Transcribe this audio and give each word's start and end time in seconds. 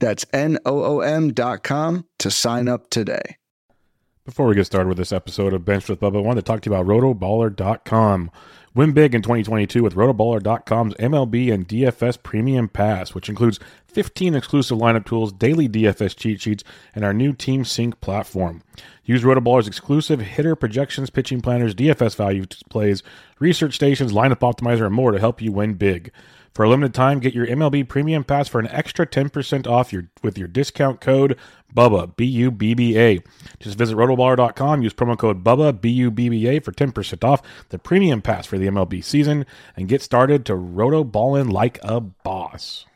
That's 0.00 0.26
N-O-O-M 0.32 1.32
dot 1.34 1.62
com 1.62 2.06
to 2.18 2.30
sign 2.30 2.68
up 2.68 2.90
today. 2.90 3.36
Before 4.24 4.46
we 4.46 4.54
get 4.54 4.66
started 4.66 4.88
with 4.88 4.98
this 4.98 5.12
episode 5.12 5.52
of 5.52 5.64
Bench 5.64 5.88
with 5.88 6.00
Bubba, 6.00 6.18
I 6.18 6.20
wanted 6.20 6.44
to 6.44 6.50
talk 6.50 6.60
to 6.62 6.70
you 6.70 6.76
about 6.76 6.86
rotoballer.com. 6.86 8.30
Win 8.72 8.92
big 8.92 9.14
in 9.16 9.22
2022 9.22 9.82
with 9.82 9.96
rotoballer.com's 9.96 10.94
MLB 10.94 11.52
and 11.52 11.66
DFS 11.66 12.22
Premium 12.22 12.68
Pass, 12.68 13.14
which 13.14 13.28
includes 13.28 13.58
15 13.86 14.36
exclusive 14.36 14.78
lineup 14.78 15.04
tools, 15.04 15.32
daily 15.32 15.68
DFS 15.68 16.14
cheat 16.16 16.40
sheets, 16.40 16.62
and 16.94 17.04
our 17.04 17.12
new 17.12 17.32
Team 17.32 17.64
Sync 17.64 18.00
platform. 18.00 18.62
Use 19.04 19.24
Rotoballer's 19.24 19.66
exclusive 19.66 20.20
hitter 20.20 20.54
projections, 20.54 21.10
pitching 21.10 21.40
planners, 21.40 21.74
DFS 21.74 22.14
value 22.14 22.46
plays, 22.68 23.02
research 23.40 23.74
stations, 23.74 24.12
lineup 24.12 24.38
optimizer, 24.38 24.86
and 24.86 24.94
more 24.94 25.10
to 25.10 25.18
help 25.18 25.42
you 25.42 25.50
win 25.50 25.74
big. 25.74 26.12
For 26.52 26.64
a 26.64 26.68
limited 26.68 26.94
time, 26.94 27.20
get 27.20 27.32
your 27.32 27.46
MLB 27.46 27.88
Premium 27.88 28.24
Pass 28.24 28.48
for 28.48 28.58
an 28.58 28.66
extra 28.68 29.06
10% 29.06 29.66
off 29.68 29.92
your, 29.92 30.08
with 30.22 30.36
your 30.36 30.48
discount 30.48 31.00
code 31.00 31.38
BUBBA, 31.74 32.16
B 32.16 32.24
U 32.24 32.50
B 32.50 32.74
B 32.74 32.98
A. 32.98 33.20
Just 33.60 33.78
visit 33.78 33.96
rotoballer.com, 33.96 34.82
use 34.82 34.92
promo 34.92 35.16
code 35.16 35.44
BUBBA, 35.44 35.80
B 35.80 35.90
U 35.90 36.10
B 36.10 36.28
B 36.28 36.48
A 36.48 36.58
for 36.60 36.72
10% 36.72 37.24
off 37.24 37.42
the 37.68 37.78
Premium 37.78 38.20
Pass 38.20 38.46
for 38.46 38.58
the 38.58 38.66
MLB 38.66 39.04
season, 39.04 39.46
and 39.76 39.88
get 39.88 40.02
started 40.02 40.44
to 40.46 40.54
rotoballin' 40.54 41.52
like 41.52 41.78
a 41.82 42.00
boss. 42.00 42.86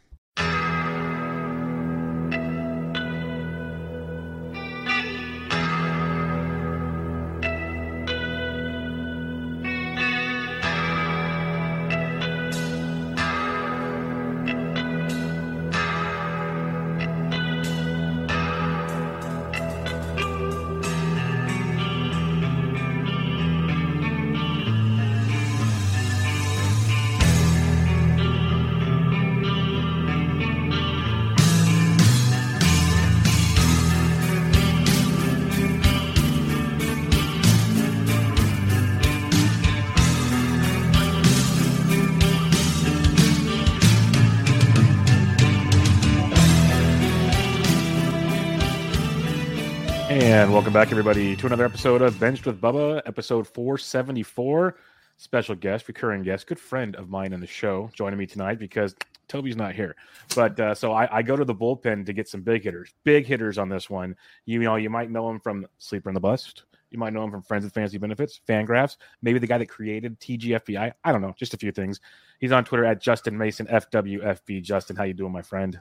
And 50.15 50.53
welcome 50.53 50.73
back, 50.73 50.93
everybody, 50.93 51.35
to 51.35 51.47
another 51.47 51.65
episode 51.65 52.01
of 52.01 52.21
Benched 52.21 52.47
with 52.47 52.61
Bubba, 52.61 53.03
episode 53.05 53.49
474. 53.49 54.77
Special 55.17 55.57
guest, 55.57 55.89
recurring 55.89 56.23
guest, 56.23 56.47
good 56.47 56.61
friend 56.61 56.95
of 56.95 57.11
mine 57.11 57.33
in 57.33 57.41
the 57.41 57.49
show, 57.49 57.91
joining 57.95 58.17
me 58.17 58.25
tonight 58.25 58.61
because 58.61 58.95
Toby's 59.27 59.57
not 59.57 59.75
here. 59.75 59.97
But 60.37 60.61
uh, 60.61 60.73
so 60.77 60.93
I, 60.93 61.17
I, 61.17 61.23
go 61.23 61.35
to 61.35 61.45
the 61.45 61.53
bullpen 61.53 62.07
to 62.07 62.13
get 62.13 62.29
some 62.29 62.43
big 62.43 62.63
hitters, 62.63 62.95
big 63.03 63.27
hitters 63.27 63.59
on 63.59 63.69
this 63.69 63.91
one. 63.91 64.15
You, 64.47 64.61
know, 64.61 64.77
you 64.77 64.89
might 64.89 65.11
know 65.11 65.29
him 65.29 65.41
from 65.41 65.67
Sleeper 65.79 66.11
and 66.11 66.17
the 66.17 66.21
Bust. 66.21 66.63
You 66.93 66.99
might 66.99 67.13
know 67.13 67.25
him 67.25 67.33
from 67.33 67.43
Friends 67.43 67.65
with 67.65 67.75
Fantasy 67.75 67.99
Benefits, 67.99 68.39
Fangraphs, 68.49 68.99
maybe 69.21 69.41
the 69.41 69.49
guy 69.49 69.59
that 69.59 69.67
created 69.67 70.21
TGFBI. 70.21 70.93
I 71.03 71.13
don't 71.13 71.23
know, 71.23 71.35
just 71.37 71.55
a 71.55 71.59
few 71.59 71.73
things. 71.73 71.99
He's 72.39 72.53
on 72.53 72.65
Twitter 72.65 72.85
at 72.85 73.03
Justin 73.03 73.37
Mason 73.37 73.67
FWFB. 73.67 74.63
Justin, 74.63 74.95
how 74.95 75.03
you 75.03 75.15
doing, 75.15 75.33
my 75.33 75.43
friend? 75.43 75.81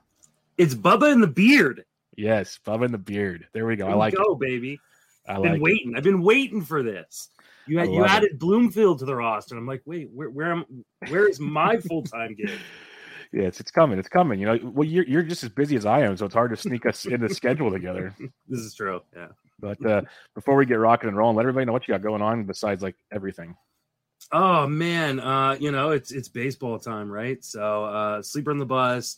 It's 0.57 0.73
Bubba 0.73 1.13
in 1.13 1.21
the 1.21 1.27
beard. 1.27 1.85
Yes, 2.18 2.59
Bubba 2.66 2.85
in 2.85 2.91
the 2.91 2.97
beard. 2.97 3.47
There 3.53 3.66
we 3.66 3.75
go. 3.75 3.85
There 3.85 3.94
I 3.94 3.97
like 3.97 4.16
go, 4.16 4.34
it. 4.34 4.40
baby. 4.40 4.79
I 5.28 5.34
have 5.34 5.44
been 5.44 5.62
waiting. 5.62 5.94
It. 5.94 5.97
I've 5.97 6.03
been 6.03 6.22
waiting 6.22 6.62
for 6.62 6.84
this. 6.84 7.29
You 7.66 7.79
had 7.79 7.90
you 7.90 8.03
added 8.03 8.31
it. 8.34 8.40
Bloomfield 8.40 9.00
to 9.00 9.06
the 9.06 9.16
roster. 9.16 9.57
I'm 9.57 9.66
like, 9.66 9.81
wait, 9.85 10.09
where 10.12 10.29
where 10.29 10.51
am 10.51 10.85
where 11.09 11.28
is 11.29 11.40
my 11.40 11.78
full 11.78 12.03
time 12.03 12.35
gig? 12.35 12.51
Yeah, 13.35 13.46
it's, 13.46 13.59
it's 13.59 13.72
coming. 13.72 13.97
It's 13.97 14.09
coming. 14.09 14.40
You 14.40 14.46
know, 14.46 14.59
well, 14.62 14.88
you're 14.88 15.06
you're 15.06 15.24
just 15.24 15.44
as 15.44 15.50
busy 15.50 15.75
as 15.75 15.88
I 15.88 16.01
am, 16.01 16.16
so 16.16 16.28
it's 16.28 16.35
hard 16.35 16.51
to 16.51 16.56
sneak 16.56 16.85
us 16.85 17.06
in 17.07 17.19
the 17.19 17.34
schedule 17.34 17.72
together. 17.72 18.13
This 18.47 18.59
is 18.59 18.75
true. 18.75 19.01
Yeah. 19.16 19.30
But 19.59 19.84
uh, 19.84 20.03
before 20.35 20.56
we 20.56 20.68
get 20.68 20.75
rocking 20.75 21.07
and 21.07 21.18
rolling, 21.18 21.35
let 21.35 21.41
everybody 21.41 21.66
know 21.66 21.72
what 21.74 21.88
you 21.88 21.95
got 21.95 22.03
going 22.03 22.22
on 22.22 22.44
besides 22.44 22.84
like 22.84 22.95
everything. 23.12 23.56
Oh 24.31 24.68
man, 24.68 25.19
uh, 25.19 25.57
you 25.59 25.72
know 25.72 25.90
it's 25.90 26.12
it's 26.12 26.30
baseball 26.30 26.78
time, 26.78 27.09
right? 27.09 27.44
So 27.44 27.85
uh, 27.85 28.22
sleeper 28.22 28.51
on 28.51 28.59
the 28.59 28.68
bus 28.68 29.18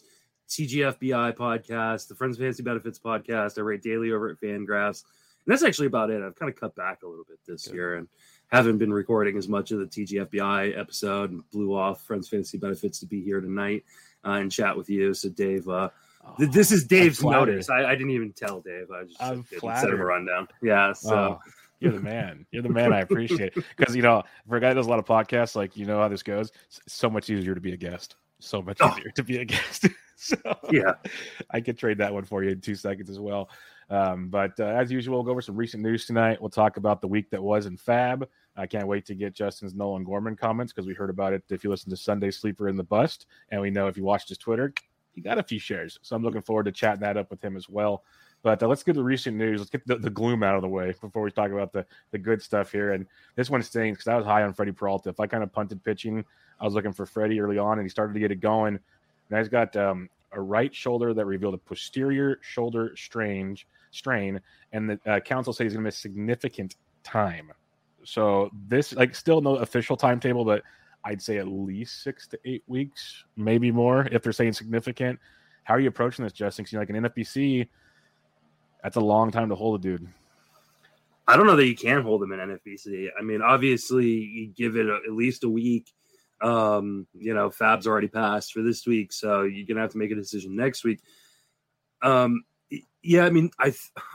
TGFBI 0.50 1.36
podcast, 1.36 2.08
the 2.08 2.16
Friends 2.16 2.38
of 2.38 2.42
Fantasy 2.42 2.64
Benefits 2.64 3.00
podcast. 3.00 3.58
I 3.58 3.62
write 3.62 3.82
daily 3.82 4.12
over 4.12 4.30
at 4.30 4.40
Fangraphs. 4.40 5.04
And 5.46 5.54
that's 5.54 5.64
actually 5.64 5.88
about 5.88 6.10
it. 6.10 6.24
I've 6.24 6.36
kind 6.36 6.52
of 6.52 6.60
cut 6.60 6.76
back 6.76 7.04
a 7.04 7.08
little 7.08 7.26
bit 7.28 7.38
this 7.48 7.68
Good. 7.68 7.76
year 7.76 7.96
and 7.96 8.08
haven't 8.52 8.78
been 8.78 8.92
recording 8.92 9.38
as 9.38 9.48
much 9.48 9.72
of 9.72 9.80
the 9.80 9.86
TGFBI 9.86 10.78
episode 10.78 11.32
and 11.32 11.50
blew 11.52 11.76
off 11.76 12.02
Friends 12.02 12.30
Fantasy 12.30 12.58
Benefits 12.58 13.00
to 13.00 13.06
be 13.06 13.22
here 13.22 13.42
tonight 13.42 13.84
uh, 14.26 14.32
and 14.32 14.52
chat 14.52 14.76
with 14.76 14.90
you. 14.90 15.14
So, 15.14 15.30
Dave, 15.30 15.68
uh, 15.68 15.90
oh, 16.26 16.46
this 16.46 16.72
is 16.72 16.86
Dave's 16.86 17.24
notice. 17.24 17.70
I, 17.70 17.86
I, 17.86 17.92
didn't 17.96 18.12
even 18.12 18.34
tell 18.34 18.62
Dave. 18.62 18.88
I 18.92 19.04
just 19.04 19.22
I'm 19.22 19.46
a 19.62 19.96
rundown. 19.96 20.48
Yeah. 20.62 20.94
So. 20.94 21.16
Oh, 21.16 21.40
you're 21.80 21.94
the 21.94 22.00
man. 22.00 22.46
You're 22.52 22.64
the 22.64 22.70
man. 22.70 22.94
I 22.94 23.02
appreciate 23.02 23.54
it. 23.56 23.66
Because, 23.78 23.96
you 23.96 24.02
know, 24.02 24.24
for 24.48 24.58
a 24.58 24.62
guy 24.62 24.70
that 24.70 24.76
does 24.76 24.88
a 24.88 24.90
lot 24.90 25.00
of 25.00 25.06
podcasts, 25.06 25.56
like, 25.56 25.76
you 25.76 25.86
know 25.86 26.00
how 26.00 26.08
this 26.08 26.24
goes, 26.24 26.52
it's 26.68 26.82
so 26.88 27.10
much 27.10 27.30
easier 27.30 27.54
to 27.54 27.62
be 27.62 27.74
a 27.74 27.78
guest. 27.78 28.16
So 28.40 28.62
much 28.62 28.78
oh. 28.82 28.92
easier 28.92 29.10
oh. 29.10 29.16
to 29.16 29.24
be 29.24 29.38
a 29.38 29.46
guest. 29.46 29.88
so 30.26 30.38
yeah, 30.72 30.94
I 31.52 31.62
could 31.62 31.78
trade 31.78 32.00
that 32.00 32.14
one 32.14 32.24
for 32.24 32.44
you 32.44 32.52
in 32.52 32.62
two 32.62 32.76
seconds 32.76 33.10
as 33.10 33.20
well. 33.20 33.50
Um, 33.90 34.30
but 34.30 34.60
uh, 34.60 34.66
as 34.66 34.92
usual, 34.92 35.18
we'll 35.18 35.24
go 35.24 35.32
over 35.32 35.42
some 35.42 35.56
recent 35.56 35.84
news 35.84 36.06
tonight. 36.06 36.42
We'll 36.42 36.50
talk 36.50 36.78
about 36.78 37.02
the 37.02 37.08
week 37.08 37.30
that 37.30 37.42
was 37.42 37.68
in 37.68 37.78
FAAB. 37.78 38.28
I 38.58 38.66
can't 38.66 38.88
wait 38.88 39.06
to 39.06 39.16
get 39.16 39.36
Justin's 39.36 39.76
Nolan 39.76 40.04
Gorman 40.04 40.36
comments 40.36 40.74
because 40.74 40.88
we 40.88 40.96
heard 40.96 41.12
about 41.12 41.34
it. 41.34 41.44
If 41.50 41.64
you 41.64 41.70
listen 41.70 41.92
to 41.92 41.98
Sunday 41.98 42.32
Sleeper 42.32 42.68
and 42.68 42.80
the 42.80 42.84
Bust, 42.84 43.28
and 43.50 43.62
we 43.62 43.70
know 43.70 43.88
if 43.88 43.98
you 43.98 44.04
watched 44.04 44.30
his 44.30 44.40
Twitter, 44.40 44.74
he 45.12 45.22
got 45.22 45.38
a 45.38 45.44
few 45.44 45.60
shares. 45.60 46.00
So 46.02 46.16
I'm 46.16 46.24
looking 46.24 46.42
forward 46.42 46.66
to 46.66 46.72
chatting 46.72 47.02
that 47.02 47.18
up 47.18 47.30
with 47.30 47.44
him 47.44 47.56
as 47.56 47.70
well. 47.70 48.04
But 48.42 48.62
uh, 48.62 48.68
let's 48.68 48.84
get 48.84 48.94
the 48.94 49.04
recent 49.04 49.38
news. 49.38 49.60
Let's 49.60 49.72
get 49.72 49.88
the, 49.88 49.98
the, 49.98 50.10
gloom 50.10 50.44
out 50.44 50.56
of 50.56 50.62
the 50.62 50.68
way 50.68 50.94
before 51.02 51.24
we 51.24 51.32
talk 51.32 51.52
about 51.52 51.74
the, 51.74 51.86
the 52.12 52.20
good 52.20 52.42
stuff 52.42 52.72
here. 52.72 52.94
And 52.94 53.08
this 53.36 53.50
one 53.50 53.64
stings 53.64 53.98
because 53.98 54.08
I 54.08 54.16
was 54.16 54.26
high 54.26 54.44
on 54.44 54.54
Freddy 54.54 54.72
Peralta. 54.72 55.10
If 55.10 55.20
I 55.20 55.26
kind 55.26 55.42
of 55.42 55.52
punted 55.52 55.84
pitching, 55.84 56.24
I 56.60 56.66
was 56.66 56.76
looking 56.76 56.94
for 56.94 57.06
Freddie 57.08 57.40
early 57.40 57.58
on, 57.58 57.80
and 57.80 57.86
he 57.86 57.90
started 57.90 58.14
to 58.14 58.20
get 58.20 58.32
it 58.32 58.42
going. 58.42 58.80
Now 59.30 59.40
he's 59.40 59.50
got 59.50 59.76
um, 59.76 60.10
a 60.32 60.42
right 60.42 60.74
shoulder 60.74 61.14
that 61.14 61.26
revealed 61.26 61.54
a 61.54 61.58
posterior 61.58 62.40
shoulder 62.42 62.94
strange 62.96 63.68
strain, 63.92 64.42
and 64.74 64.90
the 64.90 65.00
uh, 65.06 65.20
Counsell 65.20 65.54
says 65.54 65.66
he's 65.66 65.74
going 65.74 65.84
to 65.84 65.88
miss 65.88 65.98
significant 65.98 66.76
time. 67.04 67.52
So 68.04 68.52
this, 68.68 68.94
like, 68.94 69.16
still 69.16 69.42
no 69.42 69.56
official 69.56 69.98
timetable, 69.98 70.46
but 70.46 70.64
I'd 71.04 71.22
say 71.22 71.38
at 71.38 71.48
least 71.48 72.04
six 72.04 72.28
to 72.28 72.40
eight 72.46 72.64
weeks, 72.68 73.24
maybe 73.36 73.72
more, 73.72 74.08
if 74.12 74.24
they're 74.24 74.34
saying 74.34 74.54
significant. 74.54 75.20
How 75.64 75.74
are 75.74 75.80
you 75.80 75.90
approaching 75.90 76.24
this, 76.24 76.34
Justin? 76.34 76.64
Because 76.64 76.74
you 76.74 76.78
know, 76.78 76.82
like 76.82 77.16
an 77.16 77.24
NFBC, 77.24 77.68
that's 78.84 78.98
a 78.98 79.02
long 79.02 79.32
time 79.32 79.50
to 79.50 79.56
hold 79.56 79.80
a 79.80 79.82
dude. 79.82 80.08
I 81.28 81.36
don't 81.36 81.48
know 81.48 81.56
that 81.56 81.66
you 81.66 81.76
can 81.76 82.04
hold 82.04 82.22
him 82.22 82.32
in 82.34 82.40
NFBC. 82.40 83.10
I 83.20 83.24
mean, 83.24 83.42
obviously, 83.42 84.08
you 84.08 84.48
give 84.48 84.76
it 84.76 84.86
a, 84.86 85.00
at 85.08 85.14
least 85.14 85.44
a 85.44 85.50
week 85.50 85.92
um, 86.42 87.08
you 87.14 87.34
know, 87.34 87.50
FAAB's 87.50 87.88
already 87.88 88.08
passed 88.08 88.54
for 88.54 88.62
this 88.62 88.86
week, 88.86 89.14
so 89.14 89.44
you're 89.44 89.66
gonna 89.66 89.82
have 89.82 89.92
to 89.92 89.98
make 89.98 90.12
a 90.12 90.16
decision 90.16 90.56
next 90.56 90.84
week. 90.84 91.02
Um, 92.02 92.44
yeah, 93.02 93.26
I 93.26 93.30
mean, 93.30 93.52
I 93.60 93.74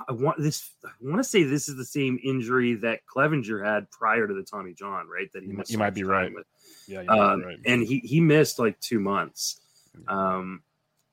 I 0.08 0.12
want 0.12 0.38
this. 0.38 0.68
I 0.84 0.90
want 1.00 1.18
to 1.18 1.24
say 1.24 1.44
this 1.44 1.68
is 1.68 1.76
the 1.76 1.84
same 1.84 2.18
injury 2.22 2.74
that 2.76 3.00
Clevinger 3.06 3.64
had 3.64 3.90
prior 3.90 4.26
to 4.26 4.34
the 4.34 4.42
Tommy 4.42 4.74
John, 4.74 5.06
right? 5.08 5.32
That 5.32 5.44
he 5.44 5.56
you 5.66 5.78
might 5.78 5.94
be 5.94 6.02
right. 6.02 6.32
With. 6.34 6.46
Yeah, 6.88 7.02
um, 7.02 7.42
right. 7.42 7.58
and 7.64 7.82
he 7.82 8.00
he 8.00 8.20
missed 8.20 8.58
like 8.58 8.78
two 8.80 8.98
months. 8.98 9.60
Um, 10.08 10.62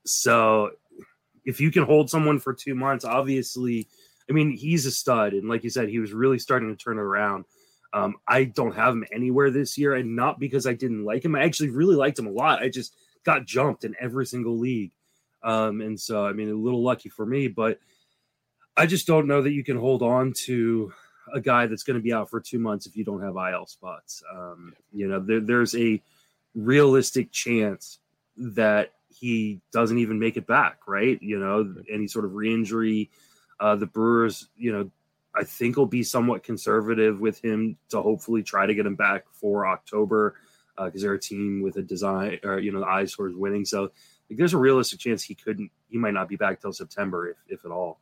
so 0.04 0.72
if 1.44 1.60
you 1.60 1.70
can 1.70 1.84
hold 1.84 2.10
someone 2.10 2.40
for 2.40 2.52
two 2.52 2.74
months, 2.74 3.04
obviously, 3.04 3.88
I 4.28 4.32
mean, 4.32 4.50
he's 4.50 4.84
a 4.84 4.90
stud, 4.90 5.32
and 5.32 5.48
like 5.48 5.62
you 5.62 5.70
said, 5.70 5.88
he 5.88 6.00
was 6.00 6.12
really 6.12 6.38
starting 6.38 6.68
to 6.68 6.76
turn 6.76 6.98
it 6.98 7.02
around. 7.02 7.44
Um, 7.92 8.16
I 8.26 8.44
don't 8.44 8.74
have 8.74 8.94
him 8.94 9.04
anywhere 9.12 9.50
this 9.50 9.78
year, 9.78 9.94
and 9.94 10.14
not 10.14 10.38
because 10.38 10.66
I 10.66 10.74
didn't 10.74 11.04
like 11.04 11.24
him. 11.24 11.34
I 11.34 11.44
actually 11.44 11.70
really 11.70 11.96
liked 11.96 12.18
him 12.18 12.26
a 12.26 12.30
lot. 12.30 12.62
I 12.62 12.68
just 12.68 12.94
got 13.24 13.46
jumped 13.46 13.84
in 13.84 13.96
every 13.98 14.26
single 14.26 14.58
league, 14.58 14.92
um, 15.42 15.80
and 15.80 15.98
so 15.98 16.26
I 16.26 16.32
mean, 16.32 16.50
a 16.50 16.54
little 16.54 16.82
lucky 16.82 17.08
for 17.08 17.24
me. 17.24 17.48
But 17.48 17.78
I 18.76 18.86
just 18.86 19.06
don't 19.06 19.26
know 19.26 19.42
that 19.42 19.52
you 19.52 19.64
can 19.64 19.78
hold 19.78 20.02
on 20.02 20.32
to 20.44 20.92
a 21.32 21.40
guy 21.40 21.66
that's 21.66 21.82
going 21.82 21.98
to 21.98 22.02
be 22.02 22.12
out 22.12 22.30
for 22.30 22.40
two 22.40 22.58
months 22.58 22.86
if 22.86 22.96
you 22.96 23.04
don't 23.04 23.22
have 23.22 23.36
IL 23.36 23.66
spots. 23.66 24.22
Um, 24.34 24.74
you 24.92 25.08
know, 25.08 25.20
there, 25.20 25.40
there's 25.40 25.74
a 25.74 26.00
realistic 26.54 27.32
chance 27.32 27.98
that 28.36 28.92
he 29.08 29.60
doesn't 29.72 29.98
even 29.98 30.18
make 30.18 30.36
it 30.36 30.46
back, 30.46 30.86
right? 30.86 31.20
You 31.22 31.38
know, 31.38 31.74
any 31.90 32.06
sort 32.06 32.24
of 32.24 32.34
re-injury. 32.34 33.10
Uh, 33.60 33.74
the 33.74 33.86
Brewers, 33.86 34.48
you 34.56 34.70
know, 34.70 34.90
I 35.34 35.44
think 35.44 35.76
will 35.76 35.86
be 35.86 36.02
somewhat 36.02 36.42
conservative 36.42 37.20
with 37.20 37.42
him 37.42 37.76
to 37.90 38.02
hopefully 38.02 38.42
try 38.42 38.66
to 38.66 38.74
get 38.74 38.86
him 38.86 38.96
back 38.96 39.24
for 39.32 39.66
October 39.66 40.36
because 40.76 41.02
uh, 41.02 41.06
they're 41.06 41.14
a 41.14 41.20
team 41.20 41.62
with 41.62 41.76
a 41.76 41.82
design 41.82 42.38
or 42.44 42.58
you 42.58 42.72
know 42.72 42.80
the 42.80 42.86
eyes 42.86 43.12
towards 43.12 43.36
winning. 43.36 43.64
So 43.64 43.82
like, 44.30 44.38
there's 44.38 44.54
a 44.54 44.58
realistic 44.58 45.00
chance 45.00 45.22
he 45.22 45.34
couldn't, 45.34 45.70
he 45.88 45.98
might 45.98 46.14
not 46.14 46.28
be 46.28 46.36
back 46.36 46.60
till 46.60 46.72
September 46.72 47.28
if, 47.28 47.36
if 47.48 47.64
at 47.64 47.70
all. 47.70 48.00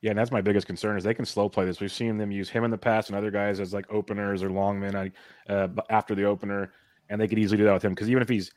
Yeah, 0.00 0.10
and 0.10 0.18
that's 0.18 0.32
my 0.32 0.42
biggest 0.42 0.66
concern 0.66 0.98
is 0.98 1.04
they 1.04 1.14
can 1.14 1.24
slow 1.24 1.48
play 1.48 1.64
this. 1.64 1.80
We've 1.80 1.90
seen 1.90 2.18
them 2.18 2.30
use 2.30 2.50
him 2.50 2.64
in 2.64 2.70
the 2.70 2.78
past 2.78 3.08
and 3.08 3.16
other 3.16 3.30
guys 3.30 3.58
as 3.58 3.72
like 3.72 3.90
openers 3.90 4.42
or 4.42 4.50
longmen 4.50 5.12
uh, 5.48 5.68
after 5.88 6.14
the 6.14 6.24
opener, 6.24 6.72
and 7.08 7.18
they 7.18 7.26
could 7.26 7.38
easily 7.38 7.56
do 7.56 7.64
that 7.64 7.72
with 7.72 7.84
him 7.84 7.92
because 7.92 8.10
even 8.10 8.22
if 8.22 8.28
he's 8.28 8.52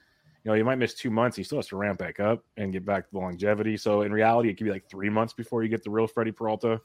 you 0.47 0.51
know, 0.51 0.55
he 0.55 0.63
might 0.63 0.77
miss 0.77 0.93
two 0.93 1.09
months. 1.09 1.35
He 1.35 1.43
still 1.43 1.57
has 1.57 1.67
to 1.67 1.75
ramp 1.75 1.99
back 1.99 2.21
up 2.21 2.45
and 2.55 2.71
get 2.71 2.85
back 2.85 3.09
the 3.11 3.17
longevity. 3.17 3.75
So 3.75 4.03
in 4.03 4.13
reality, 4.13 4.47
it 4.49 4.53
could 4.53 4.63
be 4.63 4.71
like 4.71 4.89
three 4.89 5.09
months 5.09 5.33
before 5.33 5.61
you 5.61 5.67
get 5.67 5.83
the 5.83 5.89
real 5.89 6.07
Freddy 6.07 6.31
Peralta, 6.31 6.79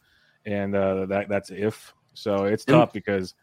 and 0.45 0.75
uh, 0.75 1.07
that 1.07 1.29
that's 1.29 1.51
if. 1.51 1.95
So 2.15 2.45
it's 2.45 2.65
tough 2.65 2.93
because, 2.93 3.35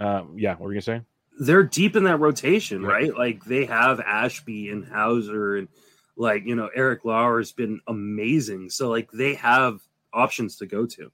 um, 0.00 0.34
yeah, 0.38 0.52
what 0.52 0.62
were 0.62 0.72
you 0.72 0.80
gonna 0.80 1.00
say? 1.00 1.04
They're 1.38 1.64
deep 1.64 1.96
in 1.96 2.04
that 2.04 2.20
rotation, 2.20 2.82
yeah. 2.82 2.88
right? 2.88 3.16
Like 3.16 3.44
they 3.44 3.64
have 3.66 4.00
Ashby 4.00 4.70
and 4.70 4.84
Houser, 4.84 5.56
and 5.56 5.68
like 6.16 6.44
you 6.46 6.54
know 6.54 6.70
Eric 6.74 7.04
Lauer 7.04 7.38
has 7.38 7.52
been 7.52 7.80
amazing. 7.86 8.70
So 8.70 8.88
like 8.88 9.10
they 9.10 9.34
have 9.34 9.80
options 10.12 10.56
to 10.58 10.66
go 10.66 10.86
to. 10.86 11.10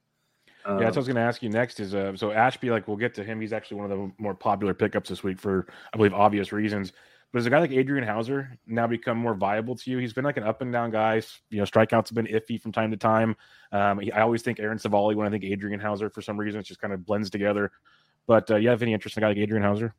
Um, 0.65 0.79
yeah, 0.79 0.85
that's 0.85 0.97
what 0.97 0.99
I 0.99 1.01
was 1.01 1.07
going 1.07 1.17
to 1.17 1.23
ask 1.23 1.43
you 1.43 1.49
next. 1.49 1.81
Is 1.81 1.95
uh, 1.95 2.15
so 2.17 2.33
Ashby, 2.33 2.71
like 2.71 2.87
we'll 2.87 2.97
get 2.97 3.15
to 3.15 3.25
him. 3.25 3.41
He's 3.41 3.53
actually 3.53 3.79
one 3.79 3.91
of 3.91 3.99
the 3.99 4.13
more 4.19 4.35
popular 4.35 4.75
pickups 4.75 5.09
this 5.09 5.23
week 5.23 5.39
for, 5.39 5.67
I 5.93 5.97
believe, 5.97 6.13
obvious 6.13 6.53
reasons. 6.53 6.93
But 7.33 7.39
does 7.39 7.47
a 7.47 7.51
guy 7.51 7.61
like 7.61 7.71
Adrian 7.71 8.05
Houser 8.05 8.59
now 8.67 8.87
become 8.87 9.17
more 9.17 9.35
viable 9.35 9.77
to 9.77 9.91
you? 9.91 9.99
He's 9.99 10.13
been 10.13 10.25
like 10.25 10.37
an 10.37 10.43
up 10.43 10.63
and 10.63 10.73
down 10.73 10.91
guy. 10.91 11.23
You 11.51 11.59
know, 11.59 11.65
strikeouts 11.65 12.09
have 12.09 12.15
been 12.15 12.27
iffy 12.27 12.61
from 12.61 12.73
time 12.73 12.91
to 12.91 12.97
time. 12.97 13.37
Um, 13.71 14.01
I 14.15 14.21
always 14.21 14.43
think 14.43 14.59
Aaron 14.59 14.79
Civale 14.79 15.15
when 15.15 15.27
I 15.27 15.31
think 15.31 15.45
Adrian 15.45 15.79
Houser 15.79 16.11
for 16.11 16.23
some 16.23 16.39
reason. 16.39 16.61
It 16.61 16.65
just 16.65 16.81
kind 16.81 16.93
of 16.93 17.07
blends 17.07 17.31
together. 17.31 17.71
But 18.27 18.51
uh, 18.51 18.57
you 18.57 18.69
have 18.69 18.83
any 18.83 18.93
interest 18.93 19.17
in 19.17 19.23
a 19.23 19.25
guy 19.25 19.29
like 19.29 19.39
Adrian 19.39 19.63
Houser? 19.63 19.95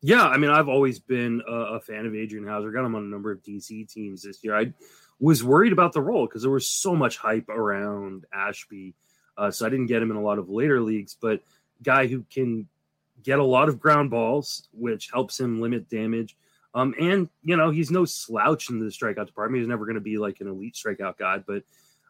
Yeah, 0.00 0.26
I 0.26 0.36
mean, 0.36 0.50
I've 0.50 0.68
always 0.68 0.98
been 0.98 1.42
a, 1.48 1.52
a 1.52 1.80
fan 1.80 2.06
of 2.06 2.14
Adrian 2.14 2.46
Houser. 2.46 2.70
Got 2.70 2.84
him 2.84 2.94
on 2.94 3.02
a 3.02 3.06
number 3.06 3.32
of 3.32 3.42
DC 3.42 3.92
teams 3.92 4.22
this 4.22 4.42
year. 4.42 4.56
I 4.56 4.72
was 5.20 5.42
worried 5.42 5.72
about 5.72 5.92
the 5.92 6.00
role 6.00 6.26
because 6.26 6.42
there 6.42 6.50
was 6.50 6.68
so 6.68 6.94
much 6.94 7.18
hype 7.18 7.48
around 7.48 8.24
Ashby. 8.32 8.94
Uh, 9.36 9.50
so 9.50 9.66
I 9.66 9.68
didn't 9.68 9.86
get 9.86 10.02
him 10.02 10.10
in 10.10 10.16
a 10.16 10.22
lot 10.22 10.38
of 10.38 10.48
later 10.48 10.80
leagues, 10.80 11.16
but 11.20 11.42
guy 11.82 12.06
who 12.06 12.24
can 12.30 12.68
get 13.22 13.38
a 13.38 13.44
lot 13.44 13.68
of 13.68 13.80
ground 13.80 14.10
balls, 14.10 14.68
which 14.72 15.10
helps 15.12 15.38
him 15.38 15.60
limit 15.60 15.88
damage. 15.88 16.36
Um, 16.78 16.94
and 17.00 17.28
you 17.42 17.56
know, 17.56 17.70
he's 17.70 17.90
no 17.90 18.04
slouch 18.04 18.70
in 18.70 18.78
the 18.78 18.86
strikeout 18.86 19.26
department. 19.26 19.60
He's 19.60 19.68
never 19.68 19.84
going 19.84 19.96
to 19.96 20.00
be 20.00 20.16
like 20.16 20.40
an 20.40 20.46
elite 20.46 20.74
strikeout 20.74 21.18
guy, 21.18 21.38
but 21.38 21.64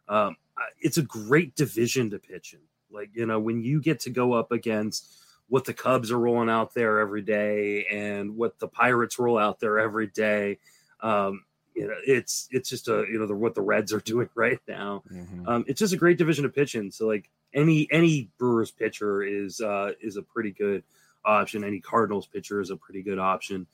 um, 0.08 0.36
it's 0.78 0.98
a 0.98 1.02
great 1.02 1.56
division 1.56 2.10
to 2.10 2.18
pitch 2.18 2.52
in. 2.52 2.60
Like 2.90 3.08
you 3.14 3.24
know, 3.24 3.38
when 3.40 3.62
you 3.62 3.80
get 3.80 4.00
to 4.00 4.10
go 4.10 4.34
up 4.34 4.52
against 4.52 5.08
what 5.48 5.64
the 5.64 5.72
Cubs 5.72 6.10
are 6.10 6.18
rolling 6.18 6.50
out 6.50 6.74
there 6.74 6.98
every 6.98 7.22
day 7.22 7.86
and 7.90 8.36
what 8.36 8.58
the 8.58 8.68
Pirates 8.68 9.18
roll 9.18 9.38
out 9.38 9.58
there 9.58 9.78
every 9.78 10.08
day, 10.08 10.58
um, 11.00 11.44
you 11.74 11.86
know, 11.86 11.94
it's 12.06 12.46
it's 12.50 12.68
just 12.68 12.88
a 12.88 13.06
you 13.10 13.18
know 13.18 13.26
the, 13.26 13.34
what 13.34 13.54
the 13.54 13.62
Reds 13.62 13.94
are 13.94 14.00
doing 14.04 14.28
right 14.34 14.60
now. 14.68 15.02
Mm-hmm. 15.10 15.48
Um, 15.48 15.64
it's 15.66 15.80
just 15.80 15.94
a 15.94 15.98
great 15.98 16.18
division 16.18 16.42
to 16.42 16.50
pitch 16.50 16.74
in. 16.74 16.90
So 16.92 17.06
like 17.06 17.30
any 17.54 17.88
any 17.90 18.28
Brewers 18.38 18.70
pitcher 18.70 19.22
is 19.22 19.62
uh, 19.62 19.92
is 20.02 20.18
a 20.18 20.22
pretty 20.22 20.50
good 20.50 20.82
option. 21.24 21.64
Any 21.64 21.80
Cardinals 21.80 22.26
pitcher 22.26 22.60
is 22.60 22.68
a 22.68 22.76
pretty 22.76 23.02
good 23.02 23.18
option. 23.18 23.66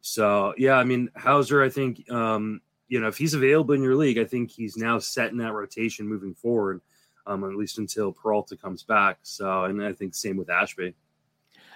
So 0.00 0.54
yeah, 0.56 0.74
I 0.74 0.84
mean 0.84 1.10
Houser, 1.14 1.62
I 1.62 1.68
think 1.68 2.10
um, 2.10 2.60
you 2.88 3.00
know 3.00 3.08
if 3.08 3.16
he's 3.16 3.34
available 3.34 3.74
in 3.74 3.82
your 3.82 3.96
league, 3.96 4.18
I 4.18 4.24
think 4.24 4.50
he's 4.50 4.76
now 4.76 4.98
set 4.98 5.30
in 5.30 5.38
that 5.38 5.52
rotation 5.52 6.06
moving 6.06 6.34
forward, 6.34 6.80
um, 7.26 7.44
at 7.44 7.56
least 7.56 7.78
until 7.78 8.12
Peralta 8.12 8.56
comes 8.56 8.82
back. 8.82 9.18
So 9.22 9.64
and 9.64 9.82
I 9.82 9.92
think 9.92 10.14
same 10.14 10.36
with 10.36 10.50
Ashby. 10.50 10.94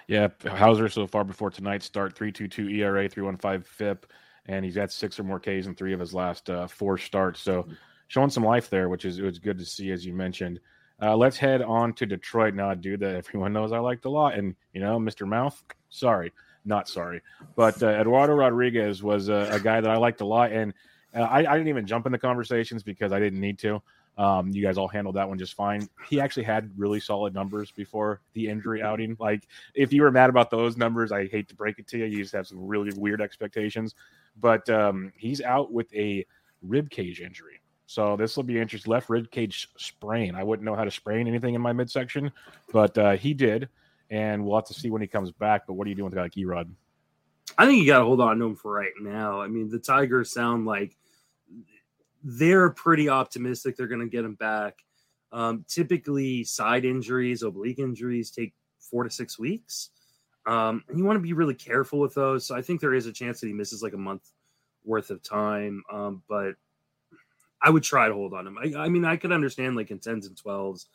Yeah, 0.07 0.27
Houser 0.45 0.87
so 0.89 1.07
far 1.07 1.23
before 1.23 1.49
tonight's 1.49 1.85
start, 1.85 2.15
three 2.15 2.31
two 2.31 2.47
two 2.47 2.69
ERA, 2.69 3.09
three 3.09 3.23
one 3.23 3.37
five 3.37 3.65
FIP, 3.65 4.05
and 4.45 4.63
he's 4.63 4.75
got 4.75 4.91
six 4.91 5.19
or 5.19 5.23
more 5.23 5.39
Ks 5.39 5.65
in 5.65 5.75
three 5.75 5.93
of 5.93 5.99
his 5.99 6.13
last 6.13 6.49
uh, 6.49 6.67
four 6.67 6.97
starts. 6.97 7.41
So 7.41 7.63
mm-hmm. 7.63 7.73
showing 8.07 8.29
some 8.29 8.43
life 8.43 8.69
there, 8.69 8.89
which 8.89 9.05
is 9.05 9.19
it 9.19 9.23
was 9.23 9.39
good 9.39 9.57
to 9.57 9.65
see, 9.65 9.91
as 9.91 10.05
you 10.05 10.13
mentioned. 10.13 10.59
Uh, 11.01 11.15
let's 11.15 11.37
head 11.37 11.61
on 11.61 11.93
to 11.93 12.05
Detroit 12.05 12.53
now, 12.53 12.73
dude 12.73 13.01
that 13.01 13.15
everyone 13.27 13.53
knows 13.53 13.71
I 13.71 13.79
liked 13.79 14.05
a 14.05 14.09
lot, 14.09 14.35
and 14.35 14.55
you 14.73 14.81
know, 14.81 14.99
Mr. 14.99 15.27
Mouth. 15.27 15.61
Sorry, 15.89 16.31
not 16.65 16.89
sorry. 16.89 17.21
But 17.55 17.81
uh, 17.81 17.87
Eduardo 17.87 18.33
Rodriguez 18.33 19.03
was 19.03 19.29
a, 19.29 19.49
a, 19.51 19.59
guy 19.59 19.81
that 19.81 19.89
I 19.89 19.97
liked 19.97 20.21
a 20.21 20.25
lot, 20.25 20.51
and 20.51 20.73
uh, 21.15 21.21
I, 21.21 21.39
I, 21.39 21.53
didn't 21.53 21.67
even 21.67 21.85
jump 21.85 22.05
in 22.05 22.11
the 22.11 22.17
conversations 22.17 22.83
because 22.83 23.11
I 23.11 23.19
didn't 23.19 23.39
need 23.39 23.59
to. 23.59 23.81
Um, 24.17 24.49
you 24.51 24.63
guys 24.63 24.77
all 24.77 24.87
handled 24.87 25.15
that 25.15 25.27
one 25.27 25.37
just 25.37 25.55
fine. 25.55 25.89
He 26.09 26.21
actually 26.21 26.43
had 26.43 26.71
really 26.77 26.99
solid 26.99 27.33
numbers 27.33 27.71
before 27.71 28.21
the 28.33 28.47
injury 28.47 28.81
outing. 28.81 29.17
Like, 29.19 29.47
if 29.73 29.91
you 29.91 30.01
were 30.01 30.11
mad 30.11 30.29
about 30.29 30.49
those 30.49 30.77
numbers, 30.77 31.11
I 31.11 31.27
hate 31.27 31.49
to 31.49 31.55
break 31.55 31.79
it 31.79 31.87
to 31.89 31.97
you. 31.97 32.05
You 32.05 32.23
just 32.23 32.33
have 32.33 32.47
some 32.47 32.65
really 32.65 32.91
weird 32.95 33.21
expectations. 33.21 33.93
But 34.39 34.69
um, 34.69 35.11
he's 35.17 35.41
out 35.41 35.71
with 35.71 35.93
a 35.93 36.25
rib 36.61 36.89
cage 36.89 37.19
injury. 37.19 37.61
So 37.87 38.15
this 38.15 38.35
will 38.35 38.43
be 38.43 38.59
interesting. 38.59 38.91
Left 38.91 39.09
rib 39.09 39.29
cage 39.31 39.69
sprain. 39.77 40.35
I 40.35 40.43
wouldn't 40.43 40.65
know 40.65 40.75
how 40.75 40.85
to 40.85 40.91
sprain 40.91 41.27
anything 41.27 41.53
in 41.53 41.61
my 41.61 41.73
midsection, 41.73 42.31
but 42.71 42.97
uh, 42.97 43.11
he 43.11 43.33
did 43.33 43.69
and 44.09 44.45
we'll 44.45 44.55
have 44.55 44.65
to 44.65 44.73
see 44.73 44.89
when 44.89 45.01
he 45.01 45.07
comes 45.07 45.31
back. 45.31 45.67
But 45.67 45.73
what 45.73 45.87
are 45.87 45.89
you 45.89 45.95
doing 45.95 46.05
with 46.05 46.13
a 46.13 46.17
guy 46.17 46.23
like 46.23 46.33
Erod? 46.33 46.69
I 47.57 47.65
think 47.65 47.79
you 47.79 47.87
got 47.87 47.99
to 47.99 48.05
hold 48.05 48.21
on 48.21 48.39
to 48.39 48.45
him 48.45 48.55
for 48.55 48.71
right 48.71 48.91
now. 48.99 49.41
I 49.41 49.47
mean, 49.47 49.69
the 49.69 49.79
Tigers 49.79 50.31
sound 50.31 50.65
like 50.65 50.97
they're 52.23 52.71
pretty 52.71 53.07
optimistic 53.07 53.77
they're 53.77 53.87
going 53.87 54.01
to 54.01 54.07
get 54.07 54.25
him 54.25 54.35
back. 54.35 54.79
Um, 55.31 55.65
typically, 55.67 56.43
side 56.43 56.85
injuries, 56.85 57.43
oblique 57.43 57.79
injuries 57.79 58.31
take 58.31 58.53
four 58.79 59.03
to 59.03 59.09
six 59.09 59.37
weeks. 59.37 59.89
Um, 60.45 60.83
and 60.89 60.97
you 60.97 61.05
want 61.05 61.17
to 61.17 61.21
be 61.21 61.33
really 61.33 61.55
careful 61.55 61.99
with 61.99 62.13
those. 62.13 62.45
So 62.45 62.55
I 62.55 62.61
think 62.61 62.79
there 62.81 62.93
is 62.93 63.05
a 63.05 63.11
chance 63.11 63.39
that 63.39 63.47
he 63.47 63.53
misses 63.53 63.81
like 63.81 63.93
a 63.93 63.97
month 63.97 64.29
worth 64.83 65.09
of 65.09 65.23
time. 65.23 65.83
Um, 65.91 66.23
but 66.29 66.55
I 67.61 67.69
would 67.69 67.83
try 67.83 68.07
to 68.07 68.13
hold 68.13 68.33
on 68.33 68.47
him. 68.47 68.57
I, 68.57 68.83
I 68.83 68.89
mean, 68.89 69.05
I 69.05 69.17
could 69.17 69.31
understand 69.31 69.75
like 69.75 69.91
in 69.91 69.99
10s 69.99 70.27
and 70.27 70.35
12s 70.35 70.85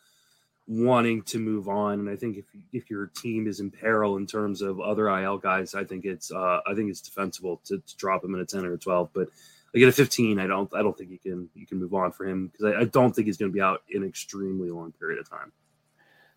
wanting 0.71 1.21
to 1.23 1.41
move 1.41 1.69
on. 1.69 1.99
And 1.99 2.09
I 2.09 2.15
think 2.15 2.37
if 2.37 2.45
if 2.73 2.91
your 2.91 3.07
team 3.07 3.49
is 3.49 3.59
in 3.59 3.71
peril 3.71 4.17
in 4.17 4.27
terms 4.27 4.63
of 4.63 4.81
other 4.81 5.09
IL 5.09 5.37
guys, 5.37 5.75
I 5.75 5.85
think 5.85 6.05
it's 6.05 6.31
uh, 6.31 6.61
I 6.67 6.75
think 6.75 6.91
it's 6.91 7.01
defensible 7.01 7.61
to, 7.65 7.79
to 7.79 7.97
drop 7.97 8.25
him 8.25 8.35
in 8.35 8.41
a 8.41 8.47
ten 8.47 8.65
or 8.65 8.75
a 8.75 8.79
twelve. 8.79 9.11
But 9.13 9.29
like 9.75 9.83
at 9.83 9.89
a 9.89 9.93
fifteen, 9.93 10.39
I 10.39 10.47
don't 10.47 10.73
I 10.73 10.83
don't 10.83 10.97
think 10.97 11.11
you 11.11 11.19
can 11.19 11.51
you 11.55 11.67
can 11.67 11.79
move 11.79 11.93
on 11.93 12.13
for 12.13 12.25
him 12.25 12.47
because 12.47 12.73
I, 12.73 12.83
I 12.83 12.85
don't 12.85 13.15
think 13.15 13.27
he's 13.27 13.37
going 13.37 13.51
to 13.51 13.55
be 13.55 13.61
out 13.61 13.83
in 13.91 14.03
an 14.03 14.09
extremely 14.09 14.71
long 14.71 14.93
period 14.93 15.19
of 15.19 15.29
time. 15.29 15.53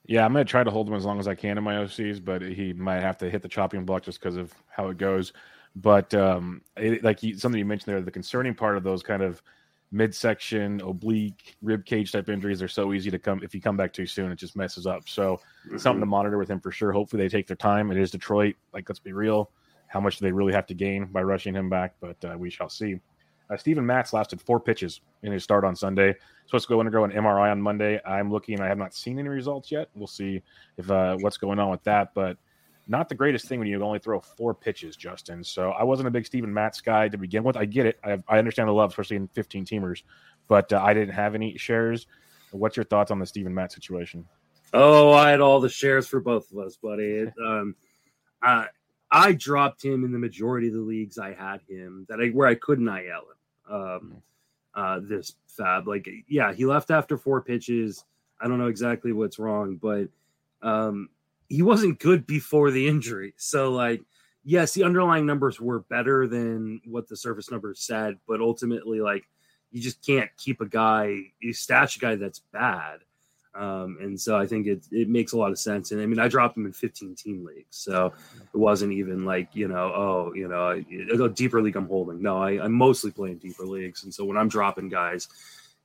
Yeah, 0.05 0.25
I'm 0.25 0.33
going 0.33 0.45
to 0.45 0.49
try 0.49 0.63
to 0.63 0.71
hold 0.71 0.89
him 0.89 0.95
as 0.95 1.05
long 1.05 1.19
as 1.19 1.27
I 1.27 1.35
can 1.35 1.57
in 1.57 1.63
my 1.63 1.75
OCs, 1.75 2.23
but 2.23 2.41
he 2.41 2.73
might 2.73 2.99
have 2.99 3.17
to 3.19 3.29
hit 3.29 3.41
the 3.41 3.47
chopping 3.47 3.85
block 3.85 4.03
just 4.03 4.19
because 4.19 4.35
of 4.35 4.53
how 4.67 4.89
it 4.89 4.97
goes. 4.97 5.31
But 5.75 6.13
um, 6.13 6.61
it, 6.75 7.03
like 7.03 7.23
you, 7.23 7.37
something 7.37 7.57
you 7.57 7.65
mentioned 7.65 7.93
there, 7.93 8.01
the 8.01 8.11
concerning 8.11 8.53
part 8.53 8.75
of 8.75 8.83
those 8.83 9.01
kind 9.01 9.21
of 9.21 9.41
midsection, 9.93 10.81
oblique, 10.81 11.55
rib 11.61 11.85
cage 11.85 12.11
type 12.11 12.27
injuries 12.27 12.61
are 12.61 12.67
so 12.67 12.93
easy 12.93 13.11
to 13.11 13.19
come. 13.19 13.39
If 13.43 13.53
you 13.53 13.61
come 13.61 13.77
back 13.77 13.93
too 13.93 14.07
soon, 14.07 14.31
it 14.31 14.35
just 14.35 14.55
messes 14.55 14.87
up. 14.87 15.07
So 15.07 15.39
mm-hmm. 15.67 15.77
something 15.77 15.99
to 15.99 16.05
monitor 16.07 16.37
with 16.37 16.49
him 16.49 16.59
for 16.59 16.71
sure. 16.71 16.91
Hopefully 16.91 17.23
they 17.23 17.29
take 17.29 17.47
their 17.47 17.55
time. 17.55 17.91
It 17.91 17.97
is 17.97 18.09
Detroit. 18.11 18.55
Like 18.73 18.89
let's 18.89 18.99
be 18.99 19.13
real. 19.13 19.51
How 19.87 19.99
much 20.01 20.17
do 20.17 20.25
they 20.25 20.31
really 20.31 20.53
have 20.53 20.65
to 20.67 20.73
gain 20.73 21.05
by 21.05 21.21
rushing 21.21 21.53
him 21.53 21.69
back? 21.69 21.93
But 22.01 22.17
uh, 22.25 22.35
we 22.37 22.49
shall 22.49 22.69
see. 22.69 22.99
Uh, 23.49 23.57
Steven 23.57 23.85
Matz 23.85 24.13
lasted 24.13 24.41
four 24.41 24.59
pitches 24.59 25.01
in 25.21 25.31
his 25.31 25.43
start 25.43 25.63
on 25.63 25.75
Sunday. 25.75 26.15
Supposed 26.47 26.67
to 26.67 26.73
go 26.73 26.79
undergo 26.79 27.03
an 27.03 27.11
MRI 27.11 27.51
on 27.51 27.61
Monday. 27.61 28.01
I'm 28.03 28.31
looking. 28.31 28.59
I 28.59 28.67
have 28.67 28.79
not 28.79 28.95
seen 28.95 29.19
any 29.19 29.29
results 29.29 29.71
yet. 29.71 29.89
We'll 29.93 30.07
see 30.07 30.41
if 30.77 30.89
uh, 30.89 31.17
what's 31.19 31.37
going 31.37 31.59
on 31.59 31.69
with 31.69 31.83
that. 31.83 32.15
But 32.15 32.37
not 32.87 33.09
the 33.09 33.15
greatest 33.15 33.47
thing 33.47 33.59
when 33.59 33.67
you 33.67 33.81
only 33.83 33.99
throw 33.99 34.19
four 34.19 34.53
pitches, 34.53 34.95
Justin. 34.95 35.43
So 35.43 35.71
I 35.71 35.83
wasn't 35.83 36.07
a 36.07 36.11
big 36.11 36.25
Steven 36.25 36.53
Matz 36.53 36.81
guy 36.81 37.07
to 37.07 37.17
begin 37.17 37.43
with. 37.43 37.55
I 37.55 37.65
get 37.65 37.85
it. 37.85 37.99
I, 38.03 38.21
I 38.27 38.37
understand 38.37 38.67
the 38.67 38.73
love, 38.73 38.91
especially 38.91 39.17
in 39.17 39.27
15 39.29 39.65
teamers, 39.65 40.03
but 40.47 40.71
uh, 40.73 40.81
I 40.83 40.93
didn't 40.93 41.13
have 41.13 41.35
any 41.35 41.57
shares. 41.57 42.07
What's 42.51 42.75
your 42.75 42.83
thoughts 42.83 43.09
on 43.09 43.19
the 43.19 43.25
Steven 43.25 43.53
Matz 43.53 43.75
situation? 43.75 44.25
Oh, 44.73 45.11
I 45.11 45.29
had 45.29 45.39
all 45.39 45.59
the 45.59 45.69
shares 45.69 46.07
for 46.07 46.19
both 46.19 46.51
of 46.51 46.57
us, 46.57 46.75
buddy. 46.75 47.25
um, 47.45 47.75
I, 48.41 48.67
I 49.09 49.33
dropped 49.33 49.83
him 49.83 50.03
in 50.03 50.11
the 50.11 50.19
majority 50.19 50.67
of 50.67 50.73
the 50.73 50.81
leagues 50.81 51.17
I 51.17 51.33
had 51.33 51.61
him 51.69 52.05
that 52.09 52.19
I 52.19 52.29
where 52.29 52.47
I 52.47 52.55
couldn't 52.55 52.87
IL 52.87 52.95
him. 52.97 53.73
Um, 53.73 54.17
uh, 54.75 54.99
this 55.03 55.35
FAAB, 55.57 55.85
like, 55.85 56.09
yeah, 56.27 56.51
he 56.51 56.65
left 56.65 56.91
after 56.91 57.17
four 57.17 57.41
pitches. 57.41 58.03
I 58.41 58.47
don't 58.47 58.57
know 58.57 58.67
exactly 58.67 59.13
what's 59.13 59.39
wrong, 59.39 59.77
but 59.81 60.09
um, 60.63 61.09
he 61.53 61.61
wasn't 61.61 61.99
good 61.99 62.25
before 62.25 62.71
the 62.71 62.87
injury. 62.87 63.35
So 63.37 63.71
like 63.71 64.01
yes, 64.43 64.73
the 64.73 64.83
underlying 64.83 65.27
numbers 65.27 65.61
were 65.61 65.81
better 65.81 66.27
than 66.27 66.81
what 66.85 67.07
the 67.07 67.15
surface 67.15 67.51
numbers 67.51 67.79
said, 67.79 68.17
but 68.27 68.41
ultimately 68.41 69.01
like 69.01 69.25
you 69.71 69.79
just 69.79 70.03
can't 70.03 70.31
keep 70.35 70.61
a 70.61 70.65
guy 70.65 71.15
you 71.39 71.53
stash 71.53 71.97
a 71.97 71.99
guy 71.99 72.15
that's 72.15 72.39
bad. 72.39 73.01
Um, 73.53 73.99
and 74.01 74.19
so 74.19 74.35
I 74.35 74.47
think 74.47 74.65
it 74.65 74.87
it 74.91 75.09
makes 75.09 75.33
a 75.33 75.37
lot 75.37 75.51
of 75.51 75.59
sense. 75.59 75.91
And 75.91 76.01
I 76.01 76.07
mean, 76.07 76.17
I 76.17 76.27
dropped 76.27 76.57
him 76.57 76.65
in 76.65 76.73
15 76.73 77.13
team 77.13 77.45
leagues, 77.45 77.77
so 77.77 78.11
it 78.51 78.57
wasn't 78.57 78.93
even 78.93 79.23
like 79.23 79.49
you 79.53 79.67
know, 79.67 79.93
oh, 79.95 80.33
you 80.33 80.47
know, 80.47 80.83
a 81.23 81.29
deeper 81.29 81.61
league 81.61 81.75
I'm 81.75 81.87
holding. 81.87 82.19
No, 82.19 82.41
I, 82.41 82.63
I'm 82.63 82.73
mostly 82.73 83.11
playing 83.11 83.37
deeper 83.37 83.65
leagues, 83.65 84.05
and 84.05 84.11
so 84.11 84.25
when 84.25 84.37
I'm 84.37 84.49
dropping 84.49 84.89
guys, 84.89 85.27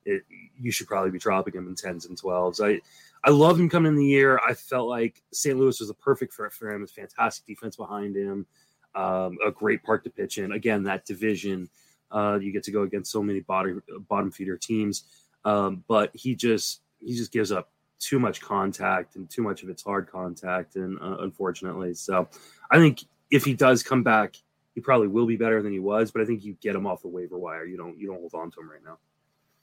it, 0.07 0.23
you 0.59 0.71
should 0.71 0.87
probably 0.87 1.11
be 1.11 1.19
dropping 1.19 1.53
him 1.53 1.69
in 1.69 1.75
tens 1.75 2.07
and 2.07 2.17
twelves. 2.17 2.59
I 2.59 2.81
I 3.29 3.31
love 3.31 3.61
him 3.61 3.69
coming 3.69 3.93
in 3.93 3.99
the 3.99 4.07
year. 4.07 4.41
I 4.49 4.55
felt 4.55 4.89
like 4.89 5.23
St. 5.35 5.59
Louis 5.59 5.79
was 5.79 5.91
a 5.91 5.95
perfect 5.95 6.33
fit 6.33 6.51
for 6.51 6.73
him. 6.73 6.83
It's 6.83 6.93
fantastic 6.93 7.45
defense 7.45 7.77
behind 7.77 8.17
him, 8.17 8.47
um, 8.95 9.37
a 9.47 9.51
great 9.51 9.83
park 9.83 10.03
to 10.05 10.11
pitch 10.11 10.39
in. 10.39 10.53
Again, 10.53 10.83
that 10.85 11.05
division, 11.05 11.69
uh, 12.11 12.39
you 12.41 12.53
get 12.53 12.63
to 12.63 12.71
go 12.71 12.85
against 12.85 13.13
so 13.13 13.23
many 13.23 13.41
bottom 13.41 13.83
bottom 14.09 14.31
feeder 14.31 14.57
teams, 14.57 15.05
um, 15.45 15.85
but 15.89 16.11
he 16.15 16.35
just 16.35 16.81
he 17.01 17.15
just 17.15 17.31
gives 17.31 17.53
up 17.53 17.71
too 17.99 18.19
much 18.19 18.41
contact 18.41 19.17
and 19.17 19.29
too 19.29 19.43
much 19.43 19.63
of 19.63 19.69
it's 19.69 19.83
hard 19.83 20.11
contact, 20.11 20.77
and 20.77 20.99
uh, 21.03 21.19
unfortunately, 21.21 21.93
so 21.93 22.27
I 22.71 22.79
think 22.79 23.05
if 23.31 23.45
he 23.45 23.53
does 23.53 23.83
come 23.83 24.03
back, 24.03 24.37
he 24.75 24.81
probably 24.81 25.09
will 25.09 25.27
be 25.27 25.37
better 25.37 25.63
than 25.63 25.73
he 25.73 25.81
was. 25.81 26.11
But 26.11 26.23
I 26.23 26.25
think 26.25 26.45
you 26.45 26.57
get 26.63 26.75
him 26.75 26.87
off 26.87 27.03
the 27.03 27.09
waiver 27.09 27.39
wire. 27.39 27.67
You 27.67 27.77
don't 27.77 27.99
you 27.99 28.07
don't 28.07 28.21
hold 28.21 28.33
on 28.33 28.51
to 28.53 28.61
him 28.61 28.71
right 28.71 28.83
now. 28.83 28.97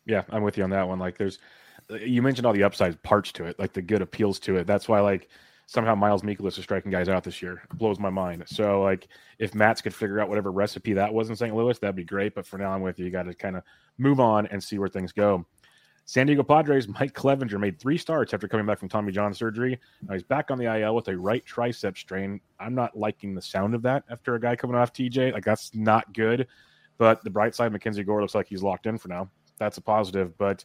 Yeah, 0.06 0.22
I'm 0.30 0.44
with 0.44 0.56
you 0.56 0.64
on 0.64 0.70
that 0.70 0.88
one. 0.88 1.00
Like, 1.00 1.18
there's 1.18 1.40
you 1.90 2.22
mentioned 2.22 2.46
all 2.46 2.54
the 2.54 2.64
upside 2.64 3.02
parts 3.04 3.32
to 3.34 3.46
it, 3.46 3.60
like 3.60 3.74
the 3.74 3.82
good 3.82 4.02
appeals 4.02 4.40
to 4.40 4.58
it. 4.58 4.68
That's 4.68 4.88
why 4.88 5.00
like 5.00 5.30
somehow 5.68 5.96
Miles 5.96 6.22
Mikolas 6.22 6.58
is 6.58 6.64
striking 6.64 6.92
guys 6.92 7.10
out 7.10 7.24
this 7.24 7.42
year. 7.42 7.64
It 7.70 7.78
blows 7.78 8.00
my 8.00 8.10
mind. 8.10 8.44
So 8.48 8.82
like 8.82 9.08
if 9.40 9.56
Matz 9.56 9.82
could 9.82 9.94
figure 9.94 10.20
out 10.20 10.30
whatever 10.30 10.52
recipe 10.52 10.94
that 10.94 11.14
was 11.14 11.30
in 11.30 11.36
St. 11.36 11.56
Louis, 11.56 11.78
that'd 11.80 11.96
be 11.96 12.04
great. 12.04 12.36
But 12.36 12.46
for 12.46 12.58
now, 12.58 12.72
I'm 12.72 12.82
with 12.82 13.00
you. 13.00 13.06
You 13.06 13.12
got 13.12 13.24
to 13.24 13.34
kind 13.34 13.56
of 13.56 13.64
move 13.98 14.20
on 14.20 14.48
and 14.48 14.64
see 14.64 14.78
where 14.78 14.90
things 14.90 15.12
go. 15.12 15.46
San 16.08 16.28
Diego 16.28 16.44
Padres, 16.44 16.88
Mike 16.88 17.14
Clevinger 17.14 17.60
made 17.60 17.80
three 17.80 17.98
starts 17.98 18.32
after 18.34 18.48
coming 18.48 18.68
back 18.68 18.78
from 18.78 18.90
Tommy 18.90 19.12
John 19.12 19.34
surgery. 19.34 19.80
Now 20.08 20.14
he's 20.14 20.24
back 20.24 20.52
on 20.52 20.60
the 20.60 20.72
IL 20.80 20.94
with 20.94 21.08
a 21.08 21.18
right 21.18 21.44
tricep 21.44 21.98
strain. 21.98 22.40
I'm 22.60 22.76
not 22.76 22.96
liking 22.96 23.34
the 23.34 23.42
sound 23.42 23.74
of 23.74 23.82
that 23.84 24.04
after 24.10 24.36
a 24.36 24.40
guy 24.40 24.56
coming 24.56 24.76
off 24.76 24.94
TJ. 24.94 25.34
Like 25.34 25.44
that's 25.44 25.74
not 25.74 26.14
good. 26.14 26.48
But 27.00 27.24
the 27.24 27.32
bright 27.32 27.56
side, 27.56 27.72
Mackenzie 27.72 28.04
Gore 28.04 28.22
looks 28.22 28.36
like 28.36 28.48
he's 28.48 28.62
locked 28.62 28.86
in 28.86 29.00
for 29.00 29.08
now. 29.08 29.30
That's 29.58 29.78
a 29.78 29.82
positive. 29.82 30.38
But 30.38 30.64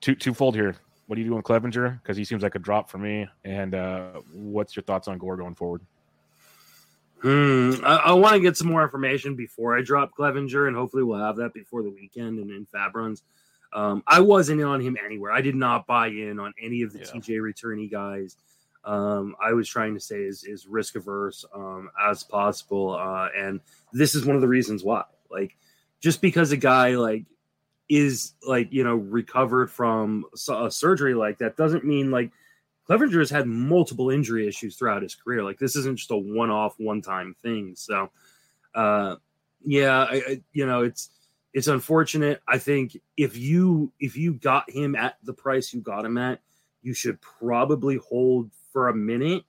two 0.00 0.14
twofold 0.14 0.54
here. 0.54 0.76
What 1.06 1.16
do 1.16 1.22
you 1.22 1.28
do 1.28 1.36
on 1.36 1.42
Clevinger? 1.42 2.02
Because 2.02 2.16
he 2.16 2.24
seems 2.24 2.42
like 2.42 2.54
a 2.56 2.58
drop 2.58 2.90
for 2.90 2.98
me. 2.98 3.28
And 3.44 3.74
uh, 3.74 4.20
what's 4.32 4.74
your 4.74 4.82
thoughts 4.82 5.06
on 5.06 5.18
Gore 5.18 5.36
going 5.36 5.54
forward? 5.54 5.82
Hmm. 7.22 7.74
I, 7.84 7.96
I 7.96 8.12
want 8.12 8.34
to 8.34 8.40
get 8.40 8.56
some 8.56 8.68
more 8.68 8.82
information 8.82 9.36
before 9.36 9.76
I 9.76 9.82
drop 9.82 10.12
Clevinger, 10.16 10.68
and 10.68 10.76
hopefully 10.76 11.02
we'll 11.02 11.18
have 11.18 11.36
that 11.36 11.54
before 11.54 11.82
the 11.82 11.90
weekend 11.90 12.38
and 12.38 12.50
in 12.50 12.66
FAAB 12.66 12.94
runs. 12.94 13.22
Um, 13.72 14.02
I 14.06 14.20
wasn't 14.20 14.60
in 14.60 14.66
on 14.66 14.80
him 14.80 14.96
anywhere. 15.04 15.32
I 15.32 15.40
did 15.40 15.54
not 15.54 15.86
buy 15.86 16.08
in 16.08 16.38
on 16.38 16.52
any 16.60 16.82
of 16.82 16.92
the 16.92 17.00
yeah. 17.00 17.04
TJ 17.06 17.40
returnee 17.40 17.90
guys. 17.90 18.36
Um, 18.84 19.34
I 19.44 19.52
was 19.52 19.68
trying 19.68 19.94
to 19.94 20.00
stay 20.00 20.26
as, 20.26 20.44
as 20.50 20.66
risk 20.66 20.94
averse 20.94 21.44
um, 21.52 21.90
as 22.08 22.22
possible, 22.22 22.94
uh, 22.94 23.28
and 23.36 23.60
this 23.92 24.14
is 24.14 24.24
one 24.24 24.36
of 24.36 24.42
the 24.42 24.48
reasons 24.48 24.84
why. 24.84 25.04
Like, 25.30 25.56
just 26.00 26.20
because 26.20 26.52
a 26.52 26.56
guy 26.56 26.94
like 26.94 27.24
is 27.88 28.32
like 28.42 28.72
you 28.72 28.82
know 28.82 28.96
recovered 28.96 29.70
from 29.70 30.24
a 30.50 30.70
surgery 30.70 31.14
like 31.14 31.38
that 31.38 31.56
doesn't 31.56 31.84
mean 31.84 32.10
like 32.10 32.32
Clevinger 32.88 33.18
has 33.18 33.30
had 33.30 33.46
multiple 33.46 34.10
injury 34.10 34.46
issues 34.46 34.76
throughout 34.76 35.02
his 35.02 35.14
career. 35.14 35.42
Like 35.42 35.58
this 35.58 35.74
isn't 35.74 35.98
just 35.98 36.10
a 36.12 36.16
one-off, 36.16 36.74
one-time 36.78 37.34
thing. 37.42 37.74
So, 37.74 38.10
uh, 38.76 39.16
yeah, 39.64 40.04
I, 40.04 40.14
I, 40.14 40.42
you 40.52 40.66
know 40.66 40.82
it's 40.82 41.10
it's 41.52 41.68
unfortunate. 41.68 42.42
I 42.46 42.58
think 42.58 42.96
if 43.16 43.36
you 43.36 43.92
if 43.98 44.16
you 44.16 44.34
got 44.34 44.70
him 44.70 44.94
at 44.94 45.16
the 45.24 45.32
price 45.32 45.72
you 45.72 45.80
got 45.80 46.04
him 46.04 46.18
at, 46.18 46.40
you 46.82 46.94
should 46.94 47.20
probably 47.20 47.96
hold 47.96 48.50
for 48.72 48.88
a 48.88 48.94
minute 48.94 49.42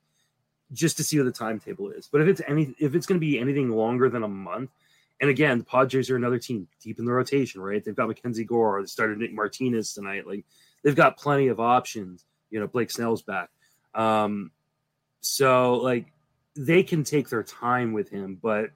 just 0.74 0.98
to 0.98 1.03
see 1.03 1.17
what 1.17 1.25
the 1.25 1.32
timetable 1.32 1.89
is. 1.91 2.10
But 2.12 2.22
if 2.22 2.27
it's 2.27 2.41
any 2.48 2.74
if 2.79 2.96
it's 2.96 3.06
going 3.06 3.20
to 3.20 3.25
be 3.25 3.39
anything 3.39 3.70
longer 3.70 4.10
than 4.10 4.24
a 4.24 4.27
month, 4.27 4.72
and 5.20 5.30
again, 5.30 5.58
the 5.58 5.64
Padres 5.64 6.10
are 6.10 6.16
another 6.16 6.40
team 6.40 6.68
deep 6.82 7.00
in 7.00 7.06
the 7.06 7.12
rotation, 7.12 7.62
right? 7.62 7.84
They've 7.84 7.96
got 7.96 8.08
Mackenzie 8.08 8.44
Gore. 8.44 8.82
They 8.82 8.88
started 8.88 9.18
Nick 9.18 9.34
Martinez 9.34 9.94
tonight. 9.94 10.28
Like 10.28 10.46
they've 10.84 10.96
got 10.96 11.18
plenty 11.18 11.48
of 11.48 11.60
options. 11.60 12.26
You 12.50 12.60
know, 12.60 12.68
Blake 12.68 12.92
Snell's 12.92 13.24
back. 13.24 13.50
Um, 13.96 14.52
so 15.22 15.76
like 15.76 16.14
they 16.56 16.84
can 16.84 17.04
take 17.04 17.30
their 17.30 17.44
time 17.44 17.94
with 17.94 18.10
him, 18.10 18.38
but 18.42 18.70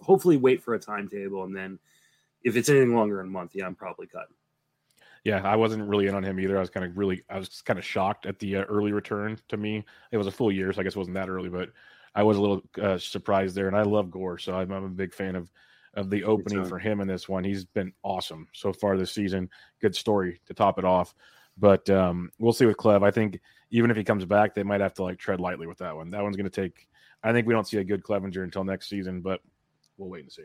hopefully 0.00 0.36
wait 0.36 0.62
for 0.62 0.74
a 0.74 0.78
timetable. 0.78 1.44
And 1.44 1.54
then 1.54 1.78
if 2.42 2.56
it's 2.56 2.68
anything 2.68 2.94
longer 2.94 3.16
than 3.16 3.26
a 3.26 3.30
month, 3.30 3.52
yeah, 3.54 3.66
I'm 3.66 3.74
probably 3.74 4.06
cutting. 4.06 4.34
Yeah, 5.24 5.40
I 5.42 5.56
wasn't 5.56 5.88
really 5.88 6.06
in 6.06 6.14
on 6.14 6.22
him 6.22 6.38
either. 6.38 6.56
I 6.56 6.60
was 6.60 6.70
kind 6.70 6.84
of 6.84 6.96
really, 6.98 7.22
I 7.30 7.38
was 7.38 7.62
kind 7.62 7.78
of 7.78 7.84
shocked 7.84 8.26
at 8.26 8.38
the 8.38 8.56
uh, 8.56 8.62
early 8.64 8.92
return 8.92 9.38
to 9.48 9.56
me. 9.56 9.84
It 10.12 10.18
was 10.18 10.26
a 10.26 10.30
full 10.30 10.52
year, 10.52 10.70
so 10.72 10.80
I 10.80 10.84
guess 10.84 10.96
it 10.96 10.98
wasn't 10.98 11.14
that 11.14 11.30
early, 11.30 11.48
but 11.48 11.70
I 12.14 12.22
was 12.22 12.36
a 12.36 12.40
little 12.40 12.62
uh, 12.80 12.98
surprised 12.98 13.54
there. 13.54 13.68
And 13.68 13.76
I 13.76 13.82
love 13.82 14.10
Gore, 14.10 14.38
so 14.38 14.54
I'm, 14.54 14.70
I'm 14.70 14.84
a 14.84 14.88
big 14.88 15.14
fan 15.14 15.36
of 15.36 15.50
of 15.96 16.10
the 16.10 16.24
opening 16.24 16.64
for 16.64 16.78
him 16.78 17.00
in 17.00 17.06
this 17.06 17.28
one. 17.28 17.44
He's 17.44 17.64
been 17.64 17.92
awesome 18.02 18.48
so 18.52 18.72
far 18.72 18.96
this 18.96 19.12
season. 19.12 19.48
Good 19.80 19.94
story 19.94 20.40
to 20.46 20.54
top 20.54 20.78
it 20.78 20.84
off. 20.84 21.14
But 21.56 21.88
um, 21.88 22.30
we'll 22.38 22.52
see 22.52 22.66
with 22.66 22.76
Clev. 22.76 23.04
I 23.04 23.12
think 23.12 23.40
even 23.70 23.90
if 23.90 23.96
he 23.96 24.04
comes 24.04 24.24
back, 24.24 24.54
they 24.54 24.64
might 24.64 24.80
have 24.80 24.94
to 24.94 25.04
like 25.04 25.18
tread 25.18 25.40
lightly 25.40 25.66
with 25.66 25.78
that 25.78 25.94
one. 25.94 26.10
That 26.10 26.22
one's 26.22 26.36
going 26.36 26.50
to 26.50 26.62
take. 26.62 26.88
I 27.22 27.32
think 27.32 27.46
we 27.46 27.54
don't 27.54 27.66
see 27.66 27.78
a 27.78 27.84
good 27.84 28.02
Clevinger 28.02 28.42
until 28.42 28.64
next 28.64 28.88
season, 28.88 29.20
but 29.20 29.40
we'll 29.96 30.08
wait 30.08 30.24
and 30.24 30.32
see. 30.32 30.42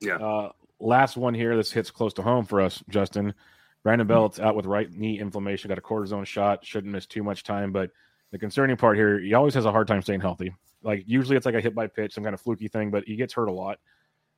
Yeah. 0.00 0.16
Uh, 0.16 0.52
last 0.78 1.16
one 1.16 1.34
here. 1.34 1.56
This 1.56 1.72
hits 1.72 1.90
close 1.90 2.12
to 2.14 2.22
home 2.22 2.44
for 2.44 2.60
us, 2.60 2.82
Justin. 2.88 3.34
Brandon 3.82 4.06
Belt's 4.06 4.40
out 4.40 4.56
with 4.56 4.66
right 4.66 4.90
knee 4.90 5.18
inflammation. 5.18 5.68
Got 5.68 5.78
a 5.78 5.82
cortisone 5.82 6.26
shot. 6.26 6.64
Shouldn't 6.64 6.92
miss 6.92 7.06
too 7.06 7.22
much 7.22 7.42
time, 7.42 7.72
but 7.72 7.90
the 8.30 8.38
concerning 8.38 8.76
part 8.76 8.96
here, 8.96 9.18
he 9.18 9.34
always 9.34 9.54
has 9.54 9.64
a 9.64 9.72
hard 9.72 9.86
time 9.88 10.02
staying 10.02 10.20
healthy. 10.20 10.54
Like 10.86 11.02
usually 11.04 11.36
it's 11.36 11.44
like 11.44 11.56
a 11.56 11.60
hit 11.60 11.74
by 11.74 11.88
pitch, 11.88 12.14
some 12.14 12.22
kind 12.22 12.32
of 12.32 12.40
fluky 12.40 12.68
thing, 12.68 12.92
but 12.92 13.02
he 13.04 13.16
gets 13.16 13.34
hurt 13.34 13.48
a 13.48 13.52
lot. 13.52 13.78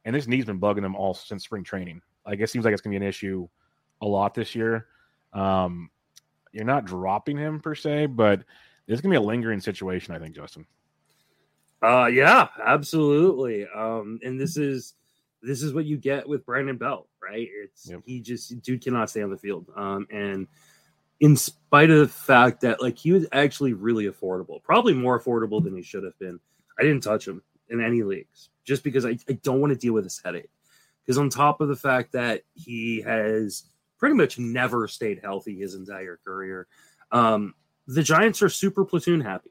And 0.07 0.17
this 0.17 0.27
knee's 0.27 0.47
been 0.47 0.59
bugging 0.59 0.85
him 0.85 0.97
all 0.97 1.13
since 1.13 1.45
spring 1.45 1.63
training. 1.63 2.01
Like 2.27 2.41
it 2.41 2.49
seems 2.49 2.65
like 2.65 2.73
it's 2.73 2.81
gonna 2.81 2.95
be 2.95 2.97
an 2.97 3.03
issue 3.03 3.47
a 4.01 4.07
lot 4.07 4.33
this 4.33 4.55
year. 4.55 4.87
Um, 5.35 5.91
you're 6.53 6.65
not 6.65 6.87
dropping 6.87 7.37
him 7.37 7.61
per 7.61 7.75
se, 7.75 8.07
but 8.07 8.43
it's 8.87 9.03
gonna 9.03 9.13
be 9.13 9.19
a 9.19 9.21
lingering 9.21 9.61
situation, 9.61 10.15
I 10.15 10.19
think, 10.19 10.35
Justin. 10.35 10.65
Uh 11.83 12.07
yeah, 12.07 12.49
absolutely. 12.65 13.67
Um, 13.69 14.19
and 14.23 14.41
this 14.41 14.57
is 14.57 14.95
this 15.43 15.63
is 15.63 15.75
what 15.75 15.85
you 15.85 15.99
get 15.99 16.27
with 16.27 16.47
Brandon 16.47 16.79
Belt, 16.79 17.09
right? 17.23 17.47
It's 17.63 17.91
yep. 17.91 18.01
he 18.07 18.23
just 18.23 18.63
dude 18.63 18.83
cannot 18.83 19.11
stay 19.11 19.23
on 19.23 19.31
the 19.31 19.37
field. 19.37 19.67
Um, 19.77 20.07
and 20.11 20.47
in 21.21 21.37
spite 21.37 21.91
of 21.91 21.99
the 21.99 22.09
fact 22.09 22.61
that 22.61 22.81
like 22.81 22.97
he 22.97 23.13
was 23.13 23.27
actually 23.33 23.73
really 23.73 24.07
affordable, 24.07 24.63
probably 24.63 24.95
more 24.95 25.21
affordable 25.21 25.63
than 25.63 25.77
he 25.77 25.83
should 25.83 26.05
have 26.05 26.19
been. 26.19 26.39
I 26.79 26.83
didn't 26.83 27.03
touch 27.03 27.27
him 27.27 27.43
in 27.69 27.83
any 27.83 28.03
leagues 28.03 28.51
just 28.65 28.85
because 28.85 29.05
I, 29.05 29.19
I 29.29 29.33
don't 29.43 29.61
want 29.61 29.73
to 29.73 29.79
deal 29.79 29.95
with 29.95 30.05
this 30.05 30.21
headache. 30.25 30.51
Because 31.05 31.19
on 31.19 31.31
top 31.31 31.61
of 31.61 31.69
the 31.69 31.77
fact 31.77 32.13
that 32.13 32.43
he 32.55 33.01
has 33.01 33.65
pretty 33.99 34.15
much 34.15 34.39
never 34.39 34.87
stayed 34.87 35.21
healthy 35.23 35.59
his 35.59 35.75
entire 35.75 36.21
career, 36.25 36.69
um, 37.11 37.55
the 37.87 38.03
Giants 38.03 38.43
are 38.43 38.51
super 38.51 38.85
platoon 38.85 39.21
happy. 39.21 39.51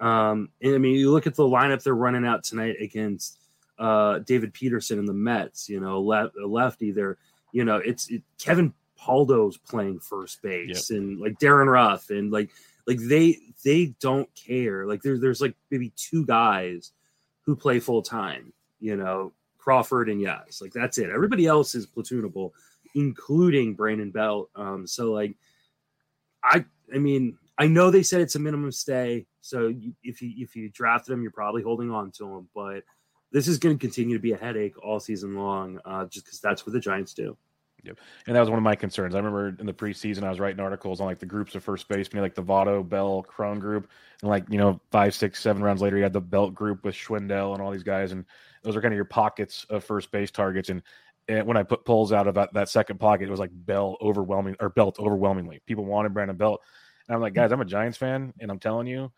Um, 0.00 0.50
and 0.62 0.74
I 0.74 0.78
mean, 0.78 0.94
you 0.94 1.12
look 1.12 1.26
at 1.26 1.34
the 1.34 1.42
lineup 1.44 1.82
they're 1.82 1.94
running 1.94 2.24
out 2.24 2.42
tonight 2.42 2.76
against 2.80 3.38
uh, 3.78 4.20
David 4.20 4.54
Peterson 4.54 4.98
and 4.98 5.06
the 5.06 5.12
Mets. 5.12 5.68
You 5.68 5.80
know, 5.80 6.00
left, 6.00 6.34
lefty. 6.36 6.90
They're 6.90 7.18
you 7.52 7.64
know, 7.64 7.76
it's 7.76 8.08
it, 8.08 8.22
Kevin 8.38 8.72
Paldo's 8.98 9.56
playing 9.56 10.00
first 10.00 10.42
base 10.42 10.90
yep. 10.90 10.98
and 10.98 11.20
like 11.20 11.38
Darin 11.38 11.68
Ruf 11.68 12.10
and 12.10 12.30
like 12.30 12.50
like 12.86 12.98
they 12.98 13.38
they 13.64 13.94
don't 14.00 14.28
care. 14.34 14.86
Like 14.86 15.02
there's 15.02 15.20
there's 15.20 15.40
like 15.40 15.54
maybe 15.70 15.92
two 15.96 16.26
guys 16.26 16.92
who 17.42 17.54
play 17.54 17.80
full 17.80 18.02
time, 18.02 18.52
you 18.80 18.96
know, 18.96 19.32
Crawford 19.58 20.08
and 20.08 20.20
yes, 20.20 20.60
like 20.60 20.72
that's 20.72 20.98
it. 20.98 21.10
Everybody 21.10 21.46
else 21.46 21.74
is 21.74 21.86
platoonable, 21.86 22.50
including 22.94 23.74
Brandon 23.74 24.10
Belt. 24.10 24.50
Um, 24.54 24.86
so 24.86 25.12
like 25.12 25.36
I 26.42 26.64
I 26.92 26.98
mean 26.98 27.38
I 27.56 27.66
know 27.66 27.90
they 27.90 28.02
said 28.02 28.20
it's 28.20 28.36
a 28.36 28.40
minimum 28.40 28.72
stay, 28.72 29.26
so 29.40 29.68
you, 29.68 29.94
if 30.02 30.22
you 30.22 30.32
if 30.36 30.56
you 30.56 30.68
drafted 30.70 31.12
him, 31.12 31.22
you're 31.22 31.30
probably 31.30 31.62
holding 31.62 31.90
on 31.90 32.10
to 32.12 32.36
him, 32.36 32.48
but 32.54 32.84
this 33.30 33.48
is 33.48 33.58
going 33.58 33.76
to 33.76 33.80
continue 33.80 34.16
to 34.16 34.22
be 34.22 34.32
a 34.32 34.36
headache 34.36 34.82
all 34.82 35.00
season 35.00 35.36
long, 35.36 35.78
uh, 35.84 36.06
just 36.06 36.24
because 36.24 36.40
that's 36.40 36.66
what 36.66 36.72
the 36.72 36.80
Giants 36.80 37.12
do. 37.12 37.36
Yep. 37.88 37.98
And 38.26 38.36
that 38.36 38.40
was 38.40 38.50
one 38.50 38.58
of 38.58 38.62
my 38.62 38.76
concerns. 38.76 39.14
I 39.14 39.18
remember 39.18 39.56
in 39.58 39.64
the 39.64 39.72
preseason, 39.72 40.22
I 40.22 40.28
was 40.28 40.38
writing 40.38 40.60
articles 40.60 41.00
on 41.00 41.06
like 41.06 41.18
the 41.18 41.26
groups 41.26 41.54
of 41.54 41.64
first 41.64 41.88
basemen, 41.88 42.22
like 42.22 42.34
the 42.34 42.42
Votto, 42.42 42.86
Bell, 42.86 43.22
Cron 43.22 43.58
group. 43.58 43.88
And 44.20 44.28
like, 44.28 44.44
you 44.50 44.58
know, 44.58 44.78
five, 44.90 45.14
six, 45.14 45.40
seven 45.40 45.62
rounds 45.62 45.80
later, 45.80 45.96
you 45.96 46.02
had 46.02 46.12
the 46.12 46.20
Belt 46.20 46.54
group 46.54 46.84
with 46.84 46.94
Schwindel 46.94 47.54
and 47.54 47.62
all 47.62 47.70
these 47.70 47.82
guys. 47.82 48.12
And 48.12 48.26
those 48.62 48.76
are 48.76 48.82
kind 48.82 48.92
of 48.92 48.96
your 48.96 49.06
pockets 49.06 49.64
of 49.70 49.84
first 49.84 50.10
base 50.10 50.30
targets. 50.30 50.68
And, 50.68 50.82
and 51.28 51.46
when 51.46 51.56
I 51.56 51.62
put 51.62 51.86
polls 51.86 52.12
out 52.12 52.28
about 52.28 52.52
that 52.52 52.68
second 52.68 53.00
pocket, 53.00 53.28
it 53.28 53.30
was 53.30 53.40
like 53.40 53.50
Bell 53.52 53.96
overwhelming 54.02 54.56
or 54.60 54.68
Belt 54.68 54.98
overwhelmingly. 55.00 55.62
People 55.64 55.86
wanted 55.86 56.12
Brandon 56.12 56.36
Belt. 56.36 56.60
And 57.08 57.14
I'm 57.14 57.22
like, 57.22 57.32
hmm. 57.32 57.40
guys, 57.40 57.52
I'm 57.52 57.62
a 57.62 57.64
Giants 57.64 57.96
fan. 57.96 58.34
And 58.38 58.50
I'm 58.50 58.58
telling 58.58 58.86
you, 58.86 59.10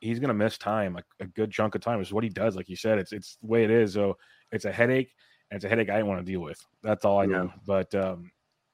he's 0.00 0.18
going 0.18 0.28
to 0.28 0.34
miss 0.34 0.58
time, 0.58 0.98
a, 0.98 1.24
a 1.24 1.26
good 1.26 1.50
chunk 1.50 1.74
of 1.74 1.80
time. 1.80 1.98
Is 2.02 2.12
what 2.12 2.24
he 2.24 2.30
does. 2.30 2.56
Like 2.56 2.68
you 2.68 2.76
said, 2.76 2.98
it's, 2.98 3.12
it's 3.12 3.38
the 3.40 3.46
way 3.46 3.64
it 3.64 3.70
is. 3.70 3.94
So 3.94 4.18
it's 4.52 4.66
a 4.66 4.72
headache 4.72 5.14
it's 5.50 5.64
a 5.64 5.68
headache 5.68 5.90
I 5.90 5.94
didn't 5.96 6.08
want 6.08 6.24
to 6.24 6.30
deal 6.30 6.40
with. 6.40 6.64
That's 6.82 7.04
all 7.04 7.20
I 7.20 7.26
know. 7.26 7.52
But, 7.66 7.94
um, 7.94 8.30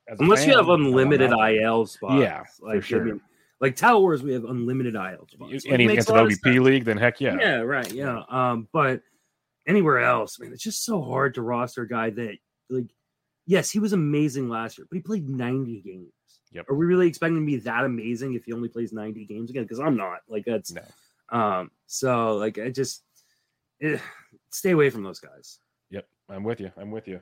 unless 0.09 0.41
fan, 0.41 0.51
you 0.51 0.57
have 0.57 0.69
unlimited 0.69 1.33
IL 1.33 1.87
spots, 1.87 2.21
yeah, 2.21 2.43
like, 2.61 2.77
for 2.77 2.83
sure. 2.83 3.01
I 3.03 3.05
mean, 3.05 3.21
Like 3.61 3.77
Tout 3.77 4.01
Wars, 4.01 4.23
we 4.23 4.33
have 4.33 4.45
unlimited 4.45 4.95
IL 4.95 5.27
spots. 5.29 5.65
Any 5.67 5.87
against 5.87 6.11
an 6.11 6.17
OBP 6.17 6.61
league, 6.61 6.85
then 6.85 6.97
heck 6.97 7.21
yeah. 7.21 7.37
Yeah, 7.41 7.57
right. 7.61 7.91
Yeah. 7.93 8.23
Um, 8.29 8.69
but 8.73 9.01
anywhere 9.67 10.01
else, 10.01 10.39
man, 10.39 10.53
it's 10.53 10.63
just 10.63 10.85
so 10.85 11.01
hard 11.01 11.35
to 11.35 11.43
roster 11.43 11.83
a 11.83 11.89
guy 11.89 12.11
that 12.11 12.37
like 12.69 12.87
yes, 13.47 13.71
he 13.71 13.79
was 13.79 13.93
amazing 13.93 14.49
last 14.49 14.77
year, 14.77 14.87
but 14.91 14.97
he 14.97 15.03
played 15.03 15.29
90 15.29 15.81
games. 15.83 16.11
Yep. 16.53 16.69
Are 16.69 16.75
we 16.75 16.87
really 16.87 17.09
expecting 17.09 17.37
him 17.37 17.45
to 17.45 17.47
be 17.47 17.57
that 17.59 17.85
amazing 17.85 18.35
if 18.35 18.45
he 18.45 18.53
only 18.53 18.69
plays 18.69 18.93
90 18.93 19.25
games 19.27 19.51
again? 19.51 19.63
Because 19.65 19.81
I'm 19.81 19.97
not. 19.97 20.19
Like 20.29 20.45
that's 20.45 20.73
No. 20.73 20.83
um 21.31 21.71
so 21.87 22.37
like 22.37 22.59
I 22.59 22.71
just 22.71 23.03
eh, 23.83 23.99
stay 24.51 24.71
away 24.73 24.91
from 24.91 25.03
those 25.03 25.21
guys. 25.21 25.59
I'm 26.29 26.45
with 26.45 26.61
you. 26.61 26.71
I'm 26.77 26.91
with 26.91 27.09
you. 27.09 27.21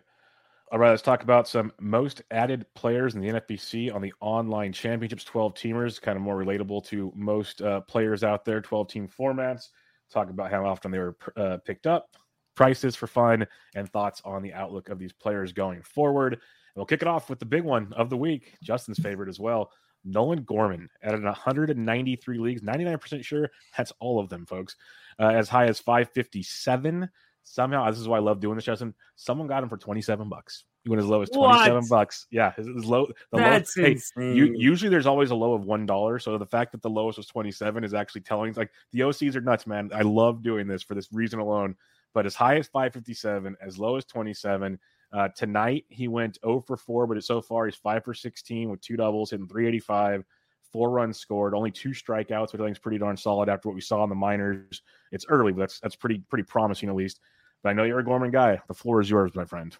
All 0.70 0.78
right, 0.78 0.90
let's 0.90 1.02
talk 1.02 1.22
about 1.22 1.46
some 1.46 1.70
most 1.80 2.22
added 2.30 2.64
players 2.74 3.14
in 3.14 3.20
the 3.20 3.28
NFBC 3.28 3.94
on 3.94 4.00
the 4.00 4.12
online 4.20 4.72
championships. 4.72 5.22
12 5.24 5.54
teamers, 5.54 6.00
kind 6.00 6.16
of 6.16 6.22
more 6.22 6.42
relatable 6.42 6.86
to 6.86 7.12
most 7.14 7.60
uh, 7.60 7.82
players 7.82 8.24
out 8.24 8.44
there. 8.46 8.60
12 8.60 8.88
team 8.88 9.08
formats. 9.08 9.68
Talk 10.10 10.30
about 10.30 10.50
how 10.50 10.64
often 10.64 10.90
they 10.90 10.98
were 10.98 11.16
uh, 11.36 11.58
picked 11.64 11.86
up, 11.86 12.16
prices 12.54 12.96
for 12.96 13.06
fun, 13.06 13.46
and 13.74 13.90
thoughts 13.90 14.22
on 14.24 14.42
the 14.42 14.54
outlook 14.54 14.88
of 14.88 14.98
these 14.98 15.12
players 15.12 15.52
going 15.52 15.82
forward. 15.82 16.34
And 16.34 16.40
we'll 16.76 16.86
kick 16.86 17.02
it 17.02 17.08
off 17.08 17.28
with 17.28 17.38
the 17.38 17.44
big 17.44 17.64
one 17.64 17.92
of 17.92 18.08
the 18.08 18.16
week, 18.16 18.54
Justin's 18.62 18.98
favorite 18.98 19.28
as 19.28 19.38
well. 19.38 19.70
Nolan 20.04 20.42
Gorman 20.42 20.88
at 21.02 21.20
193 21.20 22.38
leagues, 22.38 22.62
99% 22.62 23.22
sure 23.24 23.50
that's 23.76 23.92
all 24.00 24.18
of 24.18 24.28
them, 24.28 24.46
folks. 24.46 24.76
Uh, 25.18 25.28
as 25.28 25.48
high 25.48 25.66
as 25.66 25.78
557 25.78 27.08
somehow 27.42 27.88
this 27.90 28.00
is 28.00 28.08
why 28.08 28.16
I 28.18 28.20
love 28.20 28.40
doing 28.40 28.56
this, 28.56 28.64
Justin. 28.64 28.94
Someone 29.16 29.46
got 29.48 29.62
him 29.62 29.68
for 29.68 29.76
27 29.76 30.28
bucks. 30.28 30.64
He 30.84 30.90
went 30.90 31.00
as 31.00 31.06
low 31.06 31.22
as 31.22 31.30
27 31.30 31.74
What? 31.76 31.88
bucks. 31.88 32.26
Yeah, 32.30 32.52
his, 32.56 32.66
his 32.66 32.84
low. 32.84 33.06
The 33.30 33.38
That's 33.38 33.76
low, 33.76 33.84
hey, 33.84 33.92
insane. 33.92 34.36
you, 34.36 34.52
usually 34.56 34.88
there's 34.88 35.06
always 35.06 35.30
a 35.30 35.34
low 35.34 35.54
of 35.54 35.64
one 35.64 35.86
dollar. 35.86 36.18
So 36.18 36.36
the 36.38 36.46
fact 36.46 36.72
that 36.72 36.82
the 36.82 36.90
lowest 36.90 37.18
was 37.18 37.26
27 37.26 37.84
is 37.84 37.94
actually 37.94 38.22
telling. 38.22 38.52
Like 38.54 38.70
the 38.92 39.00
OCs 39.00 39.36
are 39.36 39.40
nuts, 39.40 39.66
man. 39.66 39.90
I 39.94 40.02
love 40.02 40.42
doing 40.42 40.66
this 40.66 40.82
for 40.82 40.94
this 40.94 41.12
reason 41.12 41.38
alone. 41.38 41.76
But 42.14 42.26
as 42.26 42.34
high 42.34 42.56
as 42.58 42.66
557, 42.68 43.56
as 43.60 43.78
low 43.78 43.96
as 43.96 44.04
27. 44.04 44.78
Uh, 45.12 45.28
tonight 45.36 45.84
he 45.90 46.08
went 46.08 46.38
0 46.42 46.62
for 46.66 46.74
4, 46.74 47.06
but 47.06 47.22
so 47.22 47.42
far 47.42 47.66
he's 47.66 47.76
5 47.76 48.02
for 48.02 48.14
16 48.14 48.70
with 48.70 48.80
two 48.80 48.96
doubles, 48.96 49.30
hitting 49.30 49.46
385, 49.46 50.24
four 50.72 50.90
runs 50.90 51.18
scored, 51.18 51.54
only 51.54 51.70
two 51.70 51.90
strikeouts, 51.90 52.52
which 52.52 52.60
I 52.60 52.64
think 52.64 52.76
is 52.76 52.80
pretty 52.80 52.98
darn 52.98 53.16
solid 53.16 53.48
after 53.50 53.68
what 53.68 53.74
we 53.74 53.82
saw 53.82 54.02
in 54.04 54.08
the 54.08 54.14
minors. 54.14 54.80
It's 55.12 55.26
early, 55.28 55.52
but 55.52 55.60
that's 55.60 55.80
that's 55.80 55.96
pretty 55.96 56.22
pretty 56.28 56.44
promising 56.44 56.88
at 56.88 56.94
least. 56.94 57.20
But 57.62 57.70
I 57.70 57.72
know 57.74 57.84
you're 57.84 58.00
a 58.00 58.04
Gorman 58.04 58.30
guy. 58.30 58.60
The 58.66 58.74
floor 58.74 59.00
is 59.00 59.08
yours, 59.08 59.32
my 59.34 59.44
friend. 59.44 59.76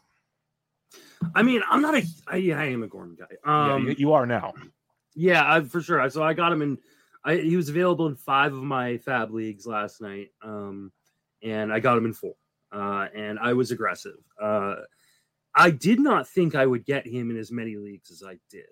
I 1.35 1.43
mean, 1.43 1.63
I'm 1.69 1.83
not 1.83 1.95
a 1.95 2.05
I, 2.27 2.37
am 2.39 2.83
a 2.83 2.89
Gorman 2.89 3.17
guy. 3.19 3.27
Yeah, 3.45 3.75
Um 3.75 3.89
you, 3.89 3.95
you 3.99 4.13
are 4.13 4.27
now. 4.27 4.53
Yeah, 5.15 5.43
I, 5.51 5.61
for 5.63 5.81
sure. 5.81 6.09
So 6.11 6.23
I 6.23 6.35
got 6.35 6.53
him 6.53 6.63
in. 6.63 6.79
I, 7.25 7.37
he 7.37 7.57
was 7.57 7.69
available 7.69 8.07
in 8.07 8.17
five 8.17 8.53
of 8.53 8.63
my 8.63 8.99
FAAB 8.99 9.31
leagues 9.31 9.67
last 9.67 10.01
night, 10.01 10.31
um, 10.43 10.91
and 11.43 11.73
I 11.73 11.81
got 11.81 11.97
him 11.97 12.07
in 12.07 12.13
four. 12.13 12.35
Uh, 12.73 13.07
and 13.15 13.39
I 13.39 13.53
was 13.53 13.71
aggressive. 13.71 14.17
Uh, 14.41 14.77
I 15.55 15.71
did 15.71 16.01
not 16.01 16.27
think 16.27 16.55
I 16.55 16.67
would 16.67 16.87
get 16.87 17.07
him 17.07 17.31
in 17.31 17.37
as 17.37 17.53
many 17.53 17.77
leagues 17.77 18.11
as 18.11 18.23
I 18.27 18.39
did. 18.51 18.67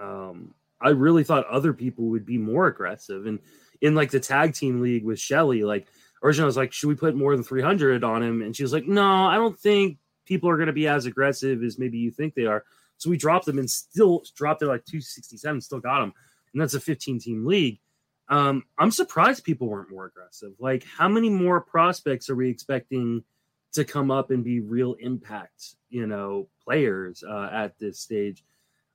Um, 0.00 0.54
I 0.80 0.90
really 0.90 1.24
thought 1.24 1.46
other 1.46 1.72
people 1.72 2.06
would 2.06 2.24
be 2.24 2.38
more 2.38 2.66
aggressive, 2.66 3.26
and 3.26 3.38
in 3.80 3.94
like 3.94 4.10
the 4.10 4.20
tag 4.20 4.54
team 4.54 4.80
league 4.80 5.04
with 5.04 5.20
Shelly, 5.20 5.64
like 5.64 5.86
originally 6.22 6.46
I 6.46 6.46
was 6.46 6.56
like, 6.56 6.72
should 6.72 6.88
we 6.88 6.94
put 6.94 7.16
more 7.16 7.34
than 7.34 7.44
three 7.44 7.62
hundred 7.62 8.04
on 8.04 8.22
him? 8.22 8.42
And 8.42 8.54
she 8.54 8.62
was 8.62 8.72
like, 8.72 8.86
no, 8.86 9.26
I 9.26 9.36
don't 9.36 9.58
think 9.58 9.98
people 10.26 10.50
are 10.50 10.56
going 10.56 10.66
to 10.66 10.72
be 10.72 10.86
as 10.86 11.06
aggressive 11.06 11.62
as 11.62 11.78
maybe 11.78 11.98
you 11.98 12.10
think 12.10 12.34
they 12.34 12.46
are. 12.46 12.64
So 12.98 13.08
we 13.08 13.16
dropped 13.16 13.46
them 13.46 13.58
and 13.58 13.70
still 13.70 14.22
dropped 14.36 14.62
it 14.62 14.66
like 14.66 14.84
267, 14.84 15.60
still 15.60 15.80
got 15.80 16.00
them. 16.00 16.12
And 16.52 16.60
that's 16.60 16.74
a 16.74 16.80
15 16.80 17.18
team 17.20 17.46
league. 17.46 17.80
Um, 18.28 18.64
I'm 18.76 18.90
surprised 18.90 19.44
people 19.44 19.68
weren't 19.68 19.90
more 19.90 20.06
aggressive. 20.06 20.52
Like, 20.58 20.84
how 20.84 21.08
many 21.08 21.30
more 21.30 21.60
prospects 21.60 22.28
are 22.28 22.36
we 22.36 22.50
expecting 22.50 23.24
to 23.72 23.84
come 23.84 24.10
up 24.10 24.30
and 24.30 24.44
be 24.44 24.60
real 24.60 24.94
impact, 25.00 25.76
you 25.88 26.06
know, 26.06 26.48
players 26.62 27.24
uh, 27.26 27.48
at 27.50 27.78
this 27.78 28.00
stage? 28.00 28.44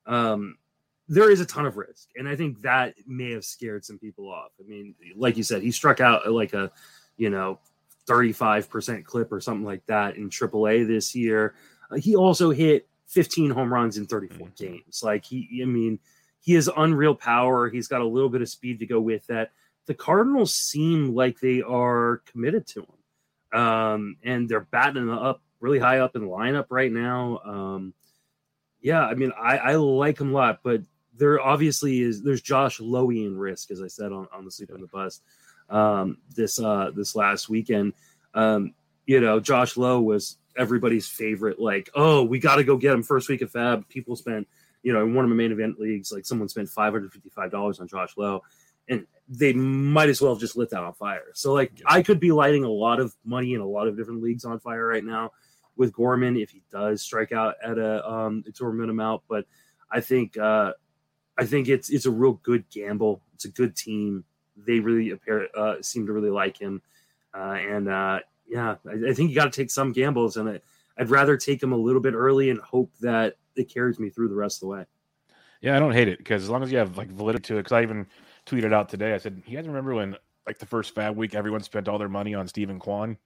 Um, 0.05 0.57
there 1.07 1.29
is 1.29 1.41
a 1.41 1.45
ton 1.45 1.65
of 1.65 1.77
risk. 1.77 2.09
And 2.15 2.27
I 2.27 2.35
think 2.35 2.61
that 2.61 2.95
may 3.05 3.31
have 3.31 3.43
scared 3.45 3.83
some 3.85 3.99
people 3.99 4.29
off. 4.29 4.51
I 4.59 4.67
mean, 4.67 4.95
like 5.15 5.37
you 5.37 5.43
said, 5.43 5.61
he 5.61 5.71
struck 5.71 5.99
out 5.99 6.31
like 6.31 6.53
a, 6.53 6.71
you 7.17 7.29
know, 7.29 7.59
35% 8.07 9.05
clip 9.05 9.31
or 9.31 9.39
something 9.41 9.65
like 9.65 9.85
that 9.87 10.15
in 10.17 10.29
AAA 10.29 10.87
this 10.87 11.15
year. 11.15 11.55
Uh, 11.91 11.95
he 11.95 12.15
also 12.15 12.51
hit 12.51 12.87
15 13.07 13.51
home 13.51 13.71
runs 13.73 13.97
in 13.97 14.05
34 14.05 14.47
Mhm. 14.47 14.55
games. 14.57 15.01
Like 15.03 15.25
he, 15.25 15.61
I 15.61 15.65
mean, 15.65 15.99
he 16.39 16.53
has 16.53 16.69
unreal 16.75 17.15
power. 17.15 17.69
He's 17.69 17.87
got 17.87 18.01
a 18.01 18.07
little 18.07 18.29
bit 18.29 18.41
of 18.41 18.49
speed 18.49 18.79
to 18.79 18.85
go 18.85 18.99
with 18.99 19.25
that. 19.27 19.51
The 19.85 19.93
Cardinals 19.93 20.53
seem 20.53 21.13
like 21.13 21.39
they 21.39 21.61
are 21.61 22.21
committed 22.25 22.65
to 22.67 22.81
him, 22.81 23.59
um, 23.59 24.17
and 24.23 24.47
they're 24.47 24.61
batting 24.61 25.09
up 25.09 25.41
really 25.59 25.79
high 25.79 25.99
up 25.99 26.15
in 26.15 26.21
the 26.23 26.27
lineup 26.27 26.67
right 26.69 26.91
now. 26.91 27.39
Um, 27.45 27.93
yeah, 28.81 29.05
I 29.05 29.13
mean, 29.13 29.31
I, 29.37 29.57
I 29.57 29.75
like 29.75 30.19
him 30.19 30.29
a 30.31 30.33
lot, 30.33 30.59
but 30.63 30.81
there 31.17 31.39
obviously 31.39 32.01
is 32.01 32.21
there's 32.21 32.41
Josh 32.41 32.79
Lowy 32.79 33.25
in 33.25 33.37
risk, 33.37 33.71
as 33.71 33.81
I 33.81 33.87
said 33.87 34.11
on, 34.11 34.27
on 34.33 34.45
the 34.45 34.51
sleep 34.51 34.71
on 34.73 34.81
the 34.81 34.87
bus 34.87 35.21
um, 35.69 36.17
this 36.35 36.59
uh, 36.59 36.91
this 36.95 37.15
last 37.15 37.49
weekend. 37.49 37.93
Um, 38.33 38.73
you 39.05 39.19
know, 39.19 39.39
Josh 39.39 39.77
Lowe 39.77 40.01
was 40.01 40.37
everybody's 40.57 41.07
favorite. 41.07 41.59
Like, 41.59 41.89
oh, 41.95 42.23
we 42.23 42.39
got 42.39 42.55
to 42.55 42.63
go 42.63 42.77
get 42.77 42.93
him 42.93 43.03
first 43.03 43.29
week 43.29 43.41
of 43.41 43.51
FAAB. 43.51 43.87
People 43.89 44.15
spent, 44.15 44.47
you 44.81 44.93
know, 44.93 45.03
in 45.03 45.13
one 45.13 45.25
of 45.25 45.29
my 45.29 45.35
main 45.35 45.51
event 45.51 45.79
leagues, 45.79 46.11
like 46.11 46.25
someone 46.25 46.49
spent 46.49 46.69
five 46.69 46.93
hundred 46.93 47.11
fifty 47.11 47.29
five 47.29 47.51
dollars 47.51 47.79
on 47.79 47.87
Josh 47.87 48.15
Lowe, 48.17 48.41
and 48.87 49.05
they 49.27 49.53
might 49.53 50.09
as 50.09 50.21
well 50.21 50.33
have 50.33 50.41
just 50.41 50.57
lit 50.57 50.69
that 50.71 50.83
on 50.83 50.93
fire. 50.93 51.31
So, 51.33 51.53
like. 51.53 51.71
I 51.85 52.01
could 52.01 52.19
be 52.19 52.31
lighting 52.31 52.63
a 52.63 52.69
lot 52.69 52.99
of 52.99 53.15
money 53.23 53.53
in 53.53 53.61
a 53.61 53.67
lot 53.67 53.87
of 53.87 53.97
different 53.97 54.21
leagues 54.21 54.45
on 54.45 54.59
fire 54.59 54.85
right 54.85 55.03
now 55.03 55.31
with 55.75 55.93
Gorman 55.93 56.37
if 56.37 56.51
he 56.51 56.61
does 56.71 57.01
strike 57.01 57.31
out 57.31 57.55
at 57.63 57.77
a 57.77 58.07
um, 58.07 58.43
exorbitant 58.45 58.91
amount. 58.91 59.23
But 59.27 59.45
I 59.91 60.01
think 60.01 60.37
uh, 60.37 60.73
I 61.37 61.45
think 61.45 61.67
it's 61.67 61.89
it's 61.89 62.05
a 62.05 62.11
real 62.11 62.33
good 62.43 62.69
gamble. 62.69 63.21
It's 63.33 63.45
a 63.45 63.49
good 63.49 63.75
team. 63.75 64.23
They 64.55 64.79
really 64.79 65.11
appear 65.11 65.47
uh, 65.55 65.75
seem 65.81 66.05
to 66.05 66.13
really 66.13 66.29
like 66.29 66.57
him, 66.57 66.81
uh, 67.33 67.57
and 67.59 67.89
uh, 67.89 68.19
yeah, 68.47 68.75
I, 68.87 69.09
I 69.09 69.13
think 69.13 69.29
you 69.29 69.35
got 69.35 69.51
to 69.51 69.61
take 69.61 69.71
some 69.71 69.91
gambles, 69.91 70.37
and 70.37 70.47
I, 70.49 70.59
I'd 70.97 71.09
rather 71.09 71.37
take 71.37 71.61
him 71.61 71.73
a 71.73 71.77
little 71.77 72.01
bit 72.01 72.13
early 72.13 72.49
and 72.49 72.59
hope 72.59 72.91
that 73.01 73.37
it 73.55 73.73
carries 73.73 73.99
me 73.99 74.09
through 74.09 74.29
the 74.29 74.35
rest 74.35 74.57
of 74.57 74.61
the 74.61 74.67
way. 74.67 74.85
Yeah, 75.61 75.75
I 75.75 75.79
don't 75.79 75.93
hate 75.93 76.07
it 76.07 76.19
because 76.19 76.43
as 76.43 76.49
long 76.49 76.61
as 76.61 76.71
you 76.71 76.77
have 76.77 76.97
like 76.97 77.09
validity 77.09 77.43
to 77.43 77.53
it, 77.55 77.59
because 77.59 77.71
I 77.71 77.81
even 77.81 78.05
tweeted 78.45 78.73
out 78.73 78.89
today, 78.89 79.13
I 79.13 79.17
said, 79.17 79.41
"You 79.47 79.57
guys 79.57 79.67
remember 79.67 79.95
when 79.95 80.15
like 80.45 80.59
the 80.59 80.65
first 80.65 80.93
FAAB 80.93 81.15
week, 81.15 81.35
everyone 81.35 81.63
spent 81.63 81.87
all 81.87 81.97
their 81.97 82.09
money 82.09 82.35
on 82.35 82.47
Steven 82.47 82.79
Kwan? 82.79 83.17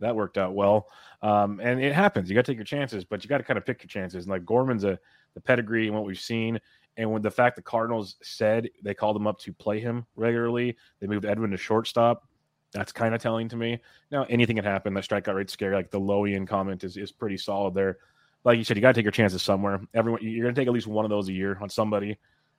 That 0.00 0.14
worked 0.14 0.38
out 0.38 0.54
well, 0.54 0.88
um, 1.22 1.60
and 1.60 1.82
it 1.82 1.92
happens. 1.92 2.28
You 2.28 2.34
got 2.34 2.44
to 2.44 2.52
take 2.52 2.58
your 2.58 2.64
chances, 2.64 3.04
but 3.04 3.24
you 3.24 3.28
got 3.28 3.38
to 3.38 3.44
kind 3.44 3.58
of 3.58 3.64
pick 3.64 3.82
your 3.82 3.88
chances. 3.88 4.24
And 4.24 4.30
like 4.30 4.44
Gorman's 4.44 4.84
a 4.84 4.98
the 5.34 5.40
pedigree 5.40 5.86
and 5.86 5.94
what 5.94 6.04
we've 6.04 6.18
seen, 6.18 6.60
and 6.98 7.10
when 7.10 7.22
the 7.22 7.30
fact 7.30 7.56
the 7.56 7.62
Cardinals 7.62 8.16
said 8.22 8.68
they 8.82 8.92
called 8.92 9.16
him 9.16 9.26
up 9.26 9.38
to 9.38 9.52
play 9.52 9.80
him 9.80 10.04
regularly, 10.16 10.76
they 11.00 11.06
moved 11.06 11.24
Edwin 11.24 11.52
to 11.52 11.56
shortstop. 11.56 12.26
That's 12.72 12.92
kind 12.92 13.14
of 13.14 13.22
telling 13.22 13.48
to 13.48 13.56
me. 13.56 13.78
Now 14.10 14.24
anything 14.28 14.56
can 14.56 14.64
happen. 14.64 14.92
That 14.92 15.04
strikeout 15.04 15.34
rate's 15.34 15.52
scary. 15.52 15.74
Like 15.74 15.90
the 15.90 16.00
Lowian 16.00 16.46
comment 16.46 16.84
is 16.84 16.96
is 16.96 17.12
pretty 17.12 17.38
solid 17.38 17.72
there. 17.72 17.98
Like 18.44 18.58
you 18.58 18.64
said, 18.64 18.76
you 18.76 18.82
got 18.82 18.88
to 18.88 18.94
take 18.94 19.04
your 19.04 19.12
chances 19.12 19.42
somewhere. 19.42 19.80
Everyone, 19.94 20.20
you're 20.22 20.42
going 20.42 20.54
to 20.54 20.60
take 20.60 20.68
at 20.68 20.74
least 20.74 20.86
one 20.86 21.04
of 21.04 21.10
those 21.10 21.28
a 21.28 21.32
year 21.32 21.56
on 21.60 21.68
somebody. 21.68 22.18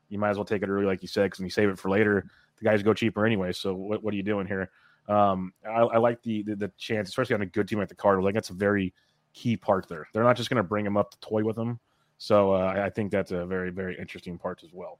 You 0.10 0.18
might 0.18 0.32
as 0.32 0.38
well 0.38 0.46
take 0.46 0.64
it 0.64 0.70
early, 0.70 0.86
like 0.86 1.02
you 1.02 1.08
said, 1.08 1.26
because 1.26 1.40
when 1.40 1.46
you 1.46 1.52
save 1.52 1.70
it 1.70 1.78
for 1.78 1.90
later, 1.90 2.26
the 2.58 2.64
guys 2.64 2.82
go 2.82 2.94
cheaper 2.94 3.26
anyway. 3.26 3.52
So 3.54 3.74
what, 3.74 4.04
what 4.04 4.14
are 4.14 4.18
you 4.18 4.24
doing 4.24 4.48
here? 4.48 4.72
Um, 5.08 5.54
I, 5.66 5.82
I 5.82 5.98
like 5.98 6.22
the, 6.24 6.44
the 6.44 6.56
the 6.56 6.72
chance, 6.78 7.10
especially 7.10 7.36
on 7.36 7.42
a 7.42 7.46
good 7.46 7.68
team 7.68 7.80
like 7.80 7.90
the 7.90 7.96
Cardinals. 7.96 8.26
Like 8.26 8.36
that's 8.36 8.50
a 8.50 8.54
very 8.54 8.94
key 9.34 9.58
part 9.58 9.88
there. 9.88 10.08
They're 10.14 10.24
not 10.24 10.38
just 10.38 10.50
going 10.50 10.62
to 10.62 10.68
bring 10.68 10.86
him 10.86 10.98
up 10.98 11.12
to 11.12 11.20
toy 11.20 11.44
with 11.44 11.58
him. 11.58 11.80
So 12.20 12.54
uh, 12.54 12.74
I- 12.86 12.90
think 12.92 13.12
that's 13.12 13.32
a 13.32 13.46
very 13.46 13.72
very 13.72 13.98
interesting 13.98 14.38
part 14.38 14.64
as 14.64 14.72
well. 14.72 15.00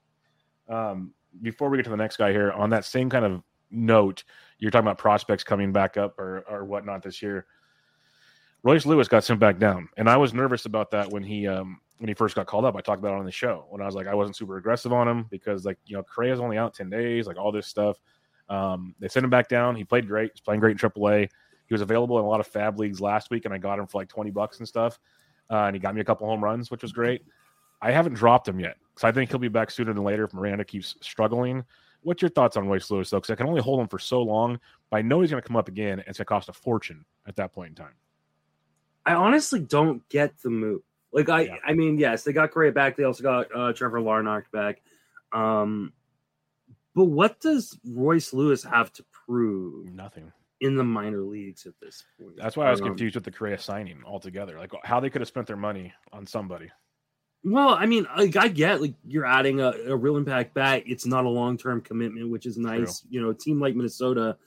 Um, 0.68 1.14
before 1.44 1.70
we 1.70 1.78
get 1.78 1.84
to 1.84 1.90
the 1.92 1.98
next 1.98 2.18
guy 2.18 2.32
here, 2.32 2.52
on 2.54 2.72
that 2.72 2.86
same 2.86 3.10
kind 3.10 3.26
of 3.26 3.44
note, 3.70 4.24
you're 4.58 4.72
talking 4.72 4.88
about 4.88 4.98
prospects 4.98 5.44
coming 5.44 5.72
back 5.72 5.98
up 5.98 6.18
or 6.18 6.44
or 6.50 6.66
whatnot 6.66 7.04
this 7.04 7.22
year. 7.22 7.46
Royce 8.64 8.86
Lewis 8.86 9.08
got 9.08 9.24
sent 9.24 9.40
back 9.40 9.60
down, 9.60 9.90
and 9.98 10.10
I 10.10 10.18
was 10.18 10.34
nervous 10.34 10.66
about 10.66 10.92
that 10.92 11.12
when 11.12 11.24
he 11.24 11.48
um, 11.48 11.80
when 12.00 12.08
he 12.08 12.14
first 12.14 12.36
got 12.36 12.48
called 12.48 12.66
up. 12.66 12.76
I 12.76 12.82
talked 12.82 13.00
about 13.00 13.14
it 13.14 13.20
on 13.20 13.26
the 13.26 13.32
show 13.32 13.66
when 13.70 13.82
I 13.82 13.86
was 13.86 13.96
like 13.96 14.08
I 14.08 14.16
wasn't 14.16 14.36
super 14.38 14.58
aggressive 14.58 14.92
on 14.94 15.08
him 15.08 15.28
because 15.30 15.66
like 15.66 15.78
you 15.86 15.96
know 15.98 16.04
Correa's 16.04 16.40
only 16.40 16.58
out 16.58 16.74
ten 16.74 16.90
days, 16.90 17.28
like 17.28 17.38
all 17.38 17.52
this 17.52 17.68
stuff. 17.68 17.98
Um, 18.50 18.96
they 19.00 19.08
sent 19.08 19.24
him 19.24 19.30
back 19.30 19.48
down. 19.48 19.76
He 19.76 19.84
played 19.84 20.08
great. 20.08 20.32
He's 20.34 20.42
playing 20.42 20.60
great 20.60 20.82
in 20.82 20.90
AAA. 20.90 21.30
He 21.68 21.74
was 21.74 21.82
available 21.82 22.18
in 22.18 22.26
a 22.26 22.28
lot 22.28 22.40
of 22.40 22.52
FAAB 22.52 22.80
leagues 22.80 23.00
last 23.00 23.30
week, 23.30 23.46
and 23.46 23.54
I 23.54 23.60
got 23.60 23.78
him 23.78 23.88
for 23.88 24.00
like 24.00 24.10
twenty 24.10 24.32
bucks 24.32 24.60
and 24.60 24.68
stuff. 24.68 25.00
Uh, 25.50 25.66
and 25.66 25.76
he 25.76 25.80
got 25.80 25.96
me 25.96 26.02
a 26.02 26.04
couple 26.04 26.28
home 26.28 26.44
runs, 26.44 26.70
which 26.70 26.82
was 26.82 26.92
great. 26.92 27.24
I 27.82 27.92
haven't 27.92 28.14
dropped 28.14 28.48
him 28.48 28.60
yet, 28.60 28.76
so 28.98 29.08
I 29.08 29.12
think 29.12 29.30
he'll 29.30 29.40
be 29.40 29.48
back 29.48 29.72
sooner 29.72 29.94
than 29.94 30.04
later 30.04 30.26
if 30.26 30.34
Miranda 30.34 30.66
keeps 30.66 30.96
struggling. 31.02 31.64
What's 32.02 32.22
your 32.22 32.30
thoughts 32.30 32.56
on 32.58 32.68
Royce 32.68 32.90
Lewis 32.92 33.10
though? 33.10 33.18
Because 33.18 33.32
I 33.32 33.36
can 33.36 33.48
only 33.48 33.62
hold 33.62 33.80
him 33.80 33.88
for 33.88 34.00
so 34.00 34.22
long, 34.22 34.60
but 34.90 34.98
I 34.98 35.02
know 35.02 35.22
he's 35.22 35.32
going 35.32 35.42
to 35.42 35.48
come 35.48 35.58
up 35.58 35.68
again, 35.68 36.00
and 36.00 36.08
it's 36.08 36.18
going 36.18 36.26
to 36.26 36.30
cost 36.30 36.50
a 36.50 36.54
fortune 36.54 37.06
at 37.28 37.36
that 37.38 37.54
point 37.54 37.70
in 37.70 37.76
time. 37.76 37.94
I 39.06 39.14
honestly 39.14 39.60
don't 39.60 40.08
get 40.10 40.40
the 40.42 40.50
move. 40.50 40.82
Like 41.12 41.30
I, 41.30 41.42
Yeah. 41.42 41.56
I 41.66 41.74
mean, 41.74 41.98
yes, 41.98 42.24
they 42.24 42.34
got 42.34 42.52
Correa 42.52 42.72
back. 42.72 42.96
They 42.96 43.04
also 43.04 43.24
got 43.24 43.48
uh, 43.56 43.74
Trevor 43.74 44.00
Larnach 44.02 44.44
back. 44.52 44.82
Um, 45.32 45.94
But 46.96 47.06
what 47.06 47.40
does 47.40 47.78
Royce 47.86 48.34
Lewis 48.34 48.64
have 48.64 48.92
to 48.94 49.06
prove 49.26 49.92
Nothing. 49.94 50.32
In 50.62 50.76
the 50.76 50.84
minor 50.84 51.22
leagues 51.22 51.66
at 51.66 51.74
this 51.82 52.04
point? 52.20 52.38
That's 52.38 52.58
why 52.58 52.68
I 52.68 52.72
was 52.72 52.82
Um, 52.82 52.88
confused 52.88 53.16
with 53.16 53.24
the 53.24 53.32
Correa 53.32 53.58
signing 53.60 54.02
altogether. 54.06 54.58
Like 54.58 54.72
how 54.84 55.00
they 55.00 55.10
could 55.10 55.22
have 55.22 55.28
spent 55.28 55.48
their 55.48 55.58
money 55.58 55.94
on 56.12 56.26
somebody. 56.26 56.70
Well, 57.44 57.70
I 57.70 57.86
mean, 57.86 58.06
like, 58.18 58.36
I 58.36 58.50
get 58.50 58.82
like 58.82 58.96
you're 59.06 59.26
adding 59.26 59.62
a, 59.62 59.72
a 59.88 59.96
real 59.96 60.18
impact 60.18 60.54
bat. 60.54 60.84
It's 60.86 61.06
not 61.06 61.24
a 61.24 61.30
long 61.30 61.58
term 61.58 61.80
commitment, 61.82 62.30
which 62.30 62.46
is 62.46 62.58
nice. 62.58 63.06
You 63.10 63.22
know, 63.22 63.30
a 63.30 63.34
team 63.34 63.62
like 63.62 63.76
Minnesota, 63.76 64.38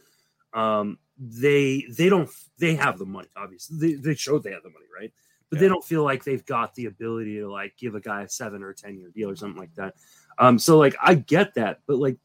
um, 0.53 0.99
they 1.19 1.87
they 1.97 2.11
don't 2.11 2.29
they 2.59 2.75
have 2.75 2.99
the 2.99 3.07
money. 3.07 3.29
Obviously, 3.35 3.79
they, 3.79 3.95
they 3.95 4.15
showed 4.15 4.43
they 4.43 4.53
have 4.53 4.63
the 4.63 4.71
money, 4.71 4.87
right? 4.95 5.13
But 5.49 5.59
they 5.59 5.69
don't 5.69 5.85
feel 5.85 6.03
like 6.03 6.25
they've 6.25 6.45
got 6.45 6.75
the 6.75 6.87
ability 6.87 7.39
to 7.41 7.51
like 7.51 7.77
give 7.79 7.95
a 7.95 8.01
guy 8.01 8.23
a 8.23 8.29
seven 8.29 8.63
or 8.63 8.73
ten 8.75 8.99
year 8.99 9.11
deal 9.15 9.31
or 9.31 9.37
something 9.37 9.61
like 9.61 9.75
that. 9.77 9.95
Um, 10.39 10.59
so 10.59 10.79
like 10.79 10.97
I 11.01 11.15
get 11.15 11.55
that, 11.55 11.81
but 11.87 11.99
like, 11.99 12.19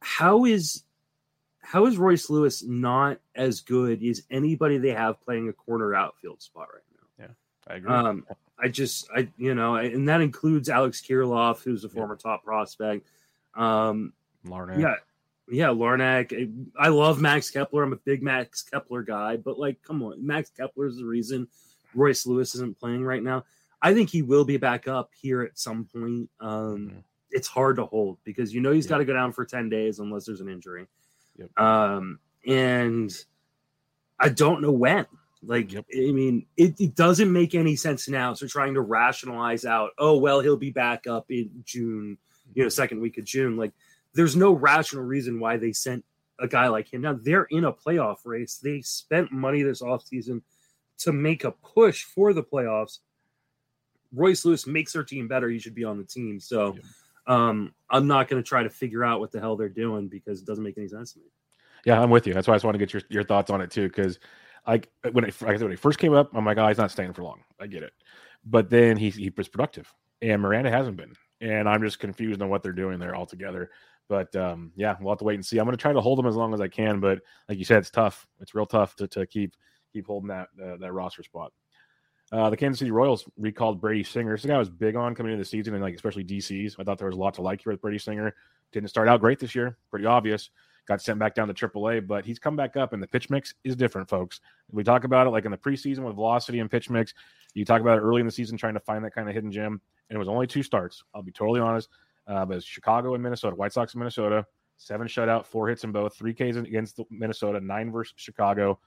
how 0.00 0.44
is 0.44 0.84
how 1.64 1.86
is 1.86 1.96
Royce 1.96 2.28
Lewis 2.30 2.62
not 2.62 3.18
as 3.34 3.60
good 3.60 4.02
as 4.04 4.22
anybody 4.30 4.78
they 4.78 4.90
have 4.90 5.20
playing 5.22 5.48
a 5.48 5.52
corner 5.52 5.94
outfield 5.94 6.42
spot 6.42 6.68
right 6.72 6.82
now? 7.18 7.24
Yeah, 7.26 7.72
I 7.72 7.76
agree. 7.76 7.90
Um, 7.92 8.26
I 8.58 8.68
just, 8.68 9.08
I, 9.16 9.28
you 9.36 9.54
know, 9.54 9.76
and 9.76 10.08
that 10.08 10.20
includes 10.20 10.68
Alex 10.68 11.00
Kirilloff, 11.00 11.62
who's 11.62 11.84
a 11.84 11.88
Yeah. 11.88 11.94
former 11.94 12.16
top 12.16 12.44
prospect. 12.44 13.08
Um, 13.54 14.12
Larnach. 14.46 14.78
yeah, 14.80 14.94
yeah, 15.48 15.66
Larnach. 15.68 16.32
I, 16.78 16.84
I 16.86 16.88
love 16.88 17.20
Max 17.20 17.50
Kepler. 17.50 17.82
I'm 17.82 17.92
a 17.92 17.96
big 17.96 18.22
Max 18.22 18.62
Kepler 18.62 19.02
guy, 19.02 19.36
but 19.36 19.58
like, 19.58 19.82
come 19.82 20.02
on, 20.02 20.24
Max 20.24 20.50
Kepler 20.50 20.86
is 20.86 20.98
the 20.98 21.04
reason 21.04 21.48
Royce 21.94 22.26
Lewis 22.26 22.54
isn't 22.54 22.78
playing 22.78 23.04
right 23.04 23.22
now. 23.22 23.44
I 23.82 23.92
think 23.94 24.08
he 24.10 24.22
will 24.22 24.44
be 24.44 24.56
back 24.56 24.86
up 24.88 25.10
here 25.14 25.42
at 25.42 25.58
some 25.58 25.84
point. 25.86 26.28
Um, 26.40 26.90
Mhm. 26.90 27.02
It's 27.30 27.48
hard 27.48 27.76
to 27.76 27.84
hold 27.84 28.18
because 28.22 28.54
you 28.54 28.60
know 28.60 28.70
he's 28.70 28.84
Yeah. 28.86 28.90
got 28.90 28.98
to 28.98 29.04
go 29.04 29.12
down 29.12 29.32
for 29.32 29.44
ten 29.44 29.68
days 29.68 29.98
unless 29.98 30.24
there's 30.24 30.40
an 30.40 30.48
injury. 30.48 30.86
Yep. 31.36 31.58
Um, 31.58 32.18
and 32.46 33.12
I 34.18 34.28
don't 34.28 34.62
know 34.62 34.72
when. 34.72 35.06
Like, 35.42 35.72
Yep. 35.72 35.84
I 35.94 36.12
mean, 36.12 36.46
it, 36.56 36.80
it 36.80 36.94
doesn't 36.94 37.32
make 37.32 37.54
any 37.54 37.76
sense 37.76 38.08
now. 38.08 38.34
So 38.34 38.46
trying 38.46 38.74
to 38.74 38.80
rationalize 38.80 39.64
out, 39.64 39.90
oh 39.98 40.16
well, 40.16 40.40
he'll 40.40 40.56
be 40.56 40.70
back 40.70 41.06
up 41.06 41.30
in 41.30 41.50
June, 41.64 42.16
you 42.54 42.62
know, 42.62 42.68
second 42.68 43.00
week 43.00 43.18
of 43.18 43.24
June. 43.24 43.56
Like, 43.56 43.72
there's 44.14 44.36
no 44.36 44.52
rational 44.52 45.04
reason 45.04 45.40
why 45.40 45.56
they 45.56 45.72
sent 45.72 46.04
a 46.40 46.48
guy 46.48 46.68
like 46.68 46.92
him. 46.92 47.02
Now 47.02 47.18
they're 47.20 47.46
in 47.50 47.64
a 47.64 47.72
playoff 47.72 48.18
race. 48.24 48.58
They 48.62 48.80
spent 48.80 49.32
money 49.32 49.62
this 49.62 49.82
offseason 49.82 50.42
to 50.98 51.12
make 51.12 51.44
a 51.44 51.50
push 51.50 52.04
for 52.04 52.32
the 52.32 52.42
playoffs. 52.42 53.00
Royce 54.12 54.44
Lewis 54.44 54.66
makes 54.66 54.92
their 54.92 55.02
team 55.02 55.26
better. 55.28 55.48
He 55.48 55.58
should 55.58 55.74
be 55.74 55.84
on 55.84 55.98
the 55.98 56.04
team. 56.04 56.38
So 56.40 56.74
Yep. 56.74 56.84
Um, 57.26 57.74
I'm 57.90 58.06
not 58.06 58.28
going 58.28 58.42
to 58.42 58.46
try 58.46 58.62
to 58.62 58.70
figure 58.70 59.04
out 59.04 59.20
what 59.20 59.32
the 59.32 59.40
hell 59.40 59.56
they're 59.56 59.68
doing 59.68 60.08
because 60.08 60.40
it 60.40 60.46
doesn't 60.46 60.64
make 60.64 60.78
any 60.78 60.88
sense 60.88 61.12
to 61.14 61.20
me. 61.20 61.26
Yeah, 61.84 62.00
I'm 62.00 62.10
with 62.10 62.26
you. 62.26 62.34
That's 62.34 62.48
why 62.48 62.54
I 62.54 62.56
just 62.56 62.64
want 62.64 62.74
to 62.74 62.78
get 62.78 62.92
your, 62.92 63.02
your 63.10 63.24
thoughts 63.24 63.50
on 63.50 63.60
it 63.60 63.70
too. 63.70 63.88
Because 63.88 64.18
like 64.66 64.90
when 65.12 65.24
it, 65.24 65.40
when 65.40 65.70
he 65.70 65.76
first 65.76 65.98
came 65.98 66.14
up, 66.14 66.30
I'm 66.34 66.44
like, 66.44 66.58
oh, 66.58 66.68
he's 66.68 66.78
not 66.78 66.90
staying 66.90 67.12
for 67.12 67.22
long. 67.22 67.40
I 67.60 67.66
get 67.66 67.82
it. 67.82 67.92
But 68.44 68.70
then 68.70 68.96
he 68.96 69.10
he 69.10 69.32
was 69.36 69.48
productive, 69.48 69.92
and 70.20 70.42
Miranda 70.42 70.70
hasn't 70.70 70.98
been, 70.98 71.14
and 71.40 71.68
I'm 71.68 71.82
just 71.82 71.98
confused 71.98 72.42
on 72.42 72.50
what 72.50 72.62
they're 72.62 72.72
doing 72.72 72.98
there 72.98 73.16
altogether. 73.16 73.70
But 74.08 74.34
um, 74.36 74.72
yeah, 74.76 74.96
we'll 75.00 75.12
have 75.12 75.18
to 75.18 75.24
wait 75.24 75.36
and 75.36 75.44
see. 75.44 75.58
I'm 75.58 75.64
going 75.64 75.76
to 75.76 75.80
try 75.80 75.94
to 75.94 76.00
hold 76.00 76.18
him 76.18 76.26
as 76.26 76.36
long 76.36 76.52
as 76.52 76.60
I 76.60 76.68
can, 76.68 77.00
but 77.00 77.20
like 77.48 77.58
you 77.58 77.64
said, 77.64 77.78
it's 77.78 77.90
tough. 77.90 78.26
It's 78.40 78.54
real 78.54 78.66
tough 78.66 78.96
to, 78.96 79.08
to 79.08 79.26
keep 79.26 79.54
keep 79.92 80.06
holding 80.06 80.28
that 80.28 80.48
uh, 80.62 80.76
that 80.76 80.92
roster 80.92 81.22
spot. 81.22 81.52
Uh, 82.32 82.50
the 82.50 82.56
Kansas 82.56 82.78
City 82.78 82.90
Royals 82.90 83.24
recalled 83.36 83.80
Brady 83.80 84.02
Singer. 84.02 84.36
This 84.36 84.46
guy 84.46 84.58
was 84.58 84.70
big 84.70 84.96
on 84.96 85.14
coming 85.14 85.32
into 85.32 85.42
the 85.42 85.48
season, 85.48 85.74
and 85.74 85.82
like 85.82 85.94
especially 85.94 86.24
DCs. 86.24 86.76
I 86.78 86.84
thought 86.84 86.98
there 86.98 87.06
was 87.08 87.16
a 87.16 87.20
lot 87.20 87.34
to 87.34 87.42
like 87.42 87.62
here 87.62 87.72
with 87.72 87.80
Brady 87.80 87.98
Singer. 87.98 88.34
Didn't 88.72 88.88
start 88.88 89.08
out 89.08 89.20
great 89.20 89.38
this 89.38 89.54
year, 89.54 89.76
pretty 89.90 90.06
obvious. 90.06 90.50
Got 90.86 91.00
sent 91.00 91.18
back 91.18 91.34
down 91.34 91.48
to 91.48 91.54
AAA, 91.54 92.06
but 92.06 92.26
he's 92.26 92.38
come 92.38 92.56
back 92.56 92.76
up, 92.76 92.92
and 92.92 93.02
the 93.02 93.06
pitch 93.06 93.30
mix 93.30 93.54
is 93.64 93.76
different, 93.76 94.08
folks. 94.08 94.40
We 94.70 94.84
talk 94.84 95.04
about 95.04 95.26
it 95.26 95.30
like 95.30 95.44
in 95.44 95.50
the 95.50 95.56
preseason 95.56 96.00
with 96.00 96.14
velocity 96.16 96.60
and 96.60 96.70
pitch 96.70 96.90
mix. 96.90 97.14
You 97.54 97.64
talk 97.64 97.80
about 97.80 97.98
it 97.98 98.02
early 98.02 98.20
in 98.20 98.26
the 98.26 98.32
season, 98.32 98.58
trying 98.58 98.74
to 98.74 98.80
find 98.80 99.04
that 99.04 99.14
kind 99.14 99.28
of 99.28 99.34
hidden 99.34 99.52
gem, 99.52 99.80
and 100.08 100.16
it 100.16 100.18
was 100.18 100.28
only 100.28 100.46
two 100.46 100.62
starts. 100.62 101.04
I'll 101.14 101.22
be 101.22 101.32
totally 101.32 101.60
honest. 101.60 101.88
Uh, 102.26 102.44
but 102.44 102.62
Chicago 102.62 103.14
and 103.14 103.22
Minnesota, 103.22 103.54
White 103.54 103.72
Sox 103.72 103.92
and 103.94 104.00
Minnesota, 104.00 104.44
seven 104.76 105.06
shutout, 105.06 105.46
four 105.46 105.68
hits 105.68 105.84
in 105.84 105.92
both, 105.92 106.16
three 106.16 106.34
Ks 106.34 106.56
against 106.56 107.00
Minnesota, 107.10 107.60
nine 107.60 107.92
versus 107.92 108.14
Chicago. 108.16 108.78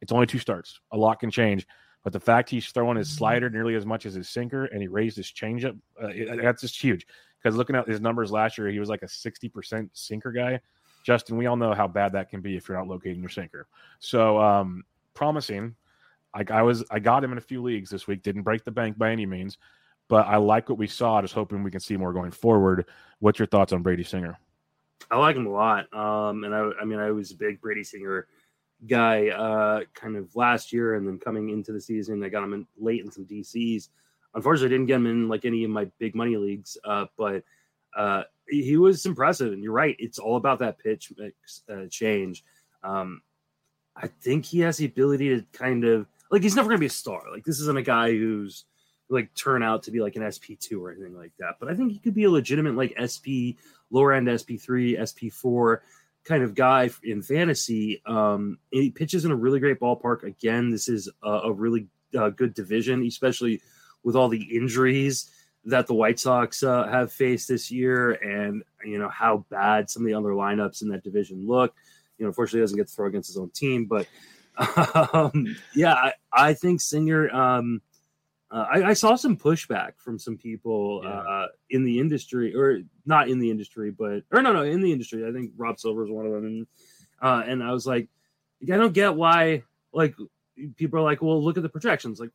It's 0.00 0.12
only 0.12 0.26
two 0.26 0.38
starts. 0.38 0.80
A 0.92 0.96
lot 0.96 1.20
can 1.20 1.30
change. 1.30 1.66
But 2.02 2.12
the 2.12 2.20
fact 2.20 2.48
he's 2.48 2.68
throwing 2.70 2.96
his 2.96 3.10
slider 3.10 3.50
nearly 3.50 3.74
as 3.74 3.84
much 3.84 4.06
as 4.06 4.14
his 4.14 4.28
sinker 4.28 4.64
and 4.66 4.80
he 4.80 4.88
raised 4.88 5.16
his 5.16 5.26
changeup, 5.26 5.78
uh, 6.02 6.06
it- 6.08 6.40
that's 6.42 6.62
just 6.62 6.80
huge. 6.82 7.06
Because 7.42 7.56
looking 7.56 7.76
at 7.76 7.86
his 7.86 8.00
numbers 8.00 8.30
last 8.30 8.58
year, 8.58 8.68
he 8.68 8.78
was 8.78 8.88
like 8.88 9.02
a 9.02 9.08
60% 9.08 9.90
sinker 9.92 10.30
guy. 10.32 10.60
Justin, 11.04 11.36
we 11.36 11.46
all 11.46 11.56
know 11.56 11.72
how 11.72 11.88
bad 11.88 12.12
that 12.12 12.28
can 12.28 12.40
be 12.40 12.56
if 12.56 12.68
you're 12.68 12.76
not 12.76 12.86
locating 12.86 13.20
your 13.20 13.30
sinker. 13.30 13.66
So 13.98 14.38
um, 14.40 14.84
promising. 15.14 15.74
Like 16.36 16.50
I 16.50 16.62
was, 16.62 16.84
I 16.90 17.00
got 17.00 17.24
him 17.24 17.32
in 17.32 17.38
a 17.38 17.40
few 17.42 17.62
leagues 17.62 17.90
this 17.90 18.06
week. 18.06 18.22
Didn't 18.22 18.42
break 18.42 18.64
the 18.64 18.70
bank 18.70 18.96
by 18.96 19.10
any 19.10 19.26
means, 19.26 19.58
but 20.08 20.26
I 20.26 20.36
like 20.36 20.68
what 20.68 20.78
we 20.78 20.86
saw. 20.86 21.20
Just 21.22 21.34
hoping 21.34 21.62
we 21.62 21.70
can 21.70 21.80
see 21.80 21.96
more 21.96 22.12
going 22.12 22.30
forward. 22.30 22.86
What's 23.18 23.38
your 23.38 23.46
thoughts 23.46 23.72
on 23.72 23.82
Brady 23.82 24.04
Singer? 24.04 24.38
I 25.10 25.16
like 25.18 25.34
him 25.34 25.46
a 25.46 25.50
lot. 25.50 25.92
Um, 25.92 26.44
and 26.44 26.54
I, 26.54 26.70
I 26.80 26.84
mean, 26.84 26.98
I 27.00 27.10
was 27.10 27.32
a 27.32 27.36
big 27.36 27.60
Brady 27.60 27.82
Singer 27.82 28.28
guy 28.86 29.28
uh, 29.28 29.82
kind 29.94 30.16
of 30.16 30.34
last 30.34 30.72
year, 30.72 30.94
and 30.94 31.06
then 31.06 31.18
coming 31.18 31.50
into 31.50 31.72
the 31.72 31.80
season, 31.80 32.22
I 32.22 32.28
got 32.28 32.44
him 32.44 32.54
in 32.54 32.66
late 32.78 33.04
in 33.04 33.10
some 33.10 33.26
DCs. 33.26 33.88
Unfortunately, 34.34 34.74
I 34.74 34.78
didn't 34.78 34.86
get 34.86 34.96
him 34.96 35.06
in 35.06 35.28
like 35.28 35.44
any 35.44 35.64
of 35.64 35.70
my 35.70 35.86
big 35.98 36.14
money 36.14 36.36
leagues, 36.36 36.78
uh, 36.84 37.06
but 37.16 37.42
uh, 37.96 38.22
he 38.48 38.76
was 38.76 39.04
impressive. 39.06 39.52
And 39.52 39.62
you're 39.62 39.72
right; 39.72 39.96
it's 39.98 40.18
all 40.18 40.36
about 40.36 40.60
that 40.60 40.78
pitch 40.78 41.12
mix 41.16 41.62
uh, 41.72 41.86
change. 41.90 42.44
Um, 42.82 43.22
I 43.96 44.06
think 44.06 44.44
he 44.44 44.60
has 44.60 44.76
the 44.76 44.86
ability 44.86 45.28
to 45.30 45.44
kind 45.52 45.84
of 45.84 46.06
like 46.30 46.42
he's 46.42 46.56
never 46.56 46.68
going 46.68 46.78
to 46.78 46.80
be 46.80 46.86
a 46.86 46.90
star. 46.90 47.22
Like 47.30 47.44
this 47.44 47.60
isn't 47.60 47.78
a 47.78 47.82
guy 47.82 48.10
who's 48.10 48.64
like 49.08 49.34
turn 49.34 49.62
out 49.62 49.82
to 49.82 49.90
be 49.90 50.00
like 50.00 50.16
an 50.16 50.30
SP 50.30 50.54
two 50.58 50.84
or 50.84 50.92
anything 50.92 51.16
like 51.16 51.32
that. 51.38 51.56
But 51.58 51.68
I 51.68 51.74
think 51.74 51.92
he 51.92 51.98
could 51.98 52.14
be 52.14 52.24
a 52.24 52.30
legitimate 52.30 52.76
like 52.76 52.94
SP 52.96 53.58
lower 53.90 54.12
end 54.12 54.30
SP 54.30 54.54
three, 54.58 54.96
SP 54.96 55.28
four 55.32 55.82
kind 56.24 56.42
of 56.42 56.54
guy 56.54 56.90
in 57.02 57.22
fantasy. 57.22 58.02
Um, 58.06 58.58
he 58.70 58.90
pitches 58.90 59.24
in 59.24 59.30
a 59.30 59.36
really 59.36 59.60
great 59.60 59.80
ballpark. 59.80 60.22
Again, 60.22 60.70
this 60.70 60.88
is 60.88 61.08
a, 61.22 61.30
a 61.30 61.52
really 61.52 61.86
uh, 62.18 62.30
good 62.30 62.54
division, 62.54 63.02
especially 63.04 63.60
with 64.02 64.16
all 64.16 64.28
the 64.28 64.56
injuries 64.56 65.30
that 65.64 65.86
the 65.86 65.94
White 65.94 66.18
Sox 66.18 66.62
uh, 66.62 66.86
have 66.86 67.12
faced 67.12 67.48
this 67.48 67.70
year, 67.70 68.12
and 68.12 68.62
you 68.84 68.98
know 68.98 69.10
how 69.10 69.44
bad 69.50 69.90
some 69.90 70.02
of 70.02 70.06
the 70.06 70.14
other 70.14 70.30
lineups 70.30 70.82
in 70.82 70.88
that 70.88 71.04
division 71.04 71.46
look. 71.46 71.74
You 72.18 72.24
know, 72.24 72.28
unfortunately, 72.28 72.60
he 72.60 72.62
doesn't 72.62 72.76
get 72.78 72.88
to 72.88 72.94
throw 72.94 73.08
against 73.08 73.28
his 73.28 73.36
own 73.36 73.50
team, 73.50 73.86
but 73.86 74.06
um, 75.14 75.56
yeah, 75.74 75.94
I, 75.94 76.12
I 76.32 76.54
think 76.54 76.80
Singer. 76.80 77.30
Um, 77.30 77.82
uh, 78.50 78.66
I, 78.72 78.82
I 78.90 78.92
saw 78.94 79.14
some 79.16 79.36
pushback 79.36 79.92
from 79.98 80.18
some 80.18 80.36
people 80.36 81.02
Yeah. 81.04 81.10
uh, 81.10 81.46
in 81.70 81.84
the 81.84 81.98
industry, 82.00 82.54
or 82.54 82.80
not 83.06 83.28
in 83.28 83.38
the 83.38 83.50
industry, 83.50 83.90
but 83.90 84.24
or 84.32 84.42
no, 84.42 84.52
no, 84.52 84.62
in 84.62 84.80
the 84.80 84.92
industry. 84.92 85.26
I 85.26 85.32
think 85.32 85.52
Rob 85.56 85.78
Silver 85.78 86.04
is 86.04 86.10
one 86.10 86.26
of 86.26 86.32
them, 86.32 86.44
and 86.44 86.66
uh, 87.22 87.42
and 87.46 87.62
I 87.62 87.72
was 87.72 87.86
like, 87.86 88.08
I 88.62 88.76
don't 88.76 88.92
get 88.94 89.14
why. 89.14 89.62
Like 89.92 90.14
people 90.76 90.98
are 90.98 91.02
like, 91.02 91.22
well, 91.22 91.42
look 91.42 91.56
at 91.56 91.62
the 91.62 91.68
projections. 91.68 92.18
Like, 92.20 92.30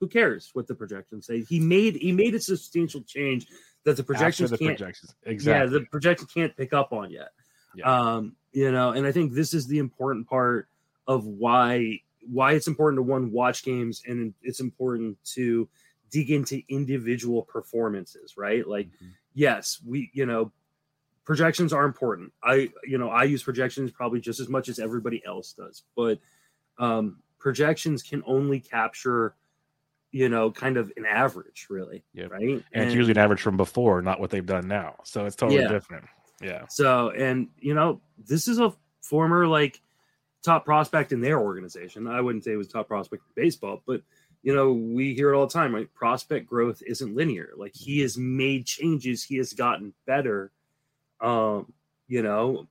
who 0.00 0.08
cares 0.08 0.50
what 0.52 0.66
the 0.66 0.74
projections 0.74 1.26
say? 1.26 1.42
He 1.42 1.60
made 1.60 1.96
he 1.96 2.12
made 2.12 2.34
a 2.34 2.40
substantial 2.40 3.02
change 3.02 3.46
that 3.84 3.96
the 3.96 4.04
projections 4.04 4.52
After 4.52 4.62
the 4.64 4.68
can't. 4.68 4.78
projections, 4.78 5.14
exactly. 5.24 5.66
Yeah, 5.74 5.80
the 5.80 5.86
projections 5.86 6.32
can't 6.32 6.56
pick 6.56 6.72
up 6.72 6.92
on 6.92 7.10
yet. 7.10 7.28
Yeah. 7.74 8.14
Um, 8.14 8.36
you 8.52 8.72
know, 8.72 8.90
and 8.92 9.06
I 9.06 9.12
think 9.12 9.32
this 9.32 9.52
is 9.54 9.66
the 9.66 9.78
important 9.78 10.26
part 10.28 10.68
of 11.06 11.24
why 11.26 12.00
why 12.30 12.52
it's 12.52 12.66
important 12.68 12.98
to 12.98 13.02
one 13.02 13.30
watch 13.32 13.62
games 13.64 14.02
and 14.06 14.34
it's 14.42 14.60
important 14.60 15.16
to 15.24 15.68
dig 16.10 16.30
into 16.30 16.62
individual 16.68 17.42
performances, 17.42 18.36
right? 18.36 18.66
Like, 18.66 18.86
Mhm. 18.88 19.12
yes, 19.34 19.80
we, 19.86 20.10
you 20.12 20.26
know, 20.26 20.52
projections 21.24 21.72
are 21.72 21.84
important. 21.84 22.32
I, 22.42 22.70
you 22.84 22.96
know, 22.98 23.10
I 23.10 23.24
use 23.24 23.42
projections 23.42 23.90
probably 23.90 24.20
just 24.20 24.40
as 24.40 24.48
much 24.48 24.68
as 24.68 24.78
everybody 24.78 25.22
else 25.26 25.52
does, 25.52 25.84
but 25.94 26.18
um, 26.78 27.22
projections 27.38 28.02
can 28.02 28.22
only 28.26 28.60
capture, 28.60 29.34
you 30.12 30.28
know, 30.28 30.50
kind 30.50 30.76
of 30.76 30.92
an 30.96 31.04
average, 31.04 31.66
really, 31.68 32.04
Yeah. 32.14 32.26
right? 32.26 32.64
and 32.72 32.84
it's 32.84 32.94
usually 32.94 33.10
an 33.12 33.18
average 33.18 33.42
from 33.42 33.56
before, 33.56 34.00
not 34.00 34.20
what 34.20 34.30
they've 34.30 34.46
done 34.46 34.68
now. 34.68 34.96
So 35.04 35.26
it's 35.26 35.36
totally 35.36 35.60
Yeah. 35.62 35.68
different. 35.68 36.06
Yeah. 36.40 36.66
So, 36.68 37.10
and 37.10 37.48
you 37.58 37.74
know, 37.74 38.00
this 38.16 38.48
is 38.48 38.58
a 38.58 38.72
former 39.02 39.46
like 39.46 39.80
top 40.48 40.64
prospect 40.64 41.12
in 41.12 41.20
their 41.20 41.38
organization. 41.38 42.06
I 42.06 42.20
wouldn't 42.20 42.44
say 42.44 42.52
it 42.52 42.56
was 42.56 42.68
top 42.68 42.88
prospect 42.88 43.22
in 43.22 43.42
baseball, 43.42 43.82
but 43.86 44.02
you 44.42 44.54
know, 44.54 44.72
we 44.72 45.14
hear 45.14 45.32
it 45.32 45.36
all 45.36 45.46
the 45.46 45.52
time, 45.52 45.74
right? 45.74 45.92
Prospect 45.94 46.46
growth 46.46 46.82
isn't 46.86 47.14
linear. 47.14 47.50
Like 47.56 47.74
he 47.74 48.00
has 48.00 48.16
made 48.16 48.64
changes, 48.64 49.22
he 49.22 49.36
has 49.36 49.52
gotten 49.52 49.92
better. 50.06 50.50
Um, 51.20 51.72
you 52.06 52.22
know, 52.22 52.66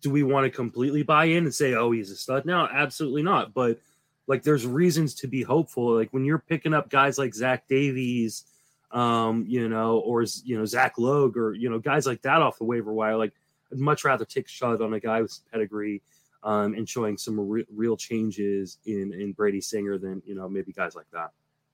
do 0.00 0.10
we 0.10 0.22
want 0.22 0.44
to 0.44 0.50
completely 0.50 1.02
buy 1.02 1.26
in 1.26 1.44
and 1.44 1.54
say, 1.54 1.74
oh, 1.74 1.90
he's 1.90 2.10
a 2.10 2.16
stud 2.16 2.46
now? 2.46 2.68
Absolutely 2.72 3.22
not. 3.22 3.52
But 3.52 3.80
like 4.26 4.42
there's 4.42 4.66
reasons 4.66 5.14
to 5.16 5.26
be 5.26 5.42
hopeful. 5.42 5.94
Like 5.94 6.12
when 6.12 6.24
you're 6.24 6.38
picking 6.38 6.72
up 6.72 6.88
guys 6.88 7.18
like 7.18 7.34
Zach 7.34 7.68
Davies, 7.68 8.44
um, 8.92 9.44
you 9.46 9.68
know, 9.68 9.98
or 9.98 10.24
you 10.44 10.56
know, 10.56 10.64
Zach 10.64 10.94
Logue 10.96 11.36
or 11.36 11.52
you 11.52 11.68
know, 11.68 11.80
guys 11.80 12.06
like 12.06 12.22
that 12.22 12.40
off 12.40 12.58
the 12.58 12.64
waiver 12.64 12.92
wire, 12.92 13.16
like 13.16 13.34
I'd 13.70 13.78
much 13.78 14.04
rather 14.04 14.24
take 14.24 14.46
a 14.46 14.50
shot 14.50 14.80
on 14.80 14.94
a 14.94 15.00
guy 15.00 15.20
with 15.20 15.38
pedigree 15.52 16.00
um, 16.42 16.74
and 16.74 16.88
showing 16.88 17.18
some 17.18 17.38
re- 17.38 17.66
real 17.72 17.96
changes 17.96 18.78
in 18.86 19.12
in 19.12 19.32
Brady 19.32 19.60
Singer 19.60 19.98
than 19.98 20.22
you 20.24 20.34
know 20.34 20.48
maybe 20.48 20.72
guys 20.72 20.94
like 20.94 21.10
that. 21.12 21.30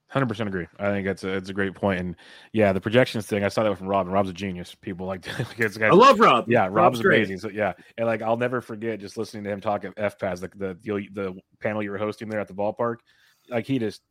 Hundred 0.09 0.27
percent 0.27 0.47
agree. 0.47 0.67
I 0.79 0.89
think 0.89 1.05
that's 1.05 1.25
a 1.25 1.29
it's 1.33 1.49
a 1.49 1.53
great 1.53 1.75
point. 1.75 1.99
And 1.99 2.15
yeah, 2.53 2.71
the 2.71 2.79
projections 2.79 3.25
thing. 3.25 3.43
I 3.43 3.49
saw 3.49 3.63
that 3.63 3.77
from 3.77 3.87
Rob, 3.87 4.05
and 4.05 4.13
Rob's 4.13 4.29
a 4.29 4.33
genius. 4.33 4.73
People 4.73 5.05
like, 5.05 5.27
like 5.59 5.81
I 5.81 5.89
love 5.89 6.19
Rob. 6.21 6.45
Yeah, 6.47 6.63
Rob's, 6.63 6.73
Rob's 6.75 6.99
amazing. 7.01 7.39
So 7.39 7.49
yeah, 7.49 7.73
and 7.97 8.07
like 8.07 8.21
I'll 8.21 8.37
never 8.37 8.61
forget 8.61 9.01
just 9.01 9.17
listening 9.17 9.43
to 9.43 9.49
him 9.49 9.59
talk 9.59 9.83
at 9.83 9.95
FPAS, 9.97 10.39
the 10.39 10.49
the 10.55 10.77
the, 10.81 11.07
the 11.11 11.41
panel 11.59 11.83
you 11.83 11.91
were 11.91 11.97
hosting 11.97 12.29
there 12.29 12.39
at 12.39 12.47
the 12.47 12.53
ballpark. 12.53 12.97
Like 13.49 13.67
he 13.67 13.79
just, 13.79 14.01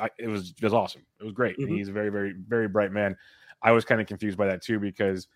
I, 0.00 0.08
it 0.18 0.28
was 0.28 0.52
just 0.52 0.74
awesome. 0.74 1.02
It 1.20 1.24
was 1.24 1.34
great. 1.34 1.58
Mm-hmm. 1.58 1.74
He's 1.74 1.90
a 1.90 1.92
very 1.92 2.08
very 2.08 2.32
very 2.32 2.68
bright 2.68 2.90
man. 2.90 3.14
I 3.62 3.72
was 3.72 3.84
kind 3.84 4.00
of 4.00 4.06
confused 4.06 4.38
by 4.38 4.46
that 4.46 4.62
too 4.62 4.80
because 4.80 5.28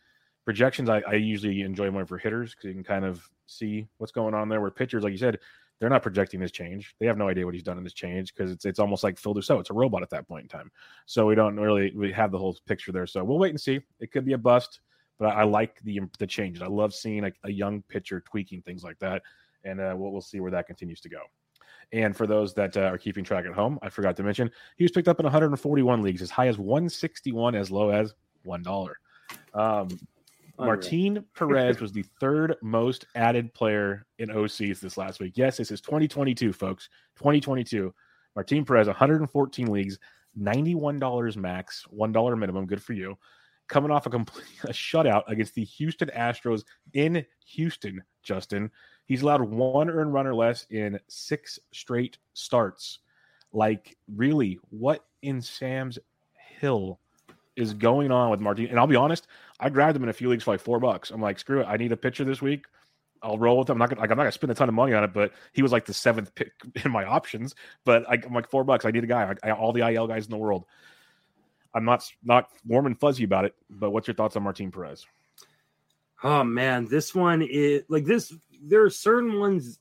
projections 0.45 0.89
I, 0.89 1.03
I 1.09 1.15
usually 1.15 1.63
enjoy 1.63 1.91
more 1.91 2.07
for 2.07 2.19
hitters 2.19 2.55
because 2.55 2.69
you 2.69 2.75
can 2.75 2.85
kind 2.85 3.05
of 3.05 3.29
see 3.47 3.87
what's 3.99 4.13
going 4.13 4.35
on 4.35 4.49
there. 4.49 4.61
Where 4.61 4.71
pitchers, 4.71 5.03
like 5.03 5.13
you 5.13 5.19
said, 5.19 5.39
they're 5.81 5.91
not 5.91 6.03
projecting 6.03 6.41
this 6.41 6.51
change. 6.51 6.95
They 7.01 7.07
have 7.07 7.19
no 7.19 7.29
idea 7.29 7.45
what 7.45 7.55
he's 7.55 7.63
done 7.63 7.79
in 7.79 7.85
this 7.85 7.93
change 7.93 8.35
because 8.35 8.51
it's 8.51 8.65
it's 8.65 8.79
almost 8.79 9.03
like 9.03 9.19
Phil 9.19 9.35
Dussault. 9.35 9.61
It's 9.61 9.71
a 9.71 9.75
robot 9.75 10.03
at 10.03 10.11
that 10.11 10.29
point 10.29 10.43
in 10.45 10.49
time. 10.49 10.71
So 11.07 11.27
we 11.27 11.35
don't 11.35 11.57
really 11.57 11.93
we 11.97 12.13
have 12.13 12.31
the 12.31 12.39
whole 12.39 12.57
picture 12.67 12.93
there. 12.93 13.07
So 13.07 13.25
we'll 13.25 13.39
wait 13.39 13.51
and 13.51 13.61
see. 13.61 13.81
It 14.01 14.13
could 14.13 14.25
be 14.25 14.35
a 14.35 14.39
bust, 14.39 14.81
but 15.19 15.27
I, 15.27 15.41
I 15.41 15.45
like 15.45 15.81
the 15.83 16.01
the 16.19 16.27
changes. 16.27 16.63
I 16.63 16.67
love 16.69 16.95
seeing 16.95 17.25
a, 17.25 17.33
a, 17.45 17.51
young 17.51 17.83
pitcher 17.83 18.21
tweaking 18.21 18.63
things 18.63 18.85
like 18.85 18.99
that, 19.01 19.23
and 19.65 19.81
uh, 19.81 19.95
we'll, 19.97 20.13
we'll 20.13 20.21
see 20.21 20.41
where 20.41 20.51
that 20.53 20.67
continues 20.67 21.01
to 21.03 21.09
go. 21.09 21.21
And 21.93 22.17
for 22.17 22.27
those 22.27 22.55
that 22.55 22.77
uh, 22.77 22.83
are 22.83 22.99
keeping 22.99 23.25
track 23.25 23.45
at 23.45 23.53
home, 23.53 23.79
I 23.83 23.89
forgot 23.89 24.17
to 24.17 24.23
mention 24.23 24.51
he 24.77 24.85
was 24.85 24.91
picked 24.91 25.09
up 25.09 25.21
in 25.21 25.25
141 25.25 26.03
leagues, 26.03 26.23
as 26.23 26.31
high 26.31 26.49
as 26.49 26.59
161, 26.59 27.55
as 27.55 27.71
low 27.71 27.91
as 27.91 28.15
one 28.45 28.63
dollar. 28.63 28.99
Um, 29.53 29.89
Martin 30.59 31.25
Perez 31.37 31.81
was 31.81 31.93
the 31.93 32.05
third 32.21 32.57
most 32.63 33.07
added 33.15 33.53
player 33.55 34.07
in 34.19 34.29
OCs 34.29 34.81
this 34.81 34.97
last 34.97 35.21
week. 35.21 35.35
Yes, 35.37 35.57
this 35.57 35.71
is 35.71 35.81
2022, 35.81 36.53
folks. 36.53 36.89
2022. 37.17 37.93
Martin 38.35 38.65
Perez, 38.65 38.87
114 38.87 39.71
leagues, 39.71 39.99
$91 40.39 41.37
max, 41.37 41.85
$1 41.97 42.39
minimum. 42.39 42.67
Good 42.67 42.83
for 42.83 42.93
you. 42.93 43.17
Coming 43.69 43.91
off 43.91 44.07
a 44.07 44.11
complete 44.11 44.45
a 44.65 44.69
shutout 44.69 45.23
against 45.29 45.55
the 45.55 45.65
Houston 45.65 46.09
Astros 46.09 46.65
in 46.93 47.25
Houston, 47.47 48.03
Justin. 48.23 48.71
He's 49.07 49.23
allowed 49.23 49.43
one 49.43 49.91
earned 49.91 50.13
run 50.13 50.27
or 50.27 50.35
less 50.35 50.67
in 50.71 50.99
six 51.09 51.59
straight 51.73 52.19
starts. 52.33 53.01
Like, 53.53 53.97
really, 54.13 54.59
what 54.71 55.05
in 55.23 55.41
Sam's 55.41 55.99
Hill 56.59 56.99
is 57.57 57.75
going 57.75 58.11
on 58.11 58.31
with 58.31 58.41
Martin? 58.41 58.67
And 58.67 58.79
I'll 58.79 58.87
be 58.87 58.97
honest, 58.97 59.27
I 59.61 59.71
grabbed 59.71 59.97
him 59.97 60.03
in 60.03 60.09
a 60.09 60.13
few 60.15 60.29
leagues 60.29 60.45
for 60.45 60.53
like 60.53 60.61
four 60.61 60.81
bucks. 60.81 61.11
I'm 61.11 61.21
like, 61.21 61.39
screw 61.39 61.61
it. 61.61 61.67
I 61.67 61.77
need 61.77 61.93
a 61.93 61.97
pitcher 61.97 62.25
this 62.25 62.43
week. 62.43 62.67
I'll 63.23 63.39
roll 63.39 63.59
with 63.59 63.71
him. 63.71 63.75
I'm 63.75 63.79
not 63.79 63.89
gonna 63.89 64.03
like 64.03 64.11
I'm 64.11 64.17
not 64.19 64.25
gonna 64.25 64.33
spend 64.33 64.53
a 64.53 64.55
ton 64.55 64.69
of 64.69 64.75
money 64.75 64.93
on 64.93 65.03
it, 65.03 65.15
but 65.15 65.33
he 65.53 65.63
was 65.63 65.73
like 65.73 65.87
the 65.87 65.95
seventh 65.95 66.35
pick 66.35 66.53
in 66.85 66.91
my 66.91 67.05
options. 67.05 67.55
But 67.85 68.09
I, 68.09 68.15
am 68.15 68.35
like 68.35 68.51
four 68.51 68.65
bucks. 68.65 68.85
I 68.85 68.91
need 68.91 69.05
a 69.05 69.07
guy. 69.09 69.35
I, 69.43 69.49
I, 69.49 69.53
all 69.53 69.73
the 69.73 69.89
IL 69.89 70.07
guys 70.07 70.27
in 70.27 70.31
the 70.31 70.37
world. 70.37 70.65
I'm 71.75 71.85
not 71.85 72.09
not 72.23 72.51
warm 72.67 72.87
and 72.87 72.99
fuzzy 72.99 73.25
about 73.25 73.47
it. 73.47 73.55
But 73.71 73.91
what's 73.91 74.07
your 74.07 74.15
thoughts 74.15 74.37
on 74.37 74.43
Martin 74.43 74.71
Perez? 74.71 75.07
Oh 76.23 76.45
man, 76.45 76.87
this 76.87 77.15
one 77.15 77.43
is 77.43 77.83
like 77.89 78.05
this. 78.05 78.33
There 78.63 78.83
are 78.83 78.91
certain 78.91 79.39
ones 79.39 79.79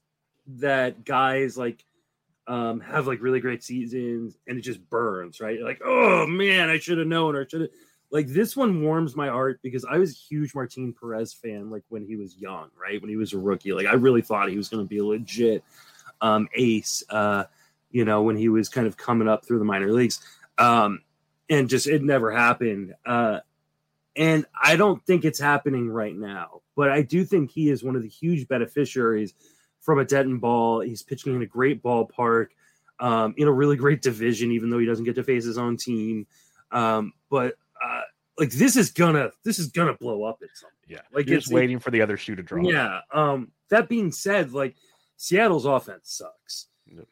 that 0.47 1.05
guys 1.05 1.57
like 1.57 1.85
um 2.47 2.81
have 2.81 3.07
like 3.07 3.21
really 3.21 3.39
great 3.39 3.63
seasons 3.63 4.37
and 4.47 4.57
it 4.57 4.61
just 4.61 4.89
burns, 4.89 5.39
right? 5.39 5.61
Like, 5.61 5.81
oh 5.83 6.27
man, 6.27 6.69
I 6.69 6.79
should 6.79 6.97
have 6.97 7.07
known 7.07 7.35
or 7.35 7.47
should 7.47 7.61
have 7.61 7.69
like 8.13 8.27
this 8.27 8.55
one 8.55 8.83
warms 8.83 9.15
my 9.15 9.27
heart 9.27 9.59
because 9.63 9.83
I 9.85 9.97
was 9.97 10.11
a 10.11 10.15
huge 10.15 10.53
Martin 10.53 10.93
Perez 10.93 11.33
fan, 11.33 11.71
like 11.71 11.83
when 11.89 12.05
he 12.05 12.15
was 12.15 12.37
young, 12.37 12.69
right? 12.79 13.01
When 13.01 13.09
he 13.09 13.15
was 13.15 13.33
a 13.33 13.39
rookie. 13.39 13.73
Like 13.73 13.87
I 13.87 13.93
really 13.93 14.21
thought 14.21 14.49
he 14.49 14.57
was 14.57 14.69
going 14.69 14.83
to 14.83 14.87
be 14.87 14.99
a 14.99 15.03
legit 15.05 15.63
um, 16.21 16.47
ace, 16.53 17.03
uh, 17.09 17.45
you 17.89 18.05
know, 18.05 18.21
when 18.21 18.37
he 18.37 18.49
was 18.49 18.69
kind 18.69 18.85
of 18.85 18.97
coming 18.97 19.27
up 19.27 19.45
through 19.45 19.57
the 19.57 19.65
minor 19.65 19.91
leagues. 19.91 20.19
Um, 20.59 21.01
and 21.49 21.67
just 21.67 21.87
it 21.87 22.03
never 22.03 22.31
happened. 22.31 22.93
Uh, 23.03 23.39
and 24.15 24.45
I 24.61 24.75
don't 24.75 25.03
think 25.05 25.25
it's 25.25 25.39
happening 25.39 25.89
right 25.89 26.15
now, 26.15 26.61
but 26.75 26.91
I 26.91 27.01
do 27.01 27.25
think 27.25 27.49
he 27.49 27.69
is 27.69 27.83
one 27.83 27.95
of 27.95 28.03
the 28.03 28.09
huge 28.09 28.47
beneficiaries 28.47 29.33
from 29.83 29.99
a 29.99 30.05
deadened 30.05 30.41
ball. 30.41 30.79
He's 30.79 31.03
pitching 31.03 31.35
in 31.35 31.41
a 31.43 31.45
great 31.45 31.83
ballpark, 31.83 32.47
um, 32.99 33.35
in 33.37 33.47
a 33.47 33.51
really 33.51 33.75
great 33.75 34.01
division, 34.01 34.51
even 34.51 34.69
though 34.69 34.79
he 34.79 34.85
doesn't 34.85 35.05
get 35.05 35.15
to 35.15 35.23
face 35.23 35.45
his 35.45 35.57
own 35.57 35.77
team. 35.77 36.25
Um, 36.71 37.13
but 37.29 37.55
uh, 37.83 38.01
like 38.39 38.51
this 38.51 38.75
is 38.75 38.91
gonna 38.91 39.29
this 39.43 39.59
is 39.59 39.67
gonna 39.67 39.93
blow 39.93 40.23
up 40.23 40.39
at 40.41 40.49
some 40.55 40.69
point. 40.69 40.73
Yeah, 40.87 41.01
like 41.13 41.27
You're 41.27 41.39
just 41.39 41.53
waiting 41.53 41.77
it, 41.77 41.83
for 41.83 41.91
the 41.91 42.01
other 42.01 42.17
shoe 42.17 42.35
to 42.35 42.41
drop. 42.43 42.65
Yeah. 42.65 43.01
Um. 43.13 43.51
That 43.69 43.89
being 43.89 44.11
said, 44.11 44.53
like 44.53 44.75
Seattle's 45.17 45.65
offense 45.65 46.11
sucks. 46.11 46.67
Yep. 46.87 47.07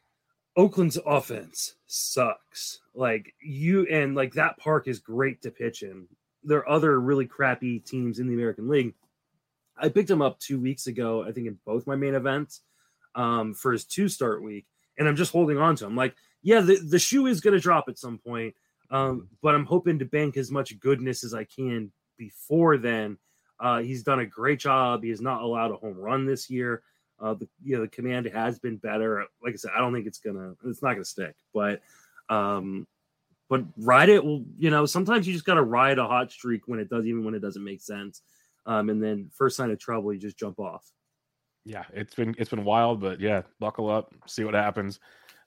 Oakland's 0.56 0.98
offense 1.06 1.76
sucks. 1.86 2.80
Like 2.94 3.34
you 3.40 3.86
and 3.86 4.14
like 4.14 4.32
that 4.34 4.58
park 4.58 4.88
is 4.88 4.98
great 4.98 5.42
to 5.42 5.50
pitch 5.50 5.82
in. 5.82 6.08
There 6.44 6.58
are 6.58 6.68
other 6.68 7.00
really 7.00 7.26
crappy 7.26 7.78
teams 7.78 8.18
in 8.18 8.26
the 8.26 8.34
American 8.34 8.68
League. 8.68 8.94
I 9.82 9.88
picked 9.88 10.10
him 10.10 10.22
up 10.22 10.38
two 10.38 10.60
weeks 10.60 10.86
ago, 10.86 11.24
I 11.24 11.32
think 11.32 11.48
in 11.48 11.58
both 11.66 11.86
my 11.86 11.96
main 11.96 12.14
events, 12.14 12.60
um, 13.14 13.52
for 13.52 13.72
his 13.72 13.84
two 13.84 14.08
start 14.08 14.42
week, 14.42 14.66
and 14.98 15.08
I'm 15.08 15.16
just 15.16 15.32
holding 15.32 15.58
on 15.58 15.76
to 15.76 15.86
him. 15.86 15.96
Like, 15.96 16.14
yeah, 16.42 16.60
the, 16.60 16.76
the 16.76 16.98
shoe 16.98 17.26
is 17.26 17.40
gonna 17.40 17.58
drop 17.58 17.88
at 17.88 17.98
some 17.98 18.18
point. 18.18 18.54
Um, 18.90 19.28
but 19.40 19.54
I'm 19.54 19.64
hoping 19.64 19.98
to 19.98 20.04
bank 20.04 20.36
as 20.36 20.50
much 20.50 20.78
goodness 20.78 21.24
as 21.24 21.32
I 21.34 21.44
can 21.44 21.90
before 22.18 22.76
then. 22.76 23.16
Uh, 23.58 23.80
he's 23.80 24.02
done 24.02 24.20
a 24.20 24.26
great 24.26 24.60
job. 24.60 25.02
He 25.02 25.08
has 25.10 25.20
not 25.20 25.40
allowed 25.42 25.70
a 25.70 25.76
home 25.76 25.96
run 25.96 26.26
this 26.26 26.50
year. 26.50 26.82
Uh, 27.18 27.34
the 27.34 27.48
you 27.64 27.76
know 27.76 27.82
the 27.82 27.88
command 27.88 28.26
has 28.26 28.58
been 28.58 28.76
better. 28.76 29.24
Like 29.42 29.54
I 29.54 29.56
said, 29.56 29.70
I 29.74 29.80
don't 29.80 29.94
think 29.94 30.06
it's 30.06 30.18
gonna 30.18 30.54
it's 30.64 30.82
not 30.82 30.92
gonna 30.92 31.04
stick, 31.04 31.36
but 31.54 31.80
um, 32.28 32.86
but 33.48 33.64
ride 33.78 34.08
it. 34.08 34.24
Well, 34.24 34.44
you 34.58 34.70
know, 34.70 34.84
sometimes 34.86 35.26
you 35.26 35.32
just 35.32 35.46
gotta 35.46 35.62
ride 35.62 35.98
a 35.98 36.06
hot 36.06 36.30
streak 36.30 36.66
when 36.66 36.80
it 36.80 36.90
does, 36.90 37.06
even 37.06 37.24
when 37.24 37.34
it 37.34 37.40
doesn't 37.40 37.64
make 37.64 37.80
sense. 37.80 38.22
Um, 38.66 38.90
and 38.90 39.02
then 39.02 39.30
first 39.32 39.56
sign 39.56 39.70
of 39.70 39.78
trouble, 39.78 40.12
you 40.12 40.18
just 40.18 40.38
jump 40.38 40.58
off. 40.58 40.90
Yeah, 41.64 41.84
it's 41.92 42.14
been 42.14 42.34
it's 42.38 42.50
been 42.50 42.64
wild, 42.64 43.00
but 43.00 43.20
yeah, 43.20 43.42
buckle 43.60 43.88
up, 43.88 44.12
see 44.26 44.44
what 44.44 44.54
happens, 44.54 44.98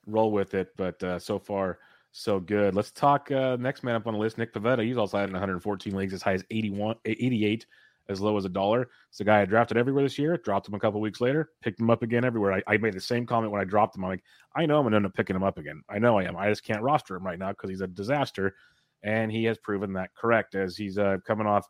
roll 0.06 0.32
with 0.32 0.54
it. 0.54 0.72
But 0.76 1.02
uh, 1.02 1.18
so 1.18 1.38
far, 1.38 1.78
so 2.12 2.40
good. 2.40 2.74
Let's 2.74 2.90
talk 2.90 3.30
uh, 3.30 3.56
next 3.56 3.84
man 3.84 3.94
up 3.94 4.06
on 4.06 4.14
the 4.14 4.18
list, 4.18 4.38
Nick 4.38 4.54
Pivetta. 4.54 4.82
He's 4.82 4.96
also 4.96 5.18
had 5.18 5.28
in 5.28 5.34
114 5.34 5.94
leagues 5.94 6.14
as 6.14 6.22
high 6.22 6.32
as 6.32 6.44
81, 6.50 6.96
88, 7.04 7.66
as 8.08 8.20
low 8.20 8.36
as 8.38 8.46
a 8.46 8.48
dollar. 8.48 8.88
It's 9.10 9.20
a 9.20 9.24
guy 9.24 9.42
I 9.42 9.44
drafted 9.44 9.76
everywhere 9.76 10.02
this 10.02 10.18
year. 10.18 10.36
Dropped 10.38 10.68
him 10.68 10.74
a 10.74 10.80
couple 10.80 11.00
weeks 11.00 11.20
later, 11.20 11.50
picked 11.62 11.80
him 11.80 11.90
up 11.90 12.02
again 12.02 12.24
everywhere. 12.24 12.54
I, 12.54 12.62
I, 12.66 12.76
made 12.78 12.94
the 12.94 13.00
same 13.00 13.26
comment 13.26 13.52
when 13.52 13.60
I 13.60 13.64
dropped 13.64 13.96
him. 13.96 14.04
I'm 14.04 14.10
like, 14.10 14.24
I 14.54 14.64
know 14.64 14.78
I'm 14.78 14.84
going 14.84 14.92
to 14.92 14.96
end 14.96 15.06
up 15.06 15.14
picking 15.14 15.36
him 15.36 15.42
up 15.42 15.58
again. 15.58 15.82
I 15.90 15.98
know 15.98 16.18
I 16.18 16.24
am. 16.24 16.36
I 16.36 16.48
just 16.48 16.64
can't 16.64 16.82
roster 16.82 17.16
him 17.16 17.26
right 17.26 17.38
now 17.38 17.50
because 17.50 17.68
he's 17.68 17.82
a 17.82 17.86
disaster. 17.86 18.54
And 19.02 19.30
he 19.30 19.44
has 19.44 19.58
proven 19.58 19.92
that 19.92 20.14
correct 20.14 20.54
as 20.54 20.76
he's 20.76 20.96
uh, 20.98 21.18
coming 21.26 21.46
off, 21.46 21.68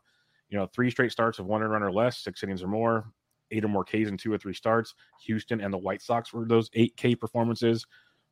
you 0.49 0.57
know, 0.57 0.67
three 0.67 0.89
straight 0.89 1.11
starts 1.11 1.39
of 1.39 1.45
one 1.45 1.61
run 1.61 1.83
or 1.83 1.91
less, 1.91 2.19
six 2.19 2.43
innings 2.43 2.63
or 2.63 2.67
more, 2.67 3.11
eight 3.51 3.63
or 3.63 3.67
more 3.67 3.83
Ks 3.83 4.07
in 4.07 4.17
two 4.17 4.31
or 4.31 4.37
three 4.37 4.53
starts. 4.53 4.93
Houston 5.25 5.61
and 5.61 5.73
the 5.73 5.77
White 5.77 6.01
Sox 6.01 6.33
were 6.33 6.45
those 6.45 6.69
eight 6.73 6.95
K 6.97 7.15
performances. 7.15 7.85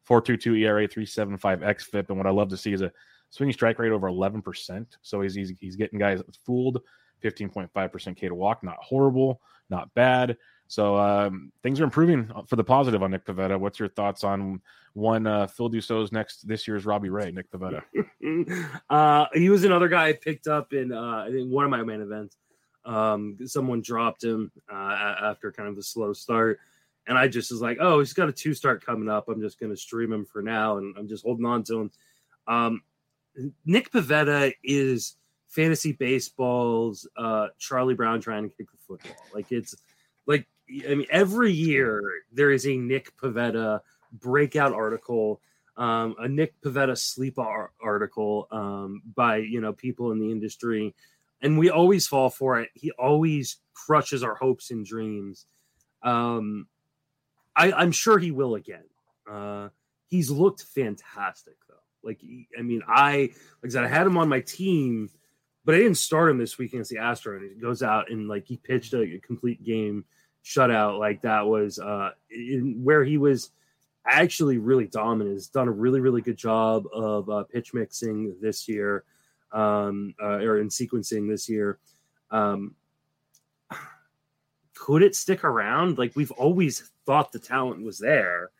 4.22 0.07 0.59
ERA, 0.59 0.87
3.75 0.87 1.39
xFIP, 1.61 2.09
and 2.09 2.17
what 2.17 2.27
I 2.27 2.29
love 2.29 2.49
to 2.49 2.57
see 2.57 2.73
is 2.73 2.81
a 2.81 2.91
swinging 3.31 3.53
strike 3.53 3.79
rate 3.79 3.91
over 3.91 4.07
11%. 4.07 4.85
So 5.01 5.21
he's 5.21 5.33
he's, 5.33 5.51
he's 5.59 5.75
getting 5.75 5.97
guys 5.97 6.21
fooled. 6.45 6.81
15.5% 7.23 8.15
K 8.15 8.27
to 8.27 8.35
walk, 8.35 8.63
not 8.63 8.77
horrible, 8.81 9.41
not 9.69 9.91
bad. 9.95 10.37
So 10.67 10.97
um, 10.97 11.51
things 11.61 11.79
are 11.79 11.83
improving 11.83 12.31
for 12.47 12.55
the 12.55 12.63
positive 12.63 13.03
on 13.03 13.11
Nick 13.11 13.25
Pivetta. 13.25 13.59
What's 13.59 13.79
your 13.79 13.89
thoughts 13.89 14.23
on 14.23 14.61
one 14.93 15.27
uh, 15.27 15.47
Phil 15.47 15.69
Dussault's 15.69 16.11
next 16.11 16.47
this 16.47 16.67
year's 16.67 16.85
Robbie 16.85 17.09
Ray, 17.09 17.31
Nick 17.31 17.51
Pivetta? 17.51 17.83
uh, 18.89 19.25
he 19.33 19.49
was 19.49 19.63
another 19.63 19.87
guy 19.87 20.07
I 20.07 20.13
picked 20.13 20.47
up 20.47 20.73
in 20.73 20.91
uh, 20.91 21.25
in 21.25 21.51
one 21.51 21.65
of 21.65 21.71
my 21.71 21.83
main 21.83 22.01
events. 22.01 22.37
Um, 22.85 23.37
someone 23.45 23.81
dropped 23.81 24.23
him 24.23 24.51
uh, 24.71 25.15
after 25.23 25.51
kind 25.51 25.69
of 25.69 25.77
a 25.77 25.83
slow 25.83 26.13
start. 26.13 26.59
And 27.07 27.17
I 27.17 27.27
just 27.27 27.51
was 27.51 27.61
like, 27.61 27.77
oh, 27.79 27.99
he's 27.99 28.13
got 28.13 28.29
a 28.29 28.31
two 28.31 28.53
start 28.53 28.85
coming 28.85 29.09
up. 29.09 29.27
I'm 29.27 29.41
just 29.41 29.59
going 29.59 29.71
to 29.71 29.77
stream 29.77 30.11
him 30.11 30.25
for 30.25 30.41
now. 30.41 30.77
And 30.77 30.95
I'm 30.97 31.07
just 31.07 31.23
holding 31.23 31.45
on 31.45 31.63
to 31.65 31.81
him. 31.81 31.91
Um, 32.47 32.81
Nick 33.65 33.91
Pivetta 33.91 34.53
is 34.63 35.17
fantasy 35.49 35.91
baseball's 35.91 37.07
uh, 37.17 37.47
Charlie 37.59 37.93
Brown 37.93 38.21
trying 38.21 38.43
to 38.43 38.55
kick 38.55 38.71
the 38.71 38.77
football. 38.87 39.25
Like 39.33 39.51
it's 39.51 39.75
like, 40.25 40.47
I 40.69 40.95
mean, 40.95 41.07
every 41.09 41.51
year 41.51 42.01
there 42.31 42.51
is 42.51 42.65
a 42.65 42.75
Nick 42.75 43.15
Pivetta 43.17 43.81
breakout 44.11 44.73
article, 44.73 45.41
um, 45.77 46.15
a 46.19 46.27
Nick 46.27 46.59
Pivetta 46.61 46.97
sleep 46.97 47.37
article 47.37 48.47
um, 48.51 49.01
by, 49.15 49.37
you 49.37 49.61
know, 49.61 49.73
people 49.73 50.11
in 50.11 50.19
the 50.19 50.31
industry. 50.31 50.95
And 51.41 51.59
we 51.59 51.69
always 51.69 52.07
fall 52.07 52.29
for 52.29 52.59
it. 52.59 52.69
He 52.73 52.91
always 52.91 53.57
crushes 53.73 54.23
our 54.23 54.35
hopes 54.35 54.71
and 54.71 54.85
dreams. 54.85 55.45
Um, 56.01 56.67
I, 57.55 57.83
am 57.83 57.91
sure 57.91 58.17
he 58.17 58.31
will 58.31 58.55
again. 58.55 58.85
Uh, 59.29 59.69
he's 60.07 60.29
looked 60.29 60.63
fantastic 60.63 61.55
though. 61.67 61.75
Like 62.03 62.21
I 62.57 62.61
mean, 62.61 62.81
I 62.87 63.31
like 63.61 63.65
I 63.65 63.69
said, 63.69 63.83
I 63.83 63.87
had 63.87 64.07
him 64.07 64.17
on 64.17 64.29
my 64.29 64.41
team 64.41 65.09
but 65.65 65.73
I 65.73 65.79
didn't 65.79 65.97
start 65.97 66.29
him 66.29 66.37
this 66.37 66.57
week 66.57 66.73
against 66.73 66.91
the 66.91 66.97
Astros. 66.97 67.41
He 67.41 67.59
goes 67.59 67.81
out 67.81 68.11
and 68.11 68.27
like 68.29 68.45
he 68.45 68.57
pitched 68.57 68.93
a 68.93 69.19
complete 69.23 69.63
game 69.63 70.05
shutout. 70.45 70.99
Like 70.99 71.21
that 71.23 71.45
was 71.45 71.79
uh 71.79 72.11
in, 72.29 72.81
where 72.83 73.03
he 73.03 73.17
was 73.17 73.51
actually 74.05 74.59
really 74.59 74.85
dominant. 74.85 75.35
Has 75.35 75.47
done 75.47 75.67
a 75.67 75.71
really 75.71 75.99
really 75.99 76.21
good 76.21 76.37
job 76.37 76.85
of 76.93 77.29
uh, 77.29 77.43
pitch 77.43 77.73
mixing 77.73 78.35
this 78.39 78.69
year, 78.69 79.03
um, 79.51 80.13
uh, 80.21 80.37
or 80.37 80.59
in 80.59 80.69
sequencing 80.69 81.27
this 81.27 81.49
year. 81.49 81.79
Um, 82.31 82.75
could 84.75 85.01
it 85.01 85.15
stick 85.15 85.43
around? 85.43 85.97
Like 85.97 86.15
we've 86.15 86.31
always 86.31 86.91
thought 87.05 87.31
the 87.31 87.39
talent 87.39 87.83
was 87.83 87.97
there. 87.97 88.51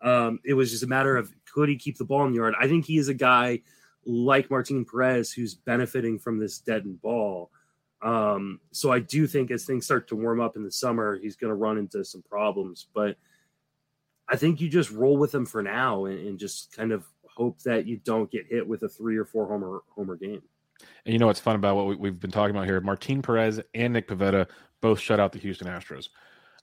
Um, 0.00 0.40
it 0.44 0.54
was 0.54 0.70
just 0.70 0.82
a 0.82 0.88
matter 0.88 1.16
of 1.16 1.32
could 1.52 1.68
he 1.68 1.76
keep 1.76 1.98
the 1.98 2.04
ball 2.04 2.24
in 2.26 2.32
the 2.32 2.38
yard. 2.38 2.54
I 2.58 2.66
think 2.66 2.84
he 2.84 2.98
is 2.98 3.08
a 3.08 3.14
guy 3.14 3.62
like 4.04 4.50
Martin 4.50 4.84
Perez 4.84 5.32
who's 5.32 5.54
benefiting 5.54 6.18
from 6.18 6.38
this 6.38 6.58
deadened 6.58 7.00
ball. 7.02 7.50
Um, 8.00 8.60
so 8.70 8.92
I 8.92 9.00
do 9.00 9.26
think 9.26 9.50
as 9.50 9.64
things 9.64 9.84
start 9.84 10.08
to 10.08 10.16
warm 10.16 10.40
up 10.40 10.56
in 10.56 10.62
the 10.62 10.70
summer, 10.70 11.18
he's 11.20 11.36
going 11.36 11.50
to 11.50 11.56
run 11.56 11.78
into 11.78 12.04
some 12.04 12.22
problems. 12.22 12.86
But 12.94 13.16
I 14.28 14.36
think 14.36 14.60
you 14.60 14.68
just 14.68 14.90
roll 14.90 15.16
with 15.16 15.34
him 15.34 15.46
for 15.46 15.62
now 15.62 16.04
and, 16.04 16.18
and, 16.28 16.38
just 16.38 16.70
kind 16.76 16.92
of 16.92 17.04
hope 17.24 17.60
that 17.62 17.86
you 17.86 17.96
don't 17.96 18.30
get 18.30 18.46
hit 18.46 18.66
with 18.66 18.82
a 18.82 18.88
three 18.88 19.16
or 19.16 19.24
four 19.24 19.48
homer 19.48 19.80
homer 19.88 20.16
game. 20.16 20.42
And 21.04 21.12
you 21.12 21.18
know 21.18 21.26
what's 21.26 21.40
fun 21.40 21.56
about 21.56 21.76
what 21.76 21.98
we, 21.98 22.08
have 22.08 22.20
been 22.20 22.30
talking 22.30 22.54
about 22.54 22.66
here? 22.66 22.80
Martin 22.80 23.22
Perez 23.22 23.60
and 23.74 23.92
Nick 23.92 24.06
Pivetta 24.06 24.46
both 24.80 25.00
shut 25.00 25.18
out 25.18 25.32
the 25.32 25.38
Houston 25.38 25.66
Astros. 25.66 26.08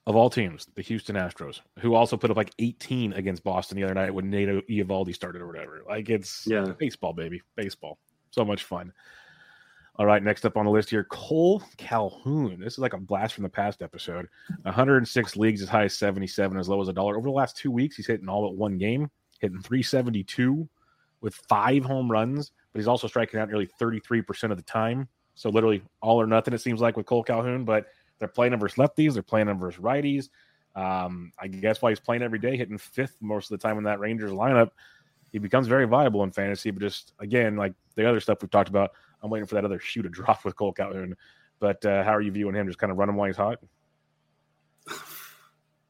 Of 0.06 0.14
all 0.14 0.30
teams, 0.30 0.68
the 0.76 0.82
Houston 0.82 1.16
Astros, 1.16 1.60
who 1.80 1.94
also 1.94 2.16
put 2.16 2.30
up 2.30 2.36
like 2.36 2.52
18 2.60 3.12
against 3.14 3.42
Boston 3.42 3.76
the 3.76 3.82
other 3.82 3.94
night 3.94 4.14
when 4.14 4.30
Nate 4.30 4.48
Eovaldi 4.68 5.12
started 5.12 5.42
or 5.42 5.48
whatever. 5.48 5.82
Like 5.86 6.08
it's 6.08 6.46
yeah. 6.46 6.72
baseball, 6.78 7.12
baby, 7.12 7.42
baseball. 7.56 7.98
So 8.30 8.44
much 8.44 8.62
fun. 8.62 8.92
All 9.98 10.04
right, 10.04 10.22
next 10.22 10.44
up 10.44 10.58
on 10.58 10.66
the 10.66 10.70
list 10.70 10.90
here, 10.90 11.04
Cole 11.04 11.62
Calhoun. 11.78 12.60
This 12.60 12.74
is 12.74 12.78
like 12.78 12.92
a 12.92 12.98
blast 12.98 13.32
from 13.32 13.44
the 13.44 13.48
past 13.48 13.80
episode. 13.80 14.28
106 14.62 15.36
leagues 15.36 15.62
as 15.62 15.70
high 15.70 15.84
as 15.84 15.94
77, 15.94 16.58
as 16.58 16.68
low 16.68 16.82
as 16.82 16.88
a 16.88 16.92
dollar. 16.92 17.16
Over 17.16 17.28
the 17.28 17.34
last 17.34 17.56
two 17.56 17.70
weeks, 17.70 17.96
he's 17.96 18.06
hitting 18.06 18.28
all 18.28 18.42
but 18.42 18.56
one 18.56 18.76
game, 18.76 19.10
hitting 19.40 19.62
372 19.62 20.68
with 21.22 21.34
five 21.48 21.82
home 21.82 22.10
runs, 22.10 22.52
but 22.72 22.78
he's 22.78 22.88
also 22.88 23.06
striking 23.06 23.40
out 23.40 23.48
nearly 23.48 23.66
33% 23.80 24.50
of 24.50 24.58
the 24.58 24.62
time. 24.64 25.08
So 25.34 25.48
literally 25.48 25.82
all 26.02 26.20
or 26.20 26.26
nothing, 26.26 26.52
it 26.52 26.60
seems 26.60 26.82
like, 26.82 26.98
with 26.98 27.06
Cole 27.06 27.22
Calhoun. 27.22 27.64
But 27.64 27.86
they're 28.18 28.28
playing 28.28 28.52
him 28.52 28.60
versus 28.60 28.76
lefties, 28.76 29.14
they're 29.14 29.22
playing 29.22 29.48
him 29.48 29.58
versus 29.58 29.80
righties. 29.82 30.28
Um, 30.74 31.32
I 31.38 31.48
guess 31.48 31.80
why 31.80 31.90
he's 31.90 32.00
playing 32.00 32.22
every 32.22 32.38
day, 32.38 32.54
hitting 32.58 32.76
fifth 32.76 33.16
most 33.22 33.50
of 33.50 33.58
the 33.58 33.66
time 33.66 33.78
in 33.78 33.84
that 33.84 33.98
Rangers 33.98 34.30
lineup. 34.30 34.72
He 35.36 35.38
becomes 35.38 35.66
very 35.66 35.84
viable 35.84 36.22
in 36.22 36.30
fantasy, 36.30 36.70
but 36.70 36.80
just 36.80 37.12
again, 37.18 37.56
like 37.56 37.74
the 37.94 38.08
other 38.08 38.20
stuff 38.20 38.38
we've 38.40 38.50
talked 38.50 38.70
about, 38.70 38.92
I'm 39.22 39.28
waiting 39.28 39.46
for 39.46 39.56
that 39.56 39.66
other 39.66 39.78
shoe 39.78 40.00
to 40.00 40.08
drop 40.18 40.46
with 40.46 40.56
Cole 40.56 40.72
Calhoun. 40.72 41.14
But 41.60 41.84
uh, 41.84 42.02
how 42.04 42.14
are 42.14 42.22
you 42.22 42.32
viewing 42.32 42.54
him? 42.54 42.66
Just 42.66 42.78
kind 42.78 42.90
of 42.90 42.96
run 42.96 43.10
him 43.10 43.16
while 43.16 43.26
he's 43.26 43.36
hot. 43.36 43.58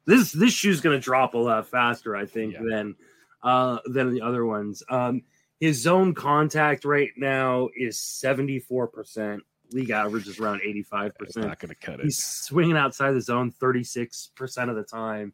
This 0.05 0.31
this 0.31 0.53
shoe's 0.53 0.79
going 0.81 0.97
to 0.97 1.03
drop 1.03 1.33
a 1.33 1.37
lot 1.37 1.67
faster, 1.67 2.15
I 2.15 2.25
think, 2.25 2.53
yeah. 2.53 2.59
than 2.69 2.95
uh, 3.43 3.79
than 3.85 4.13
the 4.13 4.21
other 4.21 4.45
ones. 4.45 4.83
Um, 4.89 5.23
his 5.61 5.81
zone 5.81 6.13
contact 6.13 6.85
right 6.85 7.11
now 7.17 7.69
is 7.75 7.99
74 7.99 8.87
percent. 8.87 9.43
League 9.71 9.91
average 9.91 10.27
is 10.27 10.39
around 10.39 10.61
85 10.63 11.17
percent. 11.17 11.47
Not 11.47 11.59
going 11.59 11.69
to 11.69 11.75
cut 11.75 11.99
it. 11.99 12.05
He's 12.05 12.23
swinging 12.23 12.77
outside 12.77 13.11
the 13.11 13.21
zone 13.21 13.51
36 13.51 14.31
percent 14.35 14.69
of 14.69 14.77
the 14.77 14.83
time. 14.83 15.33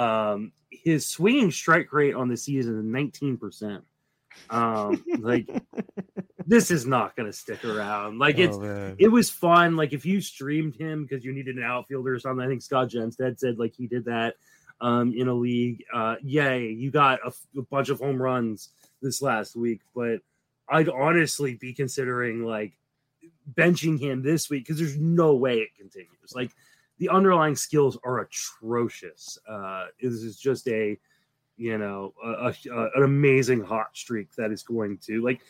Um, 0.00 0.52
his 0.70 1.06
swinging 1.06 1.50
strike 1.50 1.92
rate 1.92 2.14
on 2.14 2.28
the 2.28 2.36
season 2.36 2.78
is 2.78 2.84
19 2.84 3.36
percent. 3.36 3.84
Um, 4.48 5.04
like 5.18 5.48
this 6.46 6.70
is 6.70 6.86
not 6.86 7.16
going 7.16 7.26
to 7.26 7.32
stick 7.36 7.64
around. 7.64 8.18
Like 8.18 8.38
it's 8.38 8.56
oh, 8.56 8.94
it 8.98 9.08
was 9.08 9.28
fun. 9.28 9.76
Like 9.76 9.92
if 9.92 10.06
you 10.06 10.20
streamed 10.20 10.74
him 10.76 11.04
because 11.04 11.24
you 11.24 11.32
needed 11.32 11.56
an 11.56 11.64
outfielder 11.64 12.14
or 12.14 12.18
something, 12.18 12.44
I 12.44 12.48
think 12.48 12.62
Scott 12.62 12.88
Genstead 12.88 13.38
said 13.38 13.58
like 13.58 13.74
he 13.76 13.86
did 13.86 14.06
that 14.06 14.36
um, 14.80 15.12
in 15.14 15.28
a 15.28 15.34
league. 15.34 15.84
Uh, 15.92 16.16
yay, 16.22 16.68
you 16.68 16.90
got 16.90 17.20
a, 17.24 17.32
a 17.58 17.62
bunch 17.62 17.90
of 17.90 17.98
home 17.98 18.20
runs 18.20 18.70
this 19.02 19.20
last 19.20 19.54
week, 19.54 19.80
but 19.94 20.20
I'd 20.68 20.88
honestly 20.88 21.54
be 21.54 21.74
considering 21.74 22.44
like 22.44 22.72
benching 23.52 24.00
him 24.00 24.22
this 24.22 24.48
week 24.48 24.64
because 24.64 24.78
there's 24.78 24.96
no 24.96 25.34
way 25.34 25.58
it 25.58 25.76
continues. 25.76 26.34
Like 26.34 26.52
the 27.00 27.08
underlying 27.08 27.56
skills 27.56 27.98
are 28.04 28.20
atrocious. 28.20 29.38
Uh, 29.48 29.86
this 30.00 30.12
is 30.12 30.38
just 30.38 30.68
a 30.68 30.96
you 31.60 31.76
know, 31.76 32.14
a, 32.24 32.54
a, 32.72 32.88
an 32.94 33.02
amazing 33.04 33.60
hot 33.60 33.88
streak 33.92 34.34
that 34.36 34.50
is 34.50 34.62
going 34.62 34.96
to 34.98 35.22
like. 35.22 35.40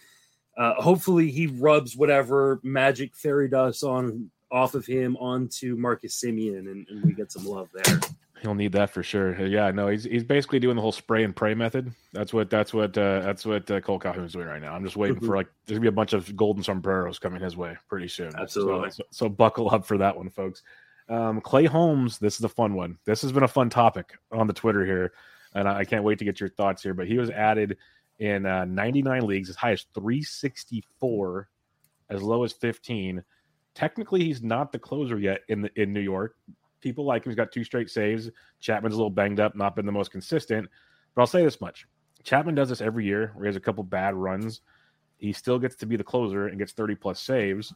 Uh, 0.58 0.74
hopefully, 0.74 1.30
he 1.30 1.46
rubs 1.46 1.96
whatever 1.96 2.60
magic 2.64 3.14
fairy 3.14 3.48
dust 3.48 3.84
on 3.84 4.28
off 4.50 4.74
of 4.74 4.84
him 4.84 5.16
onto 5.18 5.76
Marcus 5.76 6.20
Semien, 6.20 6.70
and, 6.70 6.86
and 6.88 7.04
we 7.04 7.12
get 7.12 7.30
some 7.30 7.44
love 7.44 7.68
there. 7.72 8.00
He'll 8.42 8.54
need 8.56 8.72
that 8.72 8.90
for 8.90 9.04
sure. 9.04 9.40
Yeah, 9.46 9.70
no, 9.70 9.86
he's 9.86 10.02
he's 10.02 10.24
basically 10.24 10.58
doing 10.58 10.74
the 10.74 10.82
whole 10.82 10.92
spray 10.92 11.22
and 11.22 11.36
pray 11.36 11.54
method. 11.54 11.92
That's 12.12 12.32
what 12.32 12.50
that's 12.50 12.74
what 12.74 12.98
uh, 12.98 13.20
that's 13.20 13.46
what 13.46 13.70
uh, 13.70 13.80
Cole 13.80 14.00
Calhoun's 14.00 14.32
doing 14.32 14.48
right 14.48 14.60
now. 14.60 14.74
I'm 14.74 14.82
just 14.82 14.96
waiting 14.96 15.20
for 15.20 15.26
mm-hmm. 15.26 15.34
like 15.34 15.46
there's 15.66 15.78
gonna 15.78 15.82
be 15.82 15.88
a 15.88 15.92
bunch 15.92 16.12
of 16.12 16.34
golden 16.34 16.64
sombreros 16.64 17.20
coming 17.20 17.40
his 17.40 17.56
way 17.56 17.76
pretty 17.88 18.08
soon. 18.08 18.32
Absolutely. 18.36 18.90
So, 18.90 18.96
so, 18.96 19.04
so 19.10 19.28
buckle 19.28 19.70
up 19.70 19.86
for 19.86 19.96
that 19.98 20.16
one, 20.16 20.28
folks. 20.28 20.64
Um, 21.10 21.40
Clay 21.40 21.66
Holmes, 21.66 22.18
this 22.18 22.38
is 22.38 22.44
a 22.44 22.48
fun 22.48 22.74
one. 22.74 22.96
This 23.04 23.20
has 23.22 23.32
been 23.32 23.42
a 23.42 23.48
fun 23.48 23.68
topic 23.68 24.12
on 24.32 24.46
the 24.46 24.52
Twitter 24.52 24.86
here 24.86 25.12
and 25.54 25.68
I 25.68 25.84
can't 25.84 26.04
wait 26.04 26.18
to 26.18 26.24
get 26.24 26.40
your 26.40 26.48
thoughts 26.50 26.82
here. 26.82 26.94
But 26.94 27.08
he 27.08 27.18
was 27.18 27.30
added 27.30 27.76
in 28.18 28.46
uh, 28.46 28.64
99 28.66 29.26
leagues, 29.26 29.50
as 29.50 29.56
high 29.56 29.72
as 29.72 29.86
364, 29.94 31.48
as 32.10 32.22
low 32.22 32.44
as 32.44 32.52
15. 32.52 33.22
Technically, 33.74 34.24
he's 34.24 34.42
not 34.42 34.72
the 34.72 34.78
closer 34.78 35.18
yet 35.18 35.40
in 35.48 35.62
the, 35.62 35.70
in 35.80 35.92
New 35.92 36.00
York. 36.00 36.36
People 36.80 37.04
like 37.04 37.24
him. 37.24 37.30
He's 37.30 37.36
got 37.36 37.52
two 37.52 37.64
straight 37.64 37.90
saves. 37.90 38.30
Chapman's 38.60 38.94
a 38.94 38.98
little 38.98 39.10
banged 39.10 39.40
up, 39.40 39.54
not 39.54 39.76
been 39.76 39.86
the 39.86 39.92
most 39.92 40.10
consistent. 40.10 40.68
But 41.14 41.22
I'll 41.22 41.26
say 41.26 41.44
this 41.44 41.60
much: 41.60 41.86
Chapman 42.24 42.54
does 42.54 42.68
this 42.68 42.80
every 42.80 43.04
year, 43.04 43.32
where 43.34 43.44
he 43.44 43.48
has 43.48 43.56
a 43.56 43.60
couple 43.60 43.84
bad 43.84 44.14
runs. 44.14 44.62
He 45.18 45.32
still 45.32 45.58
gets 45.58 45.76
to 45.76 45.86
be 45.86 45.96
the 45.96 46.04
closer 46.04 46.46
and 46.46 46.58
gets 46.58 46.72
30 46.72 46.94
plus 46.94 47.20
saves. 47.20 47.74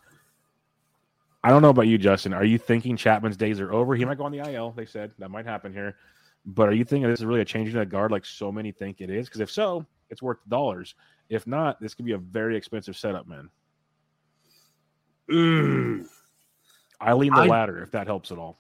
I 1.44 1.50
don't 1.50 1.61
know 1.61 1.68
about 1.68 1.87
you, 1.87 1.98
Justin. 1.98 2.33
Are 2.33 2.44
you 2.44 2.57
thinking 2.57 2.96
Chapman's 2.96 3.37
days 3.37 3.61
are 3.61 3.70
over? 3.70 3.94
He 3.94 4.07
might 4.07 4.16
go 4.16 4.24
on 4.24 4.33
the 4.33 4.38
IL. 4.38 4.70
They 4.70 4.87
said 4.87 5.12
that 5.18 5.30
might 5.30 5.44
happen 5.44 5.74
here. 5.74 5.96
But 6.46 6.70
are 6.70 6.72
you 6.72 6.85
thinking 6.85 7.09
this 7.11 7.20
is 7.20 7.26
really 7.26 7.42
a 7.42 7.44
changing 7.44 7.76
of 7.76 7.80
the 7.80 7.87
guard 7.87 8.11
like 8.11 8.24
so 8.24 8.50
many 8.50 8.72
think 8.72 9.02
it 9.02 9.11
is? 9.11 9.28
Because 9.28 9.42
if 9.42 9.50
so, 9.50 9.85
it's 10.09 10.22
worth 10.22 10.38
dollars. 10.48 10.94
If 11.28 11.46
not, 11.46 11.78
this 11.83 11.92
could 11.92 12.07
be 12.07 12.12
a 12.12 12.18
very 12.18 12.57
expensive 12.57 12.96
setup, 12.96 13.28
man. 13.28 13.50
Mm. 15.30 16.07
I 16.98 17.12
lean 17.12 17.35
the 17.35 17.42
I, 17.42 17.46
ladder 17.46 17.83
if 17.83 17.90
that 17.90 18.07
helps 18.07 18.33
at 18.33 18.38
all. 18.38 18.59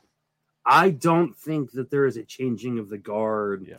I 0.66 0.90
don't 0.90 1.34
think 1.34 1.72
that 1.72 1.90
there 1.90 2.04
is 2.04 2.18
a 2.18 2.24
changing 2.24 2.78
of 2.78 2.90
the 2.90 2.98
guard 2.98 3.64
yeah. 3.66 3.76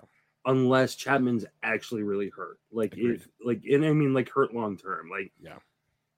unless 0.47 0.95
Chapman's 0.95 1.45
actually 1.61 2.01
really 2.01 2.31
hurt. 2.35 2.57
Like 2.71 2.93
Agreed. 2.93 3.15
if 3.15 3.27
like 3.43 3.61
and 3.65 3.85
I 3.85 3.93
mean 3.93 4.15
like 4.15 4.29
hurt 4.29 4.53
long 4.53 4.77
term. 4.77 5.09
Like 5.11 5.31
yeah. 5.39 5.57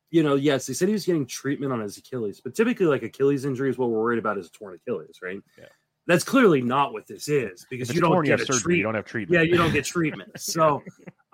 You 0.10 0.24
know, 0.24 0.36
yes, 0.36 0.66
they 0.68 0.74
said 0.74 0.88
he 0.88 0.94
was 0.94 1.06
getting 1.06 1.26
treatment 1.26 1.74
on 1.74 1.82
his 1.82 1.98
Achilles, 1.98 2.40
but 2.42 2.56
typically 2.56 2.86
like 2.86 3.04
Achilles 3.04 3.46
injury 3.46 3.70
is 3.70 3.78
what 3.78 3.90
we're 3.90 4.00
worried 4.00 4.20
about 4.20 4.38
is 4.38 4.48
a 4.48 4.52
torn 4.52 4.76
Achilles, 4.76 5.20
right? 5.22 5.42
Yeah. 5.58 5.66
That's 6.08 6.24
clearly 6.24 6.62
not 6.62 6.94
what 6.94 7.06
this 7.06 7.28
is 7.28 7.66
because 7.70 7.94
you 7.94 8.00
don't 8.00 8.24
get 8.24 8.40
a 8.40 8.46
surgery, 8.46 8.78
you 8.78 8.84
don't 8.84 8.96
have 8.96 9.04
treatment. 9.04 9.42
Yeah, 9.42 9.46
you 9.46 9.58
don't 9.58 9.74
get 9.74 9.86
treatment. 9.86 10.32
So, 10.40 10.82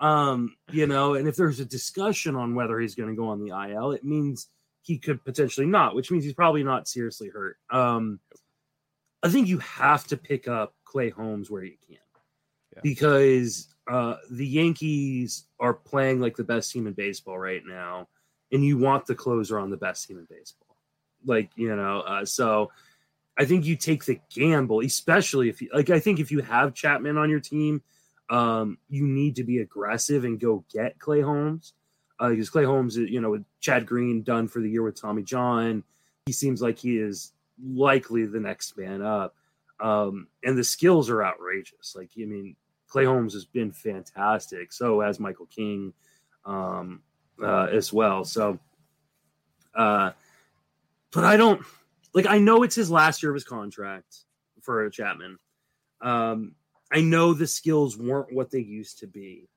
um, 0.00 0.56
you 0.72 0.88
know, 0.88 1.14
and 1.14 1.28
if 1.28 1.36
there's 1.36 1.60
a 1.60 1.64
discussion 1.64 2.34
on 2.34 2.56
whether 2.56 2.80
he's 2.80 2.96
going 2.96 3.08
to 3.08 3.14
go 3.14 3.28
on 3.28 3.38
the 3.38 3.50
IL, 3.70 3.92
it 3.92 4.02
means 4.02 4.48
he 4.82 4.98
could 4.98 5.24
potentially 5.24 5.66
not, 5.66 5.94
which 5.94 6.10
means 6.10 6.24
he's 6.24 6.34
probably 6.34 6.64
not 6.64 6.88
seriously 6.88 7.28
hurt. 7.28 7.56
Um, 7.70 8.18
I 9.22 9.28
think 9.28 9.46
you 9.46 9.58
have 9.58 10.06
to 10.08 10.16
pick 10.16 10.48
up 10.48 10.74
Clay 10.84 11.08
Holmes 11.10 11.50
where 11.50 11.62
you 11.62 11.76
can 11.86 11.98
yeah. 12.74 12.80
because 12.82 13.68
uh, 13.90 14.16
the 14.30 14.46
Yankees 14.46 15.46
are 15.60 15.74
playing 15.74 16.20
like 16.20 16.36
the 16.36 16.44
best 16.44 16.72
team 16.72 16.86
in 16.86 16.92
baseball 16.92 17.38
right 17.38 17.62
now, 17.66 18.08
and 18.52 18.64
you 18.64 18.78
want 18.78 19.06
the 19.06 19.14
closer 19.14 19.58
on 19.58 19.70
the 19.70 19.76
best 19.76 20.06
team 20.06 20.18
in 20.18 20.26
baseball. 20.30 20.76
Like, 21.24 21.50
you 21.56 21.74
know, 21.74 22.00
uh, 22.00 22.24
so 22.24 22.70
I 23.38 23.44
think 23.44 23.64
you 23.64 23.76
take 23.76 24.04
the 24.04 24.20
gamble, 24.34 24.80
especially 24.80 25.48
if 25.48 25.60
you 25.60 25.70
like. 25.72 25.90
I 25.90 26.00
think 26.00 26.20
if 26.20 26.30
you 26.30 26.40
have 26.40 26.74
Chapman 26.74 27.16
on 27.16 27.30
your 27.30 27.40
team, 27.40 27.82
um, 28.30 28.78
you 28.88 29.06
need 29.06 29.36
to 29.36 29.44
be 29.44 29.58
aggressive 29.58 30.24
and 30.24 30.38
go 30.38 30.64
get 30.72 30.98
Clay 30.98 31.20
Holmes 31.20 31.74
uh, 32.20 32.28
because 32.28 32.50
Clay 32.50 32.64
Holmes, 32.64 32.96
you 32.96 33.20
know, 33.20 33.30
with 33.30 33.44
Chad 33.60 33.86
Green 33.86 34.22
done 34.22 34.48
for 34.48 34.60
the 34.60 34.70
year 34.70 34.82
with 34.82 35.00
Tommy 35.00 35.22
John, 35.22 35.82
he 36.26 36.32
seems 36.32 36.62
like 36.62 36.78
he 36.78 36.98
is 36.98 37.32
likely 37.62 38.26
the 38.26 38.40
next 38.40 38.76
man 38.78 39.02
up. 39.02 39.34
Um, 39.80 40.28
and 40.44 40.56
the 40.56 40.64
skills 40.64 41.10
are 41.10 41.24
outrageous. 41.24 41.94
Like, 41.96 42.10
I 42.16 42.24
mean, 42.24 42.56
Clay 42.88 43.04
Holmes 43.04 43.34
has 43.34 43.44
been 43.44 43.72
fantastic. 43.72 44.72
So 44.72 45.00
has 45.00 45.18
Michael 45.18 45.46
King 45.46 45.92
um, 46.44 47.02
uh, 47.42 47.68
as 47.72 47.92
well. 47.92 48.24
So, 48.24 48.58
uh, 49.74 50.12
but 51.12 51.24
I 51.24 51.36
don't 51.36 51.62
like 52.12 52.26
I 52.26 52.38
know 52.38 52.62
it's 52.62 52.74
his 52.74 52.90
last 52.90 53.22
year 53.22 53.30
of 53.30 53.36
his 53.36 53.44
contract 53.44 54.24
for 54.62 54.88
Chapman. 54.90 55.38
Um, 56.00 56.54
I 56.92 57.00
know 57.00 57.34
the 57.34 57.46
skills 57.46 57.96
weren't 57.96 58.32
what 58.32 58.50
they 58.50 58.60
used 58.60 59.00
to 59.00 59.06
be, 59.06 59.48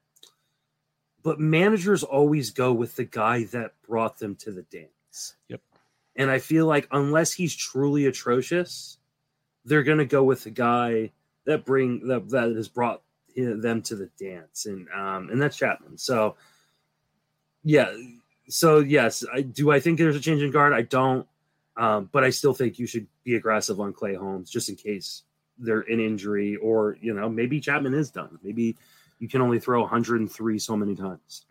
but 1.23 1.39
managers 1.39 2.03
always 2.03 2.51
go 2.51 2.73
with 2.73 2.95
the 2.95 3.05
guy 3.05 3.43
that 3.45 3.73
brought 3.88 4.17
them 4.17 4.36
to 4.38 4.51
the 4.51 4.63
dance. 4.63 5.36
Yep. 5.49 5.61
And 6.15 6.32
I 6.32 6.39
feel 6.39 6.65
like 6.65 6.88
unless 6.91 7.34
he's 7.34 7.55
truly 7.55 8.05
atrocious, 8.05 8.97
they're 9.65 9.84
going 9.84 9.99
to 9.99 10.05
go 10.05 10.23
with 10.23 10.43
the 10.43 10.51
guy 10.51 11.11
that 11.45 11.65
bring 11.65 12.07
that 12.07 12.30
that 12.30 12.55
has 12.55 12.67
brought 12.67 13.01
them 13.36 13.82
to 13.84 13.95
the 13.95 14.09
dance, 14.19 14.65
and 14.65 14.88
um, 14.95 15.30
and 15.30 15.41
that's 15.41 15.57
Chapman. 15.57 15.97
So, 15.97 16.36
yeah. 17.68 17.93
So 18.49 18.80
yes, 18.80 19.26
I 19.34 19.41
do. 19.41 19.72
I 19.72 19.80
think 19.80 19.97
there's 19.97 20.15
a 20.15 20.22
change 20.22 20.41
in 20.41 20.51
guard. 20.51 20.74
I 20.74 20.84
don't, 20.84 21.28
um, 21.76 22.09
but 22.11 22.24
I 22.24 22.30
still 22.30 22.53
think 22.53 22.80
you 22.80 22.88
should 22.88 23.07
be 23.24 23.36
aggressive 23.36 23.80
on 23.80 23.91
Clay 23.93 24.15
Holmes 24.15 24.49
just 24.49 24.70
in 24.70 24.76
case 24.76 25.24
they're 25.59 25.82
an 25.82 25.99
injury, 25.99 26.55
or 26.55 26.97
you 27.01 27.13
know 27.13 27.30
maybe 27.30 27.59
Chapman 27.59 27.93
is 27.93 28.09
done. 28.09 28.39
Maybe 28.41 28.78
you 29.20 29.28
can 29.28 29.41
only 29.41 29.59
throw 29.59 29.82
103 29.82 30.59
so 30.59 30.78
many 30.78 30.95
times. 30.95 31.45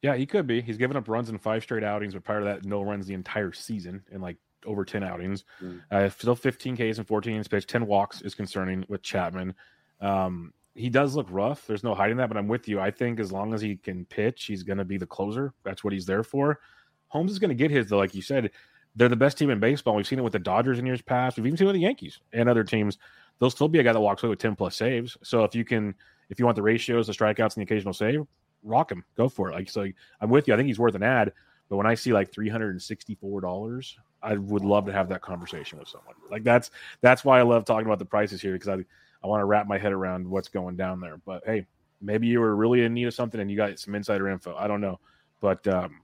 Yeah, 0.00 0.16
he 0.16 0.24
could 0.24 0.46
be. 0.46 0.62
He's 0.62 0.78
given 0.78 0.96
up 0.96 1.08
runs 1.08 1.28
in 1.28 1.36
five 1.36 1.62
straight 1.62 1.84
outings, 1.84 2.14
but 2.14 2.24
prior 2.24 2.38
to 2.38 2.44
that, 2.46 2.64
no 2.64 2.80
runs 2.80 3.06
the 3.06 3.12
entire 3.12 3.52
season 3.52 4.02
in 4.10 4.22
like 4.22 4.38
over 4.64 4.84
10 4.84 5.02
outings. 5.02 5.44
Mm. 5.62 5.80
Uh, 5.90 6.08
still 6.08 6.34
15 6.34 6.76
Ks 6.76 6.96
and 6.96 7.06
14 7.06 7.32
innings 7.32 7.48
pitched. 7.48 7.68
10 7.68 7.86
walks 7.86 8.22
is 8.22 8.34
concerning 8.34 8.86
with 8.88 9.02
Chapman. 9.02 9.54
Um, 10.00 10.54
he 10.80 10.88
does 10.88 11.14
look 11.14 11.26
rough. 11.30 11.66
There's 11.66 11.84
no 11.84 11.94
hiding 11.94 12.16
that, 12.16 12.28
but 12.28 12.36
I'm 12.36 12.48
with 12.48 12.66
you. 12.68 12.80
I 12.80 12.90
think 12.90 13.20
as 13.20 13.30
long 13.30 13.54
as 13.54 13.60
he 13.60 13.76
can 13.76 14.04
pitch, 14.06 14.44
he's 14.44 14.62
going 14.62 14.78
to 14.78 14.84
be 14.84 14.98
the 14.98 15.06
closer. 15.06 15.52
That's 15.62 15.84
what 15.84 15.92
he's 15.92 16.06
there 16.06 16.22
for. 16.22 16.60
Holmes 17.08 17.30
is 17.30 17.38
going 17.38 17.50
to 17.50 17.54
get 17.54 17.70
his, 17.70 17.88
though, 17.88 17.98
like 17.98 18.14
you 18.14 18.22
said. 18.22 18.50
They're 18.96 19.08
the 19.08 19.16
best 19.16 19.38
team 19.38 19.50
in 19.50 19.60
baseball. 19.60 19.94
We've 19.94 20.06
seen 20.06 20.18
it 20.18 20.22
with 20.22 20.32
the 20.32 20.38
Dodgers 20.40 20.78
in 20.78 20.86
years 20.86 21.02
past. 21.02 21.36
We've 21.36 21.46
even 21.46 21.56
seen 21.56 21.66
it 21.66 21.68
with 21.68 21.76
the 21.76 21.82
Yankees 21.82 22.18
and 22.32 22.48
other 22.48 22.64
teams. 22.64 22.98
They'll 23.38 23.50
still 23.50 23.68
be 23.68 23.78
a 23.78 23.82
guy 23.82 23.92
that 23.92 24.00
walks 24.00 24.22
away 24.22 24.30
with 24.30 24.40
10 24.40 24.56
plus 24.56 24.76
saves. 24.76 25.16
So 25.22 25.44
if 25.44 25.54
you 25.54 25.64
can, 25.64 25.94
if 26.28 26.38
you 26.38 26.44
want 26.44 26.56
the 26.56 26.62
ratios, 26.62 27.06
the 27.06 27.12
strikeouts, 27.12 27.56
and 27.56 27.60
the 27.60 27.62
occasional 27.62 27.94
save, 27.94 28.26
rock 28.62 28.90
him. 28.90 29.04
Go 29.16 29.28
for 29.28 29.50
it. 29.50 29.54
Like 29.54 29.70
so, 29.70 29.86
I'm 30.20 30.30
with 30.30 30.48
you. 30.48 30.54
I 30.54 30.56
think 30.56 30.66
he's 30.66 30.78
worth 30.78 30.94
an 30.94 31.02
ad. 31.02 31.32
But 31.68 31.76
when 31.76 31.86
I 31.86 31.94
see 31.94 32.12
like 32.12 32.32
three 32.32 32.48
hundred 32.48 32.70
and 32.70 32.82
sixty-four 32.82 33.40
dollars, 33.40 33.96
I 34.22 34.34
would 34.36 34.64
love 34.64 34.86
to 34.86 34.92
have 34.92 35.08
that 35.10 35.22
conversation 35.22 35.78
with 35.78 35.88
someone. 35.88 36.16
Like 36.30 36.42
that's 36.42 36.70
that's 37.00 37.24
why 37.24 37.38
I 37.38 37.42
love 37.42 37.64
talking 37.64 37.86
about 37.86 38.00
the 38.00 38.04
prices 38.04 38.42
here 38.42 38.54
because 38.54 38.68
I 38.68 38.84
I 39.22 39.26
want 39.26 39.40
to 39.40 39.44
wrap 39.44 39.66
my 39.66 39.78
head 39.78 39.92
around 39.92 40.28
what's 40.28 40.48
going 40.48 40.76
down 40.76 41.00
there. 41.00 41.18
But 41.24 41.42
hey, 41.44 41.66
maybe 42.00 42.26
you 42.26 42.40
were 42.40 42.56
really 42.56 42.84
in 42.84 42.94
need 42.94 43.06
of 43.06 43.14
something 43.14 43.40
and 43.40 43.50
you 43.50 43.56
got 43.56 43.78
some 43.78 43.94
insider 43.94 44.28
info. 44.28 44.54
I 44.56 44.66
don't 44.66 44.80
know, 44.80 44.98
but 45.40 45.66
um, 45.68 46.00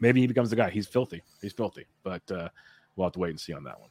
maybe 0.00 0.20
he 0.20 0.26
becomes 0.26 0.50
the 0.50 0.56
guy. 0.56 0.70
He's 0.70 0.86
filthy. 0.86 1.22
He's 1.40 1.52
filthy. 1.52 1.86
But 2.02 2.30
uh, 2.30 2.48
we'll 2.94 3.06
have 3.06 3.12
to 3.14 3.18
wait 3.18 3.30
and 3.30 3.40
see 3.40 3.52
on 3.52 3.64
that 3.64 3.80
one. 3.80 3.90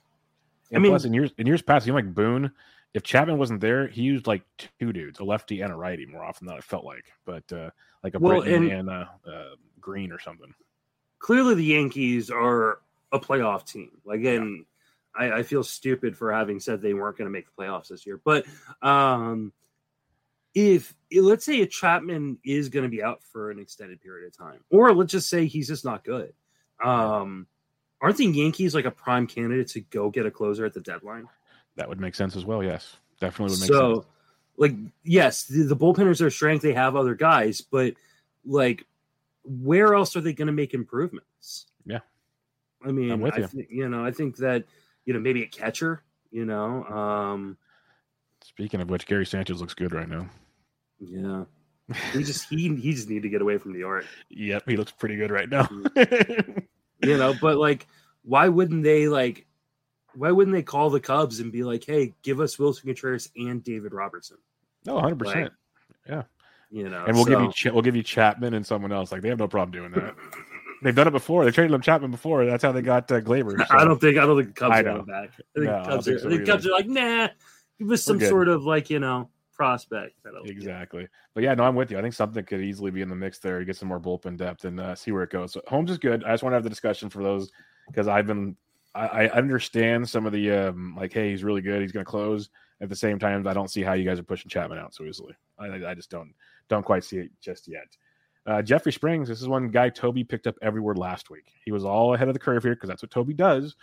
And 0.71 0.77
I 0.77 0.81
mean, 0.81 0.91
plus 0.91 1.05
in 1.05 1.13
years 1.13 1.31
in 1.37 1.47
years 1.47 1.61
past, 1.61 1.85
you 1.85 1.93
like 1.93 2.13
Boone. 2.13 2.51
If 2.93 3.03
Chapman 3.03 3.37
wasn't 3.37 3.59
there, 3.59 3.87
he 3.87 4.01
used 4.03 4.25
like 4.25 4.41
two 4.79 4.93
dudes, 4.93 5.19
a 5.19 5.23
lefty 5.23 5.61
and 5.61 5.71
a 5.71 5.75
righty, 5.75 6.05
more 6.05 6.23
often 6.23 6.47
than 6.47 6.55
I 6.55 6.61
felt 6.61 6.85
like. 6.85 7.05
But 7.25 7.43
uh, 7.51 7.69
like 8.03 8.15
a 8.15 8.19
well, 8.19 8.41
and, 8.41 8.71
and 8.71 8.89
uh, 8.89 9.05
uh, 9.27 9.55
Green 9.81 10.11
or 10.11 10.19
something. 10.19 10.53
Clearly, 11.19 11.55
the 11.55 11.63
Yankees 11.63 12.29
are 12.29 12.79
a 13.11 13.19
playoff 13.19 13.65
team. 13.65 13.91
Like, 14.05 14.23
and 14.23 14.59
yeah. 14.59 14.63
I, 15.17 15.31
I, 15.39 15.43
feel 15.43 15.63
stupid 15.63 16.17
for 16.17 16.31
having 16.31 16.59
said 16.59 16.81
they 16.81 16.93
weren't 16.93 17.17
going 17.17 17.27
to 17.27 17.31
make 17.31 17.45
the 17.45 17.63
playoffs 17.63 17.87
this 17.87 18.05
year. 18.05 18.19
But 18.23 18.45
um, 18.81 19.53
if 20.55 20.95
let's 21.13 21.45
say 21.45 21.61
a 21.61 21.67
Chapman 21.67 22.39
is 22.43 22.69
going 22.69 22.83
to 22.83 22.89
be 22.89 23.03
out 23.03 23.21
for 23.23 23.51
an 23.51 23.59
extended 23.59 24.01
period 24.01 24.27
of 24.27 24.37
time, 24.37 24.61
or 24.69 24.93
let's 24.93 25.11
just 25.11 25.29
say 25.29 25.45
he's 25.45 25.67
just 25.67 25.85
not 25.85 26.03
good, 26.03 26.33
um, 26.83 27.47
aren't 28.01 28.17
the 28.17 28.25
Yankees 28.25 28.73
like 28.73 28.85
a 28.85 28.91
prime 28.91 29.27
candidate 29.27 29.67
to 29.69 29.81
go 29.81 30.09
get 30.09 30.25
a 30.25 30.31
closer 30.31 30.65
at 30.65 30.73
the 30.73 30.81
deadline? 30.81 31.27
That 31.75 31.89
would 31.89 31.99
make 31.99 32.15
sense 32.15 32.35
as 32.35 32.45
well. 32.45 32.63
Yes, 32.63 32.95
definitely 33.19 33.53
would 33.53 33.59
make 33.59 33.67
sense. 33.67 33.77
so, 33.77 33.93
sense. 33.95 34.05
like, 34.57 34.75
yes, 35.03 35.43
the, 35.43 35.63
the 35.63 35.75
bullpen 35.75 36.09
is 36.09 36.19
their 36.19 36.29
strength. 36.29 36.61
They 36.61 36.73
have 36.73 36.95
other 36.95 37.15
guys, 37.15 37.61
but 37.61 37.95
like, 38.45 38.85
where 39.43 39.93
else 39.93 40.15
are 40.15 40.21
they 40.21 40.33
going 40.33 40.47
to 40.47 40.53
make 40.53 40.73
improvements? 40.73 41.67
Yeah, 41.85 41.99
I 42.83 42.91
mean, 42.91 43.11
I'm 43.11 43.19
with 43.19 43.37
you. 43.37 43.43
I 43.43 43.47
th- 43.47 43.67
you 43.69 43.89
know, 43.89 44.05
I 44.05 44.11
think 44.11 44.37
that 44.37 44.63
you 45.05 45.13
know 45.13 45.19
maybe 45.19 45.43
a 45.43 45.47
catcher. 45.47 46.03
You 46.31 46.45
know, 46.45 46.83
um, 46.85 47.57
speaking 48.43 48.81
of 48.81 48.89
which, 48.89 49.05
Gary 49.05 49.25
Sanchez 49.25 49.61
looks 49.61 49.73
good 49.73 49.93
right 49.93 50.09
now. 50.09 50.27
Yeah, 50.99 51.45
he 52.13 52.23
just 52.23 52.49
he 52.49 52.75
he 52.75 52.93
just 52.93 53.09
need 53.09 53.23
to 53.23 53.29
get 53.29 53.41
away 53.41 53.57
from 53.57 53.73
the 53.73 53.83
art. 53.83 54.05
Yep, 54.29 54.63
he 54.67 54.77
looks 54.77 54.91
pretty 54.91 55.15
good 55.15 55.31
right 55.31 55.49
now. 55.49 55.63
Mm. 55.63 56.63
you 57.03 57.17
know, 57.17 57.35
but 57.39 57.57
like, 57.57 57.87
why 58.23 58.49
wouldn't 58.49 58.83
they 58.83 59.07
like? 59.07 59.45
Why 60.15 60.31
wouldn't 60.31 60.55
they 60.55 60.63
call 60.63 60.89
the 60.89 60.99
Cubs 60.99 61.39
and 61.39 61.51
be 61.51 61.63
like, 61.63 61.85
"Hey, 61.85 62.13
give 62.23 62.39
us 62.39 62.57
Willson 62.57 62.85
Contreras 62.85 63.29
and 63.37 63.63
David 63.63 63.93
Robertson"? 63.93 64.37
No, 64.85 64.99
hundred 64.99 65.21
like, 65.21 65.33
percent. 65.33 65.53
Yeah, 66.07 66.23
you 66.71 66.89
know, 66.89 67.05
and 67.05 67.15
we'll 67.15 67.25
so, 67.25 67.31
give 67.31 67.53
you 67.65 67.73
we'll 67.73 67.81
give 67.81 67.95
you 67.95 68.03
Chapman 68.03 68.53
and 68.53 68.65
someone 68.65 68.91
else. 68.91 69.11
Like 69.11 69.21
they 69.21 69.29
have 69.29 69.39
no 69.39 69.47
problem 69.47 69.71
doing 69.71 69.91
that. 69.91 70.15
They've 70.81 70.95
done 70.95 71.07
it 71.07 71.11
before. 71.11 71.45
They 71.45 71.51
traded 71.51 71.73
him 71.73 71.81
Chapman 71.81 72.11
before. 72.11 72.45
That's 72.45 72.63
how 72.63 72.71
they 72.71 72.81
got 72.81 73.11
uh, 73.11 73.21
Gleyber. 73.21 73.57
So. 73.67 73.77
I 73.77 73.85
don't 73.85 73.99
think 73.99 74.17
I 74.17 74.25
don't 74.25 74.43
think 74.43 74.55
Cubs 74.55 74.79
are 74.79 75.01
back. 75.03 75.29
I 75.37 75.59
think, 75.59 75.65
no, 75.65 75.83
Cubs, 75.85 76.07
are, 76.07 76.19
so 76.19 76.27
I 76.27 76.31
think 76.31 76.45
Cubs 76.45 76.67
are 76.67 76.71
like, 76.71 76.87
nah, 76.87 77.29
give 77.79 77.91
us 77.91 78.03
some 78.03 78.19
sort 78.19 78.47
of 78.47 78.63
like 78.65 78.89
you 78.89 78.99
know 78.99 79.29
prospect. 79.55 80.15
Exactly. 80.45 81.07
But 81.33 81.43
yeah, 81.43 81.53
no, 81.53 81.63
I'm 81.63 81.75
with 81.75 81.91
you. 81.91 81.97
I 81.97 82.01
think 82.01 82.13
something 82.13 82.43
could 82.43 82.61
easily 82.61 82.91
be 82.91 83.01
in 83.01 83.09
the 83.09 83.15
mix 83.15 83.39
there 83.39 83.59
to 83.59 83.65
get 83.65 83.77
some 83.77 83.87
more 83.87 83.99
bullpen 83.99 84.37
depth 84.37 84.65
and 84.65 84.79
uh, 84.79 84.95
see 84.95 85.11
where 85.11 85.23
it 85.23 85.29
goes. 85.29 85.53
So 85.53 85.61
Holmes 85.67 85.89
is 85.89 85.97
good. 85.97 86.23
I 86.23 86.33
just 86.33 86.43
want 86.43 86.51
to 86.51 86.57
have 86.57 86.63
the 86.63 86.69
discussion 86.69 87.09
for 87.09 87.23
those 87.23 87.51
because 87.87 88.07
I've 88.07 88.27
been 88.27 88.55
I, 88.93 89.25
I, 89.25 89.29
understand 89.29 90.07
some 90.07 90.25
of 90.25 90.31
the 90.31 90.51
um, 90.51 90.95
like, 90.97 91.11
hey, 91.11 91.31
he's 91.31 91.43
really 91.43 91.61
good. 91.61 91.81
He's 91.81 91.91
going 91.91 92.05
to 92.05 92.09
close. 92.09 92.49
At 92.81 92.89
the 92.89 92.95
same 92.95 93.19
time, 93.19 93.47
I 93.47 93.53
don't 93.53 93.69
see 93.69 93.81
how 93.81 93.93
you 93.93 94.03
guys 94.03 94.19
are 94.19 94.23
pushing 94.23 94.49
Chapman 94.49 94.77
out 94.77 94.93
so 94.93 95.05
easily. 95.05 95.33
I, 95.57 95.67
I 95.85 95.93
just 95.93 96.09
don't 96.09 96.33
don't 96.67 96.83
quite 96.83 97.03
see 97.03 97.17
it 97.17 97.31
just 97.41 97.67
yet. 97.67 97.87
Uh, 98.45 98.61
Jeffrey 98.61 98.91
Springs, 98.91 99.27
this 99.27 99.41
is 99.41 99.47
one 99.47 99.69
guy 99.69 99.89
Toby 99.89 100.23
picked 100.23 100.45
up 100.47 100.55
everywhere 100.61 100.95
last 100.95 101.29
week. 101.29 101.51
He 101.63 101.71
was 101.71 101.83
all 101.83 102.13
ahead 102.13 102.27
of 102.27 102.33
the 102.33 102.39
curve 102.39 102.63
here 102.63 102.75
because 102.75 102.89
that's 102.89 103.01
what 103.01 103.11
Toby 103.11 103.33
does. 103.33 103.75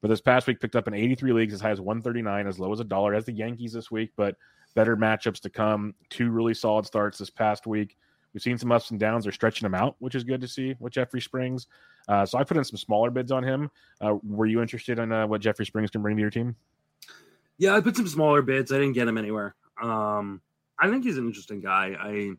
But 0.00 0.08
this 0.08 0.20
past 0.20 0.46
week, 0.46 0.60
picked 0.60 0.76
up 0.76 0.88
in 0.88 0.94
83 0.94 1.32
leagues 1.32 1.54
as 1.54 1.60
high 1.60 1.70
as 1.70 1.80
139, 1.80 2.46
as 2.46 2.58
low 2.58 2.72
as 2.72 2.80
a 2.80 2.84
dollar, 2.84 3.14
as 3.14 3.24
the 3.24 3.32
Yankees 3.32 3.72
this 3.72 3.90
week. 3.90 4.12
But 4.16 4.36
better 4.74 4.96
matchups 4.96 5.40
to 5.40 5.50
come. 5.50 5.94
Two 6.10 6.30
really 6.30 6.54
solid 6.54 6.86
starts 6.86 7.18
this 7.18 7.30
past 7.30 7.66
week. 7.66 7.96
We've 8.32 8.42
seen 8.42 8.58
some 8.58 8.70
ups 8.70 8.90
and 8.90 9.00
downs. 9.00 9.24
They're 9.24 9.32
stretching 9.32 9.64
him 9.64 9.74
out, 9.74 9.96
which 9.98 10.14
is 10.14 10.22
good 10.22 10.42
to 10.42 10.48
see 10.48 10.76
with 10.78 10.92
Jeffrey 10.92 11.20
Springs. 11.20 11.66
Uh, 12.06 12.26
so 12.26 12.38
I 12.38 12.44
put 12.44 12.58
in 12.58 12.64
some 12.64 12.76
smaller 12.76 13.10
bids 13.10 13.32
on 13.32 13.42
him. 13.42 13.70
Uh, 14.00 14.16
were 14.22 14.46
you 14.46 14.60
interested 14.60 14.98
in 14.98 15.10
uh, 15.10 15.26
what 15.26 15.40
Jeffrey 15.40 15.64
Springs 15.64 15.90
can 15.90 16.02
bring 16.02 16.16
to 16.16 16.20
your 16.20 16.30
team? 16.30 16.54
Yeah, 17.58 17.74
I 17.74 17.80
put 17.80 17.96
some 17.96 18.06
smaller 18.06 18.42
bids. 18.42 18.70
I 18.70 18.78
didn't 18.78 18.92
get 18.92 19.08
him 19.08 19.16
anywhere. 19.16 19.54
Um, 19.82 20.42
I 20.78 20.90
think 20.90 21.04
he's 21.04 21.16
an 21.16 21.26
interesting 21.26 21.62
guy. 21.62 21.96
I, 21.98 22.32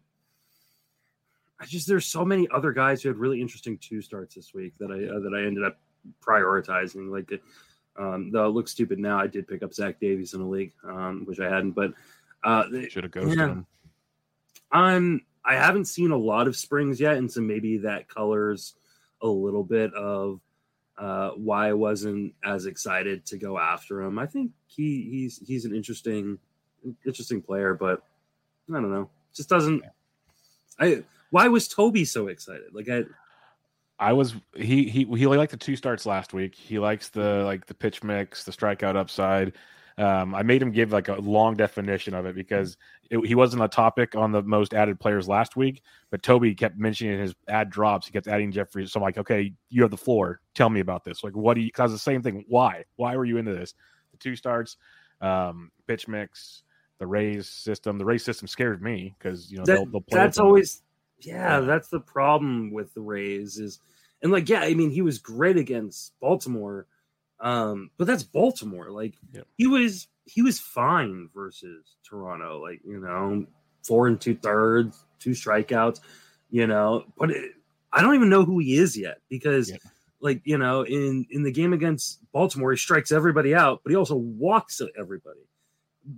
I 1.60 1.66
just 1.66 1.88
there's 1.88 2.06
so 2.06 2.24
many 2.24 2.48
other 2.54 2.72
guys 2.72 3.02
who 3.02 3.10
had 3.10 3.18
really 3.18 3.42
interesting 3.42 3.78
two 3.80 4.02
starts 4.02 4.36
this 4.36 4.54
week 4.54 4.78
that 4.80 4.92
I 4.92 5.16
uh, 5.16 5.20
that 5.20 5.34
I 5.34 5.46
ended 5.46 5.64
up 5.64 5.80
prioritizing. 6.22 7.12
Like, 7.12 7.42
um, 7.98 8.32
though 8.32 8.46
it 8.46 8.50
looks 8.50 8.72
stupid 8.72 9.00
now, 9.00 9.20
I 9.20 9.28
did 9.28 9.48
pick 9.48 9.64
up 9.64 9.74
Zach 9.74 10.00
Davies 10.00 10.34
in 10.34 10.42
a 10.42 10.48
league, 10.48 10.74
um, 10.84 11.24
which 11.26 11.40
I 11.40 11.50
hadn't, 11.50 11.72
but 11.72 11.94
uh, 12.44 12.66
should 12.90 13.04
have 13.04 13.12
ghosted 13.12 13.38
yeah, 13.38 13.48
him. 13.48 13.66
I'm 14.72 15.22
I 15.44 15.56
haven't 15.56 15.86
seen 15.86 16.12
a 16.12 16.18
lot 16.18 16.48
of 16.48 16.56
springs 16.56 17.00
yet, 17.00 17.18
and 17.18 17.32
so 17.32 17.42
maybe 17.42 17.78
that 17.80 18.08
colors 18.08 18.76
a 19.22 19.28
little 19.28 19.64
bit 19.64 19.94
of 19.94 20.40
uh, 20.98 21.30
why 21.32 21.70
I 21.70 21.74
wasn't 21.74 22.34
as 22.44 22.66
excited 22.66 23.26
to 23.28 23.38
go 23.38 23.58
after 23.58 24.02
him. 24.02 24.20
I 24.20 24.26
think 24.26 24.52
he 24.68 25.08
he's 25.10 25.40
he's 25.40 25.66
an 25.66 25.76
interesting 25.76 26.38
interesting 27.06 27.42
player, 27.42 27.74
but 27.74 28.04
I 28.70 28.74
don't 28.74 28.92
know. 28.92 29.10
Just 29.34 29.50
doesn't. 29.50 29.84
I 30.80 31.04
why 31.32 31.48
was 31.48 31.68
Toby 31.68 32.06
so 32.06 32.28
excited? 32.28 32.74
Like 32.74 32.90
I. 32.90 33.04
I 34.00 34.14
was 34.14 34.36
he 34.56 34.88
he 34.88 35.06
he 35.06 35.26
liked 35.26 35.52
the 35.52 35.58
two 35.58 35.76
starts 35.76 36.06
last 36.06 36.32
week. 36.32 36.54
He 36.54 36.78
likes 36.78 37.10
the 37.10 37.44
like 37.46 37.66
the 37.66 37.74
pitch 37.74 38.04
mix, 38.04 38.44
the 38.44 38.52
strikeout 38.52 38.96
upside. 38.96 39.54
Um, 39.98 40.36
I 40.36 40.44
made 40.44 40.62
him 40.62 40.72
give 40.72 40.92
like 40.92 41.08
a 41.08 41.16
long 41.16 41.56
definition 41.56 42.14
of 42.14 42.28
it 42.28 42.36
because 42.36 42.78
it, 43.10 43.18
he 43.26 43.34
wasn't 43.34 43.64
a 43.64 43.68
topic 43.68 44.16
on 44.16 44.32
the 44.32 44.44
most 44.44 44.76
added 44.76 45.00
players 45.00 45.28
last 45.28 45.56
week, 45.56 45.82
but 46.12 46.22
Toby 46.22 46.54
kept 46.54 46.78
mentioning 46.78 47.20
his 47.20 47.34
ad 47.48 47.72
drops. 47.72 48.06
He 48.06 48.14
kept 48.14 48.28
adding 48.28 48.52
Jeffrey. 48.52 48.86
So 48.86 49.00
I'm 49.00 49.04
like, 49.04 49.18
okay, 49.18 49.54
you 49.70 49.82
have 49.82 49.90
the 49.90 49.98
floor. 49.98 50.42
Tell 50.54 50.70
me 50.70 50.82
about 50.82 51.04
this. 51.04 51.24
Like, 51.24 51.36
what 51.36 51.56
do 51.56 51.62
you? 51.62 51.72
Cause 51.72 51.92
the 51.92 51.98
same 51.98 52.22
thing. 52.22 52.46
Why? 52.48 52.84
Why 52.98 53.18
were 53.18 53.26
you 53.26 53.38
into 53.38 53.56
this? 53.56 53.74
The 54.12 54.18
two 54.18 54.36
starts, 54.36 54.78
um, 55.20 55.72
pitch 55.88 56.08
mix, 56.08 56.62
the 57.00 57.08
Rays 57.08 57.50
system. 57.50 57.98
The 57.98 58.06
Rays 58.06 58.24
system 58.24 58.48
scared 58.48 58.84
me 58.84 59.16
because 59.18 59.52
you 59.52 59.58
know 59.58 59.66
that, 59.66 59.78
they'll, 59.78 59.86
they'll 59.88 60.04
That's 60.12 60.38
always, 60.38 60.84
yeah, 61.20 61.60
that's 61.62 61.90
the 61.90 62.00
problem 62.00 62.72
with 62.72 62.94
the 62.94 63.02
Rays 63.02 63.58
is, 63.58 63.80
and 64.22 64.32
like, 64.32 64.50
yeah, 64.50 64.62
I 64.62 64.74
mean, 64.74 64.90
he 64.90 65.02
was 65.02 65.20
great 65.20 65.58
against 65.58 66.14
Baltimore 66.20 66.88
um, 67.40 67.92
but 67.98 68.08
that's 68.08 68.24
Baltimore. 68.24 68.90
Like 68.90 69.16
yep. 69.32 69.48
he 69.58 69.68
was 69.68 70.08
he 70.26 70.42
was 70.42 70.60
fine 70.60 71.30
versus 71.34 71.96
Toronto. 72.08 72.62
Like 72.62 72.82
you 72.86 73.00
know, 73.00 73.46
four 73.86 74.08
and 74.08 74.20
two 74.20 74.36
thirds, 74.36 75.06
two 75.20 75.32
strikeouts. 75.32 76.02
You 76.50 76.68
know, 76.68 77.06
but 77.18 77.32
it, 77.32 77.52
I 77.92 78.02
don't 78.02 78.16
even 78.16 78.30
know 78.30 78.46
who 78.46 78.60
he 78.60 78.78
is 78.78 78.98
yet 78.98 79.20
because. 79.30 79.70
Yep. 79.70 79.82
Like 80.20 80.42
you 80.46 80.58
know, 80.58 80.82
in 80.82 81.28
in 81.30 81.44
the 81.44 81.52
game 81.52 81.74
against 81.74 82.20
Baltimore, 82.32 82.72
he 82.72 82.78
strikes 82.78 83.12
everybody 83.12 83.54
out, 83.54 83.82
but 83.84 83.92
he 83.92 83.96
also 83.96 84.16
walks 84.16 84.82
everybody. 84.98 85.42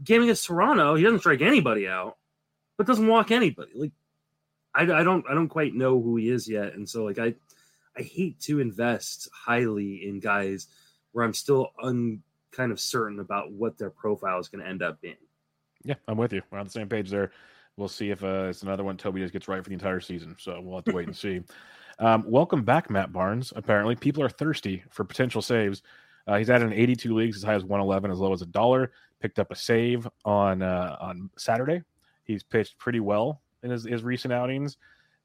Game 0.06 0.24
against 0.24 0.46
Toronto, 0.46 0.96
he 0.96 1.04
doesn't 1.04 1.20
strike 1.20 1.42
anybody 1.42 1.86
out, 1.86 2.16
but 2.78 2.88
doesn't 2.88 3.08
walk 3.08 3.30
anybody. 3.30 3.72
Like 3.76 3.92
I, 4.80 5.00
I 5.00 5.04
don't 5.04 5.26
I 5.30 5.34
don't 5.34 5.50
quite 5.50 5.74
know 5.74 6.02
who 6.02 6.16
he 6.16 6.30
is 6.30 6.48
yet, 6.48 6.74
and 6.74 6.88
so 6.88 7.04
like 7.04 7.20
I 7.20 7.36
I 7.98 8.02
hate 8.02 8.40
to 8.42 8.62
invest 8.62 9.28
highly 9.34 10.08
in 10.08 10.22
guys 10.22 10.68
where 11.12 11.26
I'm 11.26 11.34
still 11.34 11.72
un 11.84 12.24
kind 12.52 12.72
of 12.72 12.80
certain 12.80 13.20
about 13.20 13.52
what 13.52 13.78
their 13.78 13.90
profile 13.90 14.40
is 14.40 14.48
going 14.48 14.64
to 14.64 14.70
end 14.70 14.82
up 14.82 15.02
being. 15.02 15.18
Yeah, 15.84 15.96
I'm 16.08 16.18
with 16.18 16.32
you. 16.32 16.42
We're 16.50 16.60
on 16.60 16.66
the 16.66 16.72
same 16.72 16.88
page 16.88 17.10
there. 17.10 17.32
We'll 17.76 17.90
see 17.90 18.10
if 18.10 18.24
uh, 18.24 18.48
it's 18.50 18.64
another 18.64 18.84
one 18.86 18.96
Toby 18.96 19.20
just 19.20 19.34
gets 19.34 19.50
right 19.50 19.62
for 19.62 19.70
the 19.70 19.74
entire 19.74 20.00
season. 20.00 20.36
So 20.40 20.60
we'll 20.62 20.78
have 20.78 20.86
to 20.86 20.94
wait 20.94 21.08
and 21.08 21.16
see. 21.26 21.42
Um, 22.00 22.24
welcome 22.26 22.64
back, 22.64 22.90
Matt 22.90 23.12
Barnes. 23.12 23.52
Apparently, 23.58 23.96
people 23.96 24.24
are 24.24 24.30
thirsty 24.30 24.84
for 24.92 25.04
potential 25.04 25.42
saves. 25.42 25.84
Uh, 26.26 26.38
he's 26.38 26.48
had 26.48 26.62
an 26.62 26.72
82 26.72 27.14
leagues 27.14 27.36
as 27.36 27.44
high 27.44 27.56
as 27.56 27.66
111, 27.66 28.12
as 28.12 28.20
low 28.20 28.32
as 28.32 28.42
a 28.42 28.46
dollar. 28.46 28.94
Picked 29.20 29.40
up 29.40 29.52
a 29.52 29.56
save 29.56 30.08
on 30.24 30.62
uh, 30.62 30.96
on 31.02 31.30
Saturday. 31.38 31.82
He's 32.24 32.44
pitched 32.44 32.78
pretty 32.78 33.02
well 33.02 33.42
in 33.64 33.72
his, 33.72 33.84
his 33.84 34.04
recent 34.04 34.34
outings. 34.34 34.78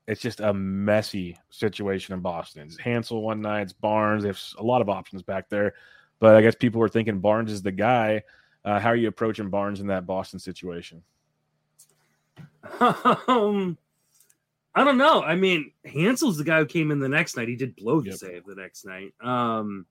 It's 0.06 0.20
just 0.20 0.40
a 0.40 0.52
messy 0.52 1.36
situation 1.50 2.12
in 2.14 2.20
Boston. 2.20 2.62
It's 2.62 2.78
Hansel 2.78 3.22
one 3.22 3.40
night, 3.40 3.62
it's 3.62 3.72
Barnes. 3.72 4.22
They 4.22 4.28
have 4.28 4.40
a 4.58 4.62
lot 4.62 4.82
of 4.82 4.88
options 4.90 5.22
back 5.22 5.48
there, 5.48 5.74
but 6.20 6.34
I 6.36 6.42
guess 6.42 6.54
people 6.54 6.80
were 6.80 6.88
thinking 6.88 7.20
Barnes 7.20 7.50
is 7.50 7.62
the 7.62 7.72
guy. 7.72 8.22
Uh, 8.64 8.78
how 8.80 8.90
are 8.90 8.96
you 8.96 9.08
approaching 9.08 9.48
Barnes 9.50 9.80
in 9.80 9.86
that 9.88 10.06
Boston 10.06 10.38
situation? 10.38 11.02
Um, 12.80 13.78
I 14.74 14.82
don't 14.82 14.98
know. 14.98 15.22
I 15.22 15.36
mean, 15.36 15.70
Hansel's 15.84 16.36
the 16.36 16.44
guy 16.44 16.58
who 16.58 16.66
came 16.66 16.90
in 16.90 16.98
the 16.98 17.08
next 17.08 17.36
night. 17.36 17.46
He 17.48 17.54
did 17.56 17.76
blow 17.76 18.00
the 18.00 18.10
Yep. 18.10 18.18
save 18.18 18.44
the 18.44 18.56
next 18.56 18.84
night. 18.84 19.14
Um, 19.20 19.86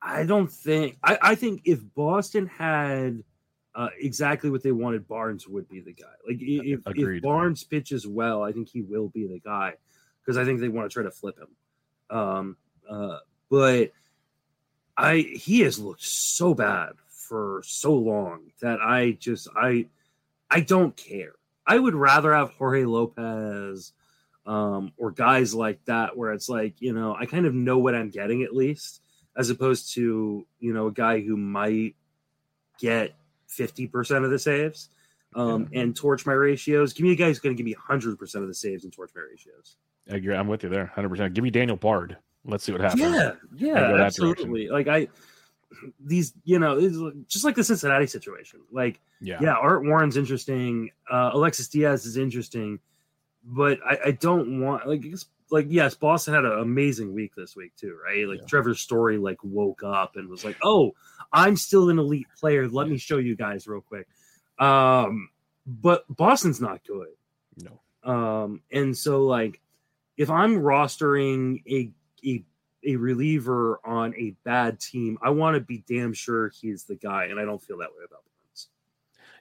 I 0.00 0.24
don't 0.24 0.50
think. 0.50 0.96
I, 1.02 1.18
I 1.20 1.34
think 1.34 1.62
if 1.64 1.80
Boston 1.94 2.46
had 2.46 3.22
uh, 3.78 3.90
exactly 4.00 4.50
what 4.50 4.64
they 4.64 4.72
wanted, 4.72 5.06
Barnes 5.06 5.46
would 5.46 5.68
be 5.68 5.78
the 5.78 5.92
guy. 5.92 6.06
Like 6.26 6.38
if, 6.40 6.80
if 6.84 7.22
Barnes 7.22 7.62
pitches 7.62 8.08
well, 8.08 8.42
I 8.42 8.50
think 8.50 8.68
he 8.68 8.82
will 8.82 9.08
be 9.08 9.28
the 9.28 9.38
guy 9.38 9.74
because 10.20 10.36
I 10.36 10.44
think 10.44 10.58
they 10.58 10.68
want 10.68 10.90
to 10.90 10.92
try 10.92 11.04
to 11.04 11.12
flip 11.12 11.38
him. 11.38 12.16
Um, 12.18 12.56
uh, 12.90 13.18
but 13.48 13.92
I 14.96 15.18
he 15.18 15.60
has 15.60 15.78
looked 15.78 16.02
so 16.02 16.54
bad 16.54 16.94
for 17.08 17.62
so 17.64 17.94
long 17.94 18.50
that 18.60 18.80
I 18.80 19.12
just 19.12 19.46
I 19.54 19.86
I 20.50 20.58
don't 20.58 20.96
care. 20.96 21.34
I 21.64 21.78
would 21.78 21.94
rather 21.94 22.34
have 22.34 22.50
Jorge 22.50 22.84
Lopez 22.84 23.92
um, 24.44 24.92
or 24.96 25.12
guys 25.12 25.54
like 25.54 25.84
that 25.84 26.16
where 26.16 26.32
it's 26.32 26.48
like, 26.48 26.80
you 26.80 26.94
know, 26.94 27.14
I 27.14 27.26
kind 27.26 27.46
of 27.46 27.54
know 27.54 27.78
what 27.78 27.94
I'm 27.94 28.10
getting 28.10 28.42
at 28.42 28.56
least, 28.56 29.02
as 29.36 29.50
opposed 29.50 29.94
to, 29.94 30.44
you 30.58 30.72
know, 30.72 30.88
a 30.88 30.92
guy 30.92 31.20
who 31.20 31.36
might 31.36 31.94
get 32.80 33.14
50% 33.48 34.24
of 34.24 34.30
the 34.30 34.38
saves 34.38 34.90
um, 35.34 35.68
and 35.72 35.94
torch 35.94 36.26
my 36.26 36.32
ratios. 36.32 36.92
Give 36.92 37.04
me 37.04 37.12
a 37.12 37.16
guy 37.16 37.26
who's 37.26 37.38
going 37.38 37.56
to 37.56 37.62
give 37.62 37.66
me 37.66 37.74
100% 37.74 38.34
of 38.36 38.48
the 38.48 38.54
saves 38.54 38.84
and 38.84 38.92
torch 38.92 39.10
my 39.14 39.22
ratios. 39.22 39.76
I 40.10 40.16
agree. 40.16 40.34
I'm 40.34 40.48
with 40.48 40.62
you 40.62 40.68
there, 40.68 40.84
100. 40.84 41.08
percent 41.08 41.34
Give 41.34 41.44
me 41.44 41.50
Daniel 41.50 41.76
Bard. 41.76 42.16
Let's 42.44 42.64
see 42.64 42.72
what 42.72 42.80
happens. 42.80 43.02
Yeah, 43.02 43.32
yeah, 43.54 43.94
absolutely. 43.96 44.68
Like 44.68 44.88
I, 44.88 45.08
these, 46.00 46.32
you 46.44 46.58
know, 46.58 47.12
just 47.26 47.44
like 47.44 47.54
the 47.54 47.64
Cincinnati 47.64 48.06
situation. 48.06 48.60
Like, 48.72 49.00
yeah, 49.20 49.38
yeah, 49.40 49.52
Art 49.52 49.84
Warren's 49.84 50.16
interesting. 50.16 50.90
Uh, 51.10 51.30
Alexis 51.34 51.68
Diaz 51.68 52.06
is 52.06 52.16
interesting, 52.16 52.78
but 53.44 53.78
I, 53.84 53.98
I 54.06 54.10
don't 54.12 54.60
want 54.60 54.86
like 54.88 55.00
it's- 55.04 55.26
like 55.50 55.66
yes, 55.70 55.94
Boston 55.94 56.34
had 56.34 56.44
an 56.44 56.58
amazing 56.58 57.14
week 57.14 57.34
this 57.34 57.56
week 57.56 57.72
too, 57.74 57.96
right? 58.04 58.28
Like 58.28 58.40
Yeah. 58.40 58.46
Trevor 58.46 58.74
Story 58.74 59.16
like 59.16 59.38
woke 59.42 59.82
up 59.82 60.16
and 60.16 60.28
was 60.28 60.44
like, 60.44 60.58
oh, 60.62 60.92
I'm 61.32 61.56
still 61.56 61.88
an 61.88 61.98
elite 61.98 62.26
player. 62.38 62.68
Let 62.68 62.86
me 62.86 62.98
show 62.98 63.16
you 63.16 63.34
guys 63.34 63.66
real 63.66 63.80
quick. 63.80 64.06
Um, 64.58 65.30
but 65.66 66.04
Boston's 66.14 66.60
not 66.60 66.80
good. 66.86 67.08
No, 67.62 67.80
Um, 68.12 68.60
and 68.70 68.94
so 68.96 69.24
like 69.24 69.60
if 70.18 70.28
I'm 70.28 70.56
rostering 70.56 71.62
a 71.66 71.90
a 72.26 72.44
a 72.86 72.96
reliever 72.96 73.80
on 73.84 74.14
a 74.16 74.34
bad 74.44 74.80
team, 74.80 75.16
I 75.22 75.30
want 75.30 75.54
to 75.54 75.60
be 75.60 75.82
damn 75.88 76.12
sure 76.12 76.50
he's 76.50 76.84
the 76.84 76.94
guy, 76.96 77.24
and 77.24 77.40
I 77.40 77.44
don't 77.46 77.62
feel 77.62 77.78
that 77.78 77.88
way 77.90 78.04
about 78.06 78.22
Barnes. 78.24 78.68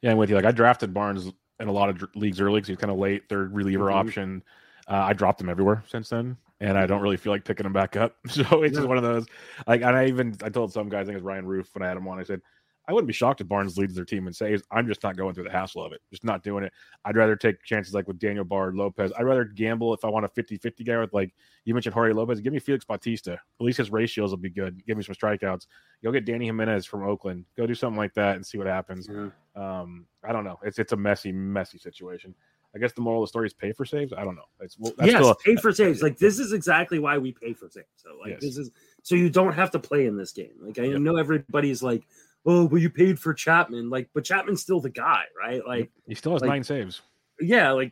yeah, 0.01 0.11
I'm 0.11 0.17
with 0.17 0.29
you. 0.29 0.35
Like 0.37 0.45
I 0.45 0.51
drafted 0.51 0.93
Barnes 0.93 1.31
in 1.59 1.67
a 1.67 1.71
lot 1.71 1.89
of 1.89 2.03
leagues 2.15 2.39
early 2.39 2.55
because 2.59 2.67
he's 2.67 2.77
kind 2.77 2.91
of 2.91 2.97
late, 2.97 3.27
third 3.29 3.53
reliever 3.53 3.85
Mhm. 3.85 3.93
option. 3.95 4.43
Uh, 4.87 4.95
I 5.09 5.13
dropped 5.13 5.41
him 5.41 5.49
everywhere 5.49 5.83
since 5.87 6.09
then, 6.09 6.37
and 6.61 6.77
I 6.77 6.85
don't 6.85 7.01
really 7.01 7.17
feel 7.17 7.33
like 7.33 7.43
picking 7.43 7.65
him 7.65 7.73
back 7.73 7.95
up. 7.95 8.15
So 8.29 8.63
it's 8.63 8.75
just 8.75 8.87
one 8.87 8.97
of 8.97 9.03
those. 9.03 9.25
Like, 9.65 9.81
and 9.81 9.95
I 9.95 10.05
even 10.07 10.35
I 10.43 10.49
told 10.49 10.71
some 10.71 10.87
guys, 10.89 11.01
I 11.01 11.05
think 11.05 11.13
it 11.13 11.17
was 11.17 11.23
Ryan 11.23 11.45
Roof 11.45 11.69
when 11.73 11.81
I 11.83 11.87
had 11.87 11.97
him 11.97 12.07
on. 12.07 12.19
I 12.19 12.23
said 12.23 12.41
I 12.87 12.93
wouldn't 12.93 13.07
be 13.07 13.13
shocked 13.13 13.41
if 13.41 13.47
Barnes 13.49 13.77
leads 13.77 13.95
their 13.95 14.05
team 14.05 14.27
and 14.27 14.35
says, 14.35 14.63
I'm 14.71 14.87
just 14.87 15.03
not 15.03 15.17
going 15.17 15.33
through 15.33 15.43
the 15.43 15.51
hassle 15.51 15.83
of 15.83 15.91
it. 15.91 15.99
Just 16.09 16.23
not 16.23 16.41
doing 16.41 16.63
it. 16.63 16.71
I'd 17.03 17.17
rather 17.17 17.35
take 17.35 17.61
chances 17.63 17.93
like 17.93 18.07
with 18.07 18.17
Daniel 18.17 18.45
Bard, 18.45 18.75
Lopez. 18.75 19.11
I'd 19.17 19.23
rather 19.25 19.43
gamble 19.43 19.93
if 19.93 20.05
I 20.05 20.09
want 20.09 20.25
a 20.25 20.29
50-50 20.29 20.85
guy 20.85 20.97
with 20.99 21.13
like 21.13 21.33
you 21.65 21.73
mentioned 21.73 21.93
Jorge 21.93 22.13
Lopez. 22.13 22.39
Give 22.39 22.53
me 22.53 22.59
Felix 22.59 22.85
Bautista. 22.85 23.33
At 23.33 23.39
least 23.59 23.77
his 23.79 23.91
ratios 23.91 24.29
will 24.31 24.37
be 24.37 24.49
good. 24.49 24.85
Give 24.85 24.95
me 24.97 25.03
some 25.03 25.15
strikeouts. 25.15 25.67
Go 26.03 26.11
get 26.13 26.25
Dany 26.25 26.45
Jimenez 26.45 26.85
from 26.85 27.03
Oakland. 27.03 27.43
Go 27.57 27.67
do 27.67 27.75
something 27.75 27.97
like 27.97 28.13
that 28.13 28.37
and 28.37 28.45
see 28.45 28.57
what 28.57 28.67
happens. 28.67 29.09
Um, 29.55 30.05
I 30.23 30.31
don't 30.31 30.43
know. 30.45 30.59
It's 30.63 30.79
it's 30.79 30.93
a 30.93 30.97
messy, 30.97 31.31
messy 31.31 31.77
situation. 31.77 32.33
I 32.75 32.79
guess 32.79 32.93
the 32.93 33.01
moral 33.01 33.23
of 33.23 33.27
the 33.27 33.29
story 33.29 33.47
is 33.47 33.53
pay 33.53 33.71
for 33.71 33.85
saves. 33.85 34.13
I 34.13 34.23
don't 34.23 34.35
know. 34.35 34.43
It's 34.59 34.77
well, 34.77 34.93
that's 34.97 35.11
yes, 35.11 35.25
a- 35.25 35.35
pay 35.43 35.55
for 35.55 35.71
saves. 35.71 36.01
Like 36.03 36.17
this 36.17 36.37
is 36.37 36.53
exactly 36.53 36.99
why 36.99 37.17
we 37.17 37.31
pay 37.31 37.53
for 37.53 37.69
saves. 37.69 37.87
So 37.95 38.09
like 38.21 38.31
Yes. 38.33 38.41
this 38.41 38.57
is 38.57 38.71
so 39.01 39.15
you 39.15 39.29
don't 39.29 39.53
have 39.53 39.71
to 39.71 39.79
play 39.79 40.05
in 40.05 40.15
this 40.15 40.31
game. 40.31 40.53
Like 40.61 40.77
I 40.77 40.83
Yep. 40.83 40.99
know 41.01 41.17
everybody's 41.17 41.81
like, 41.81 42.03
oh, 42.47 42.67
but 42.67 42.77
you 42.77 42.89
paid 42.89 43.19
for 43.19 43.33
Chapman. 43.35 43.89
Like, 43.91 44.09
but 44.15 44.23
Chapman's 44.23 44.61
still 44.63 44.79
the 44.79 44.89
guy, 44.89 45.25
right? 45.39 45.61
Like, 45.67 45.91
he 46.07 46.15
still 46.15 46.31
has 46.31 46.41
like- 46.41 46.49
nine 46.49 46.63
saves. 46.63 47.01
yeah, 47.39 47.71
like, 47.71 47.91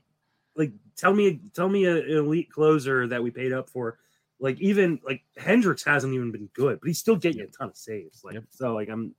like 0.56 0.72
tell 0.96 1.14
me, 1.14 1.42
tell 1.54 1.70
me 1.70 1.86
a, 1.86 1.98
an 1.98 2.10
elite 2.18 2.50
closer 2.52 3.06
that 3.08 3.22
we 3.22 3.30
paid 3.30 3.54
up 3.54 3.70
for. 3.70 4.00
Like 4.40 4.60
even 4.60 5.00
like 5.06 5.22
Hendriks 5.40 5.86
hasn't 5.86 6.14
even 6.14 6.32
been 6.32 6.50
good, 6.54 6.80
but 6.82 6.88
he's 6.88 7.00
still 7.00 7.16
getting 7.16 7.42
a 7.42 7.48
ton 7.48 7.70
of 7.70 7.78
saves. 7.78 8.24
Like 8.24 8.34
Yep. 8.36 8.44
so, 8.50 8.74
like 8.74 8.90
I'm. 8.90 9.14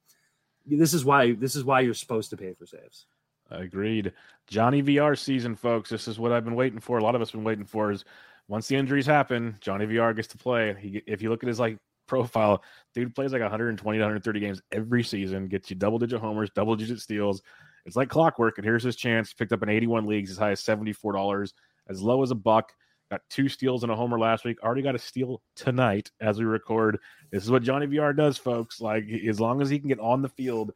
This 0.67 0.93
is 0.93 1.05
why 1.05 1.33
this 1.33 1.55
is 1.57 1.65
why 1.65 1.81
you're 1.81 1.95
supposed 1.95 2.29
to 2.31 2.37
pay 2.37 2.53
for 2.53 2.67
saves. 2.67 3.07
Agreed. 3.51 4.13
Johnny 4.47 4.83
VR 4.83 5.17
season, 5.19 5.55
folks. 5.57 5.89
This 5.89 6.09
is 6.09 6.19
what 6.19 6.33
I've 6.33 6.45
been 6.45 6.55
waiting 6.55 6.81
for. 6.81 6.99
A 6.99 7.03
lot 7.03 7.15
of 7.15 7.23
us 7.23 7.31
been 7.31 7.45
waiting 7.45 7.65
for 7.65 7.91
is 7.93 8.05
once 8.49 8.67
the 8.69 8.77
injuries 8.77 9.07
happen, 9.07 9.57
Johnny 9.61 9.87
VR 9.87 10.15
gets 10.15 10.29
to 10.29 10.37
play. 10.39 10.75
He, 10.81 11.03
if 11.07 11.23
you 11.23 11.31
look 11.31 11.43
at 11.43 11.49
his 11.49 11.61
like 11.61 11.79
profile, 12.07 12.63
dude 12.95 13.15
plays 13.15 13.33
like 13.33 13.43
120 13.43 13.99
to 13.99 14.03
130 14.03 14.41
games 14.41 14.63
every 14.73 15.03
season, 15.03 15.49
gets 15.49 15.71
you 15.71 15.77
double 15.77 15.99
digit 15.99 16.21
homers, 16.21 16.51
double 16.51 16.77
digit 16.77 17.01
steals. 17.01 17.43
It's 17.85 17.97
like 17.97 18.09
clockwork. 18.09 18.59
And 18.59 18.65
here's 18.65 18.83
his 18.83 18.97
chance. 18.97 19.33
Picked 19.33 19.53
up 19.53 19.63
an 19.63 19.69
81 19.69 20.07
leagues 20.07 20.31
as 20.31 20.37
high 20.37 20.51
as 20.51 20.63
$74, 20.63 21.53
as 21.89 22.03
low 22.03 22.23
as 22.23 22.33
a 22.33 22.35
buck. 22.35 22.73
Got 23.11 23.21
two 23.31 23.49
steals 23.49 23.85
and 23.85 23.93
a 23.93 23.97
homer 23.97 24.19
last 24.19 24.45
week. 24.45 24.61
Already 24.63 24.83
got 24.83 24.97
a 24.97 24.99
steal 24.99 25.41
tonight 25.55 26.11
as 26.21 26.41
we 26.41 26.45
record. 26.45 26.99
This 27.31 27.45
is 27.45 27.51
what 27.51 27.63
Johnny 27.63 27.87
VR 27.87 28.17
does, 28.17 28.37
folks. 28.37 28.81
Like 28.81 29.05
as 29.09 29.39
long 29.39 29.63
as 29.63 29.71
he 29.71 29.79
can 29.79 29.89
get 29.89 30.01
on 30.01 30.23
the 30.23 30.29
field, 30.29 30.73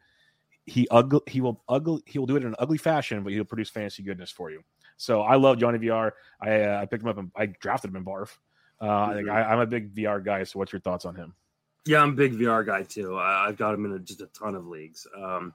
he 0.67 0.87
ugly 0.93 1.21
he 1.27 1.41
will 1.41 1.65
ugly 1.69 2.03
he 2.07 2.21
will 2.21 2.27
do 2.27 2.37
it 2.37 2.43
in 2.43 2.49
an 2.49 2.55
ugly 2.61 2.79
fashion, 2.79 3.25
but 3.25 3.33
he'll 3.33 3.45
produce 3.45 3.71
fantasy 3.71 4.05
goodness 4.05 4.31
for 4.31 4.53
you. 4.53 4.63
So 4.97 5.23
I 5.23 5.35
love 5.35 5.59
Johnny 5.59 5.79
VR. 5.79 6.13
I 6.41 6.63
uh, 6.63 6.81
I 6.81 6.87
picked 6.87 7.03
him 7.03 7.09
up 7.09 7.19
and 7.19 7.33
I 7.35 7.47
drafted 7.47 7.91
him 7.91 7.97
in 7.97 8.05
Barf. 8.05 8.37
Uh, 8.81 8.89
I 8.89 9.15
think. 9.15 9.29
I, 9.29 9.43
I'm 9.43 9.61
a 9.61 9.67
big 9.67 9.95
VR 9.95 10.25
guy. 10.25 10.45
So 10.45 10.59
what's 10.59 10.73
your 10.73 10.81
thoughts 10.81 11.05
on 11.05 11.15
him? 11.15 11.35
Yeah, 11.87 12.03
I'm 12.03 12.11
a 12.11 12.15
big 12.15 12.35
VR 12.35 12.65
guy 12.65 12.83
too. 12.83 13.17
I, 13.17 13.47
I've 13.49 13.57
got 13.57 13.75
him 13.75 13.85
in 13.87 13.93
a, 13.93 13.99
just 13.99 14.21
a 14.21 14.27
ton 14.27 14.55
of 14.55 14.67
leagues. 14.67 15.07
Um, 15.17 15.53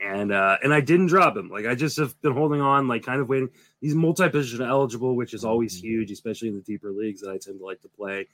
and 0.00 0.32
uh, 0.32 0.56
and 0.62 0.72
I 0.72 0.80
didn't 0.80 1.06
drop 1.06 1.36
him. 1.36 1.48
Like 1.50 1.66
I 1.66 1.74
just 1.74 1.96
have 1.98 2.20
been 2.22 2.32
holding 2.32 2.60
on, 2.60 2.88
like 2.88 3.04
kind 3.04 3.20
of 3.20 3.28
waiting. 3.28 3.50
He's 3.80 3.94
multi-position 3.94 4.62
eligible, 4.64 5.14
which 5.14 5.34
is 5.34 5.44
always 5.44 5.76
Mhm. 5.78 5.82
huge, 5.84 6.10
especially 6.10 6.48
in 6.48 6.54
the 6.54 6.62
deeper 6.62 6.90
leagues 6.90 7.20
that 7.20 7.30
I 7.30 7.38
tend 7.38 7.58
to 7.58 7.64
like 7.66 7.80
to 7.82 7.88
play. 7.88 8.26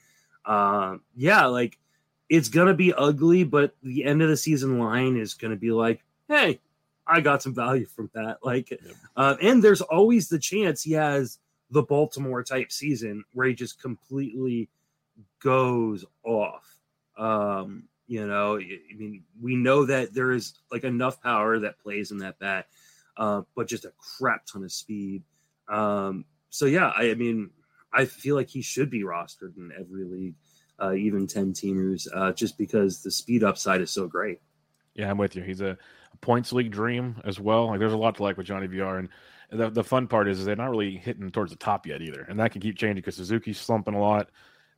Um, 0.45 1.01
yeah, 1.15 1.45
like 1.47 1.77
it's 2.29 2.47
gonna 2.49 2.73
be 2.73 2.93
ugly, 2.93 3.43
but 3.43 3.75
the 3.83 4.03
end 4.05 4.21
of 4.21 4.29
the 4.29 4.37
season 4.37 4.79
line 4.79 5.17
is 5.17 5.33
gonna 5.33 5.55
be 5.57 5.71
like, 5.71 6.03
hey, 6.29 6.59
I 7.05 7.21
got 7.21 7.41
some 7.43 7.53
value 7.53 7.85
from 7.85 8.09
that. 8.13 8.37
Like, 8.43 8.71
Yep. 8.71 8.81
uh, 9.15 9.35
and 9.41 9.63
there's 9.63 9.81
always 9.81 10.27
the 10.29 10.39
chance 10.39 10.83
he 10.83 10.93
has 10.93 11.39
the 11.71 11.83
Baltimore 11.83 12.43
type 12.43 12.71
season 12.71 13.23
where 13.33 13.47
he 13.47 13.53
just 13.53 13.81
completely 13.81 14.69
goes 15.41 16.05
off. 16.23 16.79
Um, 17.17 17.83
you 18.07 18.25
know, 18.25 18.57
I 18.57 18.95
mean, 18.95 19.23
we 19.41 19.55
know 19.55 19.85
that 19.85 20.13
there 20.13 20.31
is 20.31 20.53
like 20.71 20.83
enough 20.83 21.21
power 21.21 21.59
that 21.59 21.79
plays 21.79 22.11
in 22.11 22.19
that 22.19 22.39
bat, 22.39 22.67
uh, 23.17 23.41
but 23.55 23.67
just 23.67 23.85
a 23.85 23.91
crap 23.97 24.45
ton 24.45 24.63
of 24.63 24.71
speed. 24.71 25.23
Um, 25.67 26.25
so 26.49 26.65
yeah, 26.65 26.91
I, 26.95 27.11
I 27.11 27.13
mean, 27.15 27.49
I 27.91 28.05
feel 28.05 28.35
like 28.35 28.49
he 28.49 28.61
should 28.61 28.89
be 28.89 29.03
rostered 29.03 29.57
in 29.57 29.71
every 29.77 30.05
league, 30.05 30.35
uh, 30.81 30.93
even 30.93 31.27
ten 31.27 31.51
teamers, 31.51 32.07
uh, 32.13 32.31
just 32.31 32.57
because 32.57 33.01
the 33.01 33.11
speed 33.11 33.43
upside 33.43 33.81
is 33.81 33.91
so 33.91 34.07
great. 34.07 34.39
Yeah, 34.95 35.09
I'm 35.09 35.17
with 35.17 35.35
you. 35.35 35.43
He's 35.43 35.61
a, 35.61 35.77
a 36.13 36.17
points 36.21 36.53
league 36.53 36.71
dream 36.71 37.21
as 37.25 37.39
well. 37.39 37.67
Like 37.67 37.79
there's 37.79 37.93
a 37.93 37.97
lot 37.97 38.15
to 38.15 38.23
like 38.23 38.37
with 38.37 38.47
Johnny 38.47 38.67
VR, 38.67 38.99
and 38.99 39.09
the 39.51 39.69
the 39.69 39.83
fun 39.83 40.07
part 40.07 40.27
is, 40.27 40.39
is 40.39 40.45
they're 40.45 40.55
not 40.55 40.69
really 40.69 40.97
hitting 40.97 41.31
towards 41.31 41.51
the 41.51 41.57
top 41.57 41.85
yet 41.85 42.01
either, 42.01 42.25
and 42.29 42.39
that 42.39 42.51
can 42.51 42.61
keep 42.61 42.77
changing 42.77 42.97
because 42.97 43.15
Suzuki's 43.15 43.59
slumping 43.59 43.93
a 43.93 43.99
lot, 43.99 44.29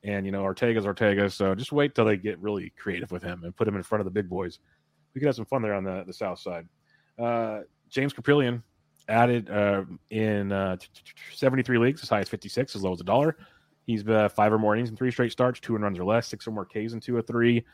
and 0.03 0.25
you 0.25 0.31
know 0.31 0.41
Ortega's 0.41 0.85
Ortega. 0.85 1.29
So 1.29 1.55
just 1.55 1.71
wait 1.71 1.95
till 1.95 2.05
they 2.05 2.17
get 2.17 2.39
really 2.39 2.71
creative 2.77 3.11
with 3.11 3.23
him 3.23 3.43
and 3.43 3.55
put 3.55 3.67
him 3.67 3.75
in 3.75 3.83
front 3.83 4.01
of 4.01 4.05
the 4.05 4.11
big 4.11 4.29
boys. 4.29 4.59
We 5.13 5.19
could 5.19 5.27
have 5.27 5.35
some 5.35 5.45
fun 5.45 5.61
there 5.61 5.73
on 5.73 5.83
the 5.83 6.03
the 6.05 6.13
south 6.13 6.39
side. 6.39 6.67
Uh, 7.17 7.61
James 7.89 8.13
Kaprielian 8.13 8.61
added 9.07 9.49
uh, 9.49 9.83
in 10.11 10.51
uh, 10.51 10.77
73 11.33 11.77
leagues, 11.79 12.03
as 12.03 12.09
high 12.09 12.19
as 12.19 12.29
56, 12.29 12.75
as 12.75 12.83
low 12.83 12.93
as 12.93 13.01
a 13.01 13.03
dollar. 13.03 13.37
He's 13.87 14.07
uh, 14.07 14.29
five 14.29 14.53
or 14.53 14.59
more 14.59 14.75
innings 14.75 14.89
in 14.89 14.95
three 14.95 15.09
straight 15.09 15.31
starts, 15.31 15.59
two 15.59 15.73
and 15.73 15.83
runs 15.83 15.97
or 15.97 16.05
less, 16.05 16.27
six 16.27 16.47
or 16.47 16.51
more 16.51 16.65
Ks 16.65 16.93
in 16.93 16.99
two 16.99 17.15
or 17.15 17.23
three. 17.23 17.65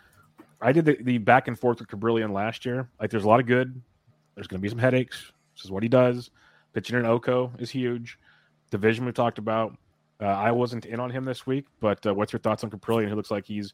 I 0.62 0.72
did 0.72 0.86
the, 0.86 0.98
the 1.02 1.18
back 1.18 1.50
and 1.50 1.60
forth 1.60 1.80
with 1.80 1.90
Kaprielian 1.90 2.32
last 2.32 2.66
year. 2.66 2.90
Like, 3.02 3.10
there's 3.10 3.26
a 3.26 3.28
lot 3.28 3.42
of 3.42 3.46
good. 3.48 3.82
There's 4.34 4.48
going 4.48 4.60
to 4.60 4.62
be 4.62 4.70
some 4.70 4.80
headaches. 4.80 5.34
This 5.56 5.66
is 5.66 5.72
what 5.72 5.84
he 5.84 5.90
does. 5.90 6.32
Pitching 6.76 7.00
in 7.00 7.06
Oko 7.06 7.54
is 7.58 7.72
huge. 7.72 8.20
Division 8.70 9.06
we 9.06 9.14
talked 9.14 9.38
about. 9.38 9.78
Uh, 10.22 10.26
I 10.26 10.52
wasn't 10.52 10.86
in 10.86 11.00
on 11.00 11.10
him 11.10 11.24
this 11.24 11.48
week, 11.48 11.68
but 11.80 12.06
uh, 12.06 12.14
what's 12.14 12.34
your 12.34 12.42
thoughts 12.42 12.66
on 12.66 12.70
Kaprielian? 12.70 13.08
Who 13.08 13.16
looks 13.16 13.32
like 13.32 13.46
he's 13.46 13.74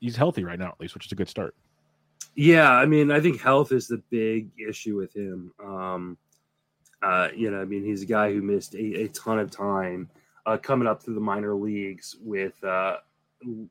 he's 0.00 0.16
healthy 0.16 0.42
right 0.42 0.58
now, 0.58 0.66
at 0.66 0.80
least, 0.80 0.94
which 0.94 1.06
is 1.06 1.12
a 1.12 1.14
good 1.14 1.28
start. 1.28 1.54
Yeah, 2.34 2.68
I 2.68 2.84
mean, 2.84 3.12
I 3.12 3.20
think 3.20 3.40
health 3.40 3.70
is 3.70 3.86
the 3.86 4.02
big 4.10 4.50
issue 4.58 4.96
with 4.96 5.14
him. 5.14 5.52
Um, 5.64 6.18
uh, 7.00 7.28
you 7.32 7.48
know, 7.52 7.60
I 7.60 7.64
mean, 7.64 7.84
he's 7.84 8.02
a 8.02 8.06
guy 8.06 8.32
who 8.32 8.42
missed 8.42 8.74
a, 8.74 9.02
a 9.02 9.08
ton 9.08 9.38
of 9.38 9.52
time 9.52 10.10
uh, 10.44 10.56
coming 10.56 10.88
up 10.88 11.00
through 11.00 11.14
the 11.14 11.20
minor 11.20 11.54
leagues 11.54 12.16
with 12.20 12.62
uh, 12.64 12.96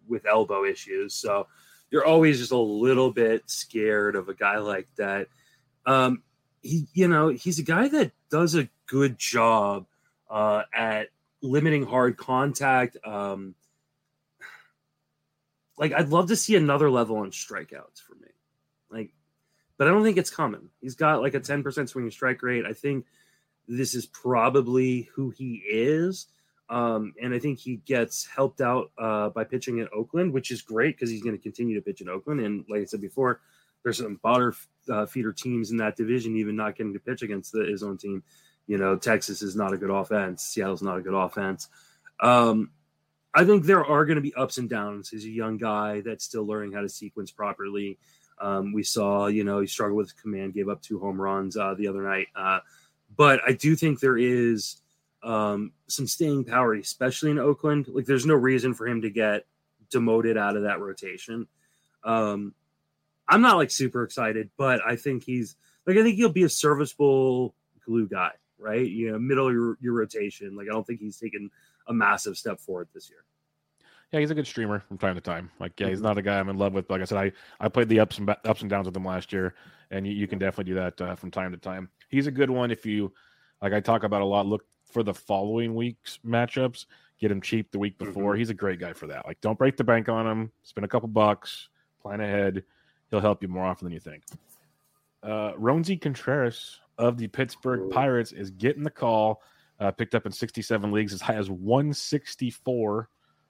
with 0.07 0.25
elbow 0.25 0.63
issues. 0.63 1.13
So 1.13 1.47
you're 1.89 2.05
always 2.05 2.39
just 2.39 2.53
a 2.53 2.57
little 2.57 3.11
bit 3.11 3.49
scared 3.49 4.15
of 4.15 4.29
a 4.29 4.33
guy 4.33 4.59
like 4.59 4.87
that. 4.95 5.27
Um, 5.85 6.23
he, 6.61 6.87
you 6.93 7.07
know, 7.07 7.29
he's 7.29 7.59
a 7.59 7.63
guy 7.63 7.87
that 7.87 8.11
does 8.29 8.55
a 8.55 8.69
good 8.87 9.17
job 9.17 9.85
uh, 10.29 10.63
at 10.73 11.09
limiting 11.41 11.85
hard 11.85 12.17
contact. 12.17 12.97
Um, 13.05 13.55
like 15.77 15.93
I'd 15.93 16.09
love 16.09 16.27
to 16.27 16.35
see 16.35 16.55
another 16.55 16.89
level 16.89 17.17
on 17.17 17.31
strikeouts 17.31 18.01
for 18.05 18.15
me. 18.15 18.27
Like, 18.91 19.11
but 19.77 19.87
I 19.87 19.91
don't 19.91 20.03
think 20.03 20.17
it's 20.17 20.29
coming. 20.29 20.69
He's 20.79 20.95
got 20.95 21.21
like 21.21 21.33
a 21.33 21.39
10% 21.39 21.89
swinging 21.89 22.11
strike 22.11 22.43
rate. 22.43 22.65
I 22.65 22.73
think 22.73 23.05
this 23.67 23.95
is 23.95 24.05
probably 24.05 25.09
who 25.15 25.31
he 25.31 25.63
is. 25.67 26.27
Um, 26.69 27.13
and 27.21 27.33
I 27.33 27.39
think 27.39 27.59
he 27.59 27.77
gets 27.77 28.25
helped 28.25 28.61
out 28.61 28.91
uh, 28.97 29.29
by 29.29 29.43
pitching 29.43 29.79
in 29.79 29.89
Oakland, 29.93 30.31
which 30.31 30.51
is 30.51 30.61
great 30.61 30.95
because 30.95 31.09
he's 31.09 31.23
going 31.23 31.35
to 31.35 31.41
continue 31.41 31.75
to 31.75 31.81
pitch 31.81 31.99
in 31.99 32.07
Oakland. 32.07 32.39
And 32.41 32.63
like 32.69 32.81
I 32.81 32.85
said 32.85 33.01
before, 33.01 33.41
there's 33.83 33.97
some 33.97 34.19
bottom 34.21 34.53
uh, 34.89 35.05
feeder 35.05 35.31
teams 35.31 35.71
in 35.71 35.77
that 35.77 35.95
division, 35.95 36.35
even 36.35 36.55
not 36.55 36.75
getting 36.75 36.93
to 36.93 36.99
pitch 36.99 37.21
against 37.21 37.51
the, 37.51 37.65
his 37.65 37.83
own 37.83 37.97
team. 37.97 38.23
You 38.67 38.77
know, 38.77 38.95
Texas 38.95 39.41
is 39.41 39.55
not 39.55 39.73
a 39.73 39.77
good 39.77 39.89
offense. 39.89 40.43
Seattle's 40.43 40.81
not 40.81 40.97
a 40.97 41.01
good 41.01 41.13
offense. 41.13 41.67
Um, 42.19 42.71
I 43.33 43.45
think 43.45 43.65
there 43.65 43.85
are 43.85 44.05
going 44.05 44.17
to 44.17 44.21
be 44.21 44.33
ups 44.35 44.57
and 44.57 44.69
downs. 44.69 45.09
He's 45.09 45.25
a 45.25 45.29
young 45.29 45.57
guy 45.57 46.01
that's 46.01 46.25
still 46.25 46.45
learning 46.45 46.73
how 46.73 46.81
to 46.81 46.89
sequence 46.89 47.31
properly. 47.31 47.97
Um, 48.39 48.73
we 48.73 48.83
saw, 48.83 49.27
you 49.27 49.43
know, 49.43 49.61
he 49.61 49.67
struggled 49.67 49.97
with 49.97 50.21
command, 50.21 50.53
gave 50.53 50.67
up 50.67 50.81
two 50.81 50.99
home 50.99 51.21
runs 51.21 51.55
uh, 51.55 51.73
the 51.75 51.87
other 51.87 52.03
night. 52.03 52.27
Uh, 52.35 52.59
but 53.15 53.39
I 53.47 53.53
do 53.53 53.75
think 53.75 53.99
there 53.99 54.17
is 54.17 54.81
um, 55.23 55.71
some 55.87 56.07
staying 56.07 56.45
power, 56.45 56.73
especially 56.73 57.31
in 57.31 57.39
Oakland. 57.39 57.87
Like, 57.87 58.05
there's 58.05 58.25
no 58.25 58.33
reason 58.33 58.73
for 58.73 58.87
him 58.87 59.01
to 59.01 59.09
get 59.09 59.45
demoted 59.89 60.37
out 60.37 60.57
of 60.57 60.63
that 60.63 60.79
rotation. 60.79 61.47
Um, 62.03 62.53
I'm 63.31 63.41
not 63.41 63.57
like 63.57 63.71
super 63.71 64.03
excited, 64.03 64.51
but 64.57 64.81
I 64.85 64.95
think 64.95 65.23
he's 65.23 65.55
like 65.87 65.97
I 65.97 66.03
think 66.03 66.17
he'll 66.17 66.29
be 66.29 66.43
a 66.43 66.49
serviceable 66.49 67.55
glue 67.85 68.07
guy 68.07 68.31
right? 68.61 68.87
You 68.87 69.11
know, 69.11 69.19
middle 69.19 69.47
of 69.47 69.53
your, 69.53 69.77
your 69.81 69.93
rotation. 69.93 70.55
Like 70.55 70.67
I 70.67 70.71
don't 70.71 70.85
think 70.85 70.99
he's 70.99 71.17
taken 71.17 71.49
a 71.87 71.93
massive 71.93 72.37
step 72.37 72.59
forward 72.59 72.87
this 72.93 73.09
year. 73.09 73.25
Yeah, 74.11 74.19
he's 74.19 74.31
a 74.31 74.35
good 74.35 74.47
streamer 74.47 74.83
from 74.87 74.97
time 74.97 75.15
to 75.15 75.21
time. 75.21 75.49
Like, 75.59 75.79
yeah, 75.79 75.87
he's 75.87 75.97
mm-hmm. 75.97 76.07
not 76.07 76.17
a 76.17 76.21
guy 76.21 76.39
I'm 76.39 76.49
in 76.49 76.57
love 76.57 76.73
with. 76.73 76.89
Like 76.89 77.01
I 77.01 77.05
said, 77.05 77.17
I, 77.17 77.31
I 77.59 77.69
played 77.69 77.89
the 77.89 78.01
ups 78.01 78.17
and 78.17 78.29
ups 78.29 78.61
and 78.61 78.69
downs 78.69 78.85
with 78.85 78.95
him 78.95 79.05
last 79.05 79.31
year, 79.31 79.55
and 79.89 80.05
you, 80.05 80.13
you 80.13 80.27
can 80.27 80.37
definitely 80.37 80.73
do 80.73 80.75
that 80.75 81.01
uh, 81.01 81.15
from 81.15 81.31
time 81.31 81.51
to 81.51 81.57
time. 81.57 81.89
He's 82.09 82.27
a 82.27 82.31
good 82.31 82.49
one 82.49 82.71
if 82.71 82.85
you, 82.85 83.13
like 83.61 83.73
I 83.73 83.79
talk 83.79 84.03
about 84.03 84.21
a 84.21 84.25
lot. 84.25 84.45
Look 84.45 84.65
for 84.85 85.01
the 85.01 85.13
following 85.13 85.75
week's 85.75 86.19
matchups. 86.25 86.87
Get 87.19 87.31
him 87.31 87.39
cheap 87.39 87.71
the 87.71 87.79
week 87.79 87.97
before. 87.97 88.33
Mm-hmm. 88.33 88.39
He's 88.39 88.49
a 88.49 88.55
great 88.55 88.79
guy 88.79 88.93
for 88.93 89.07
that. 89.07 89.25
Like, 89.25 89.39
don't 89.39 89.57
break 89.57 89.77
the 89.77 89.83
bank 89.83 90.09
on 90.09 90.27
him. 90.27 90.51
Spend 90.63 90.83
a 90.83 90.89
couple 90.89 91.07
bucks. 91.07 91.69
Plan 92.01 92.19
ahead. 92.19 92.63
He'll 93.11 93.19
help 93.19 93.43
you 93.43 93.49
more 93.49 93.65
often 93.65 93.85
than 93.85 93.93
you 93.93 93.99
think. 93.99 94.23
Uh, 95.21 95.51
Roansy 95.53 95.99
Contreras 95.99 96.79
of 96.97 97.17
the 97.17 97.27
Pittsburgh 97.27 97.91
Pirates 97.91 98.31
is 98.31 98.49
getting 98.51 98.83
the 98.83 98.89
call. 98.89 99.41
Uh, 99.79 99.91
picked 99.91 100.15
up 100.15 100.25
in 100.25 100.31
67 100.31 100.91
leagues 100.91 101.11
as 101.11 101.21
high 101.21 101.35
as 101.35 101.49
164, 101.49 103.09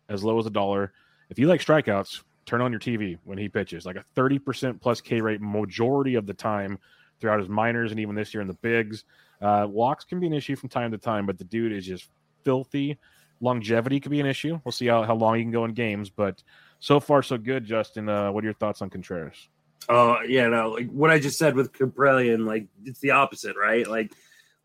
as 0.09 0.23
low 0.23 0.39
as 0.39 0.45
a 0.45 0.49
dollar. 0.49 0.93
If 1.29 1.37
you 1.37 1.47
like 1.47 1.61
strikeouts, 1.61 2.23
turn 2.45 2.61
on 2.61 2.71
your 2.71 2.79
TV 2.79 3.17
when 3.25 3.37
he 3.37 3.49
pitches. 3.49 3.85
Like 3.85 3.97
a 3.97 4.05
30% 4.15 4.79
plus 4.81 5.01
K 5.01 5.21
rate 5.21 5.41
majority 5.41 6.15
of 6.15 6.25
the 6.25 6.33
time 6.33 6.79
throughout 7.19 7.39
his 7.39 7.49
minors 7.49 7.91
and 7.91 7.99
even 7.99 8.15
this 8.15 8.33
year 8.33 8.41
in 8.41 8.47
the 8.47 8.55
bigs. 8.55 9.05
Uh, 9.41 9.67
walks 9.69 10.05
can 10.05 10.19
be 10.19 10.27
an 10.27 10.33
issue 10.33 10.55
from 10.55 10.69
time 10.69 10.91
to 10.91 10.97
time, 10.97 11.25
but 11.25 11.37
the 11.37 11.43
dude 11.43 11.71
is 11.71 11.85
just 11.85 12.07
filthy. 12.43 12.97
Longevity 13.41 13.99
could 13.99 14.11
be 14.11 14.19
an 14.19 14.25
issue. 14.25 14.59
We'll 14.63 14.71
see 14.71 14.87
how, 14.87 15.03
how 15.03 15.15
long 15.15 15.35
he 15.35 15.41
can 15.41 15.51
go 15.51 15.65
in 15.65 15.73
games, 15.73 16.09
but 16.09 16.43
so 16.81 16.99
far 16.99 17.23
so 17.23 17.37
good. 17.37 17.63
Justin, 17.63 18.09
uh, 18.09 18.31
what 18.31 18.43
are 18.43 18.47
your 18.47 18.53
thoughts 18.55 18.81
on 18.81 18.89
Contreras? 18.89 19.47
Oh 19.87 20.17
yeah, 20.27 20.47
no, 20.47 20.71
like 20.71 20.89
what 20.91 21.09
I 21.09 21.19
just 21.19 21.37
said 21.37 21.55
with 21.55 21.71
Kaprielian, 21.71 22.45
like 22.45 22.67
it's 22.83 22.99
the 22.99 23.11
opposite, 23.11 23.55
right? 23.55 23.87
Like, 23.87 24.11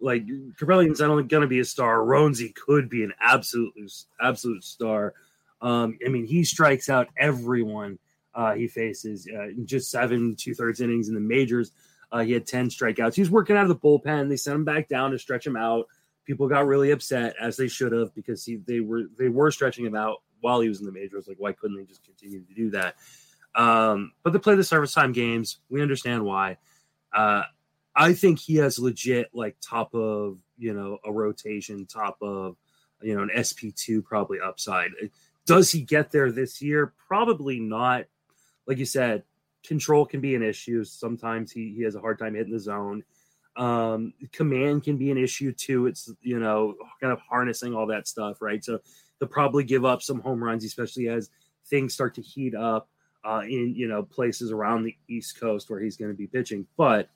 like 0.00 0.26
Kaprielian's 0.26 1.00
not 1.00 1.10
only 1.10 1.22
going 1.22 1.42
to 1.42 1.46
be 1.46 1.60
a 1.60 1.64
star, 1.64 1.98
Roansy 1.98 2.54
could 2.54 2.90
be 2.90 3.04
an 3.04 3.12
absolute, 3.20 3.72
absolute 4.20 4.64
star. 4.64 5.14
Um, 5.60 5.96
I 6.04 6.08
mean, 6.08 6.26
he 6.26 6.42
strikes 6.42 6.88
out 6.88 7.08
everyone 7.16 7.98
uh, 8.34 8.54
he 8.54 8.68
faces 8.68 9.26
uh, 9.34 9.48
in 9.48 9.66
just 9.66 9.90
seven 9.90 10.36
two 10.36 10.54
thirds 10.54 10.80
innings 10.80 11.08
in 11.08 11.14
the 11.14 11.20
majors. 11.20 11.72
Uh, 12.12 12.20
he 12.20 12.32
had 12.32 12.46
ten 12.46 12.68
strikeouts. 12.68 13.14
He 13.14 13.22
was 13.22 13.30
working 13.30 13.56
out 13.56 13.62
of 13.62 13.68
the 13.68 13.76
bullpen. 13.76 14.28
They 14.28 14.36
sent 14.36 14.54
him 14.54 14.64
back 14.64 14.88
down 14.88 15.10
to 15.10 15.18
stretch 15.18 15.46
him 15.46 15.56
out. 15.56 15.86
People 16.26 16.46
got 16.46 16.66
really 16.66 16.90
upset, 16.90 17.34
as 17.40 17.56
they 17.56 17.68
should 17.68 17.92
have, 17.92 18.14
because 18.14 18.44
he 18.44 18.56
they 18.56 18.80
were 18.80 19.04
they 19.18 19.28
were 19.28 19.50
stretching 19.50 19.86
him 19.86 19.96
out 19.96 20.18
while 20.46 20.60
he 20.60 20.68
was 20.68 20.78
in 20.78 20.86
the 20.86 20.92
majors. 20.92 21.26
Like, 21.26 21.40
why 21.40 21.50
couldn't 21.50 21.76
they 21.76 21.82
just 21.82 22.04
continue 22.04 22.40
to 22.40 22.54
do 22.54 22.70
that? 22.70 22.94
Um, 23.56 24.12
but 24.22 24.32
they 24.32 24.38
play 24.38 24.54
the 24.54 24.62
service 24.62 24.94
time 24.94 25.10
games. 25.10 25.58
We 25.68 25.82
understand 25.82 26.24
why. 26.24 26.58
Uh, 27.12 27.42
I 27.96 28.12
think 28.12 28.38
he 28.38 28.54
has 28.56 28.78
legit 28.78 29.30
like 29.34 29.56
top 29.60 29.92
of 29.92 30.38
you 30.56 30.72
know 30.72 30.98
a 31.04 31.10
rotation, 31.10 31.84
top 31.84 32.18
of 32.22 32.54
you 33.02 33.16
know 33.16 33.24
an 33.24 33.30
SP 33.34 33.74
two 33.74 34.02
probably 34.02 34.38
upside. 34.38 34.92
Does 35.46 35.72
he 35.72 35.80
get 35.80 36.12
there 36.12 36.30
this 36.30 36.62
year? 36.62 36.92
Probably 37.08 37.58
not. 37.58 38.04
Like 38.68 38.78
you 38.78 38.84
said, 38.84 39.24
control 39.66 40.06
can 40.06 40.20
be 40.20 40.36
an 40.36 40.44
issue. 40.44 40.84
Sometimes 40.84 41.50
he, 41.50 41.74
he 41.76 41.82
has 41.82 41.96
a 41.96 42.00
hard 42.00 42.20
time 42.20 42.36
hitting 42.36 42.52
the 42.52 42.60
zone. 42.60 43.02
Um, 43.56 44.12
command 44.30 44.84
can 44.84 44.96
be 44.96 45.10
an 45.10 45.18
issue 45.18 45.50
too. 45.50 45.86
It's 45.86 46.08
you 46.20 46.38
know 46.38 46.76
kind 47.00 47.12
of 47.12 47.18
harnessing 47.18 47.74
all 47.74 47.88
that 47.88 48.06
stuff, 48.06 48.40
right? 48.40 48.64
So 48.64 48.78
they'll 49.18 49.28
probably 49.28 49.64
give 49.64 49.84
up 49.84 50.02
some 50.02 50.20
home 50.20 50.42
runs, 50.42 50.64
especially 50.64 51.08
as 51.08 51.30
things 51.66 51.94
start 51.94 52.14
to 52.14 52.22
heat 52.22 52.54
up 52.54 52.88
uh, 53.24 53.42
in 53.42 53.74
you 53.76 53.88
know 53.88 54.02
places 54.02 54.52
around 54.52 54.84
the 54.84 54.96
East 55.08 55.40
Coast 55.40 55.68
where 55.68 55.80
he's 55.80 55.96
going 55.96 56.10
to 56.10 56.16
be 56.16 56.26
pitching. 56.26 56.66
But 56.76 57.08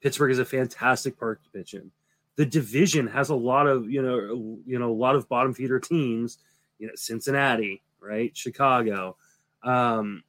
Pittsburgh 0.00 0.30
is 0.30 0.38
a 0.38 0.44
fantastic 0.44 1.18
park 1.18 1.42
to 1.42 1.50
pitch 1.50 1.74
in. 1.74 1.90
The 2.36 2.46
division 2.46 3.06
has 3.08 3.30
a 3.30 3.34
lot 3.34 3.66
of 3.66 3.90
you 3.90 4.02
know 4.02 4.60
you 4.66 4.78
know 4.78 4.90
a 4.90 4.94
lot 4.94 5.16
of 5.16 5.28
bottom 5.28 5.54
feeder 5.54 5.80
teams. 5.80 6.38
You 6.78 6.88
know 6.88 6.92
Cincinnati, 6.94 7.82
right? 8.00 8.36
Chicago. 8.36 9.16
Um, 9.62 10.22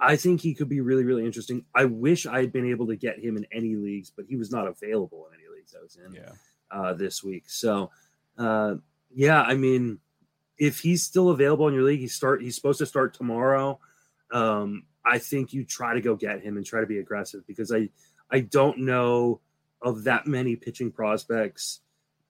I 0.00 0.14
think 0.14 0.40
he 0.40 0.54
could 0.54 0.68
be 0.68 0.80
really 0.80 1.04
really 1.04 1.24
interesting. 1.24 1.64
I 1.74 1.86
wish 1.86 2.26
I 2.26 2.40
had 2.40 2.52
been 2.52 2.70
able 2.70 2.86
to 2.88 2.96
get 2.96 3.18
him 3.18 3.36
in 3.36 3.46
any 3.50 3.74
leagues, 3.74 4.10
but 4.10 4.26
he 4.28 4.36
was 4.36 4.52
not 4.52 4.68
available 4.68 5.26
in 5.28 5.40
any 5.40 5.48
leagues 5.52 5.74
I 5.76 5.82
was 5.82 5.96
in 5.96 6.14
yeah. 6.14 6.32
uh, 6.70 6.94
this 6.94 7.24
week. 7.24 7.44
So 7.46 7.90
uh, 8.36 8.74
yeah, 9.12 9.42
I 9.42 9.54
mean, 9.54 9.98
if 10.58 10.80
he's 10.80 11.02
still 11.02 11.30
available 11.30 11.68
in 11.68 11.74
your 11.74 11.84
league, 11.84 12.00
he 12.00 12.08
start 12.08 12.42
he's 12.42 12.54
supposed 12.54 12.78
to 12.78 12.86
start 12.86 13.14
tomorrow 13.14 13.78
um, 14.30 14.84
I 15.04 15.18
think 15.18 15.52
you 15.52 15.64
try 15.64 15.94
to 15.94 16.00
go 16.00 16.14
get 16.16 16.42
him 16.42 16.56
and 16.56 16.66
try 16.66 16.80
to 16.80 16.86
be 16.86 16.98
aggressive 16.98 17.46
because 17.46 17.72
I 17.72 17.88
I 18.30 18.40
don't 18.40 18.80
know 18.80 19.40
of 19.80 20.04
that 20.04 20.26
many 20.26 20.56
pitching 20.56 20.90
prospects, 20.90 21.80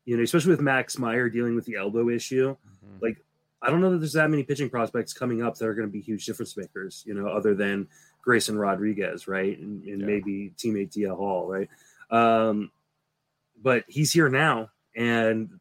you 0.04 0.16
know, 0.16 0.22
especially 0.22 0.50
with 0.50 0.60
Max 0.60 0.98
Meyer 0.98 1.28
dealing 1.28 1.56
with 1.56 1.64
the 1.64 1.76
elbow 1.76 2.08
issue. 2.08 2.54
Mm-hmm. 2.54 3.02
Like 3.02 3.24
I 3.62 3.70
don't 3.70 3.80
know 3.80 3.90
that 3.90 3.98
there's 3.98 4.12
that 4.12 4.30
many 4.30 4.44
pitching 4.44 4.70
prospects 4.70 5.12
coming 5.12 5.42
up 5.42 5.56
that 5.56 5.66
are 5.66 5.74
going 5.74 5.88
to 5.88 5.92
be 5.92 6.00
huge 6.00 6.24
difference 6.26 6.56
makers, 6.56 7.02
you 7.06 7.14
know, 7.14 7.26
other 7.26 7.54
than 7.54 7.88
Grayson 8.22 8.56
Rodriguez, 8.56 9.26
right, 9.26 9.58
and, 9.58 9.82
and 9.84 10.00
yeah. 10.00 10.06
maybe 10.06 10.52
teammate 10.56 10.92
DL 10.92 11.16
Hall, 11.16 11.48
right. 11.48 11.68
Um, 12.10 12.70
but 13.60 13.84
he's 13.88 14.12
here 14.12 14.28
now, 14.28 14.70
and 14.94 15.58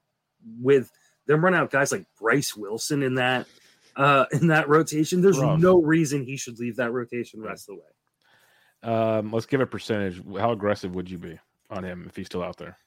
with 0.62 0.92
them 1.28 1.44
run 1.44 1.54
out 1.54 1.72
guys 1.72 1.92
like 1.92 2.06
Bryce 2.20 2.56
Wilson 2.56 3.04
in 3.04 3.16
that 3.16 3.48
uh, 3.96 4.26
in 4.32 4.48
that 4.48 4.70
rotation. 4.70 5.22
There's 5.22 5.40
no 5.40 5.82
reason 5.82 6.24
he 6.24 6.38
should 6.38 6.60
leave 6.60 6.78
that 6.78 6.92
rotation 6.92 7.42
rest 7.42 7.70
of 7.70 7.76
the 7.76 7.82
way. 7.82 8.94
Um, 8.94 9.32
let's 9.32 9.46
give 9.46 9.62
a 9.62 9.66
percentage. 9.66 10.22
How 10.38 10.52
aggressive 10.52 10.94
would 10.96 11.10
you 11.10 11.18
be 11.18 11.40
on 11.70 11.84
him 11.84 12.06
if 12.08 12.16
he's 12.16 12.28
still 12.28 12.44
out 12.44 12.58
there? 12.58 12.78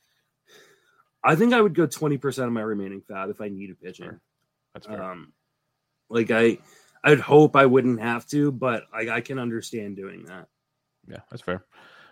I 1.23 1.35
think 1.35 1.53
I 1.53 1.61
would 1.61 1.75
go 1.75 1.87
20% 1.87 2.47
of 2.47 2.53
my 2.53 2.63
remaining 2.63 3.03
FAAB 3.03 3.31
if 3.31 3.41
I 3.41 3.49
need 3.49 3.71
a 3.71 3.75
pitcher. 3.75 4.21
That's 4.73 4.87
fair. 4.87 5.03
Um, 5.03 5.33
like 6.09 6.31
I, 6.31 6.59
I'd 7.05 7.21
hope 7.21 7.57
I 7.57 7.67
wouldn't 7.67 8.01
have 8.01 8.27
to, 8.29 8.51
but 8.53 8.85
I, 8.93 9.11
I 9.11 9.21
can 9.21 9.39
understand 9.39 9.97
doing 9.97 10.25
that. 10.27 10.47
Yeah, 11.07 11.21
that's 11.31 11.43
fair. 11.43 11.65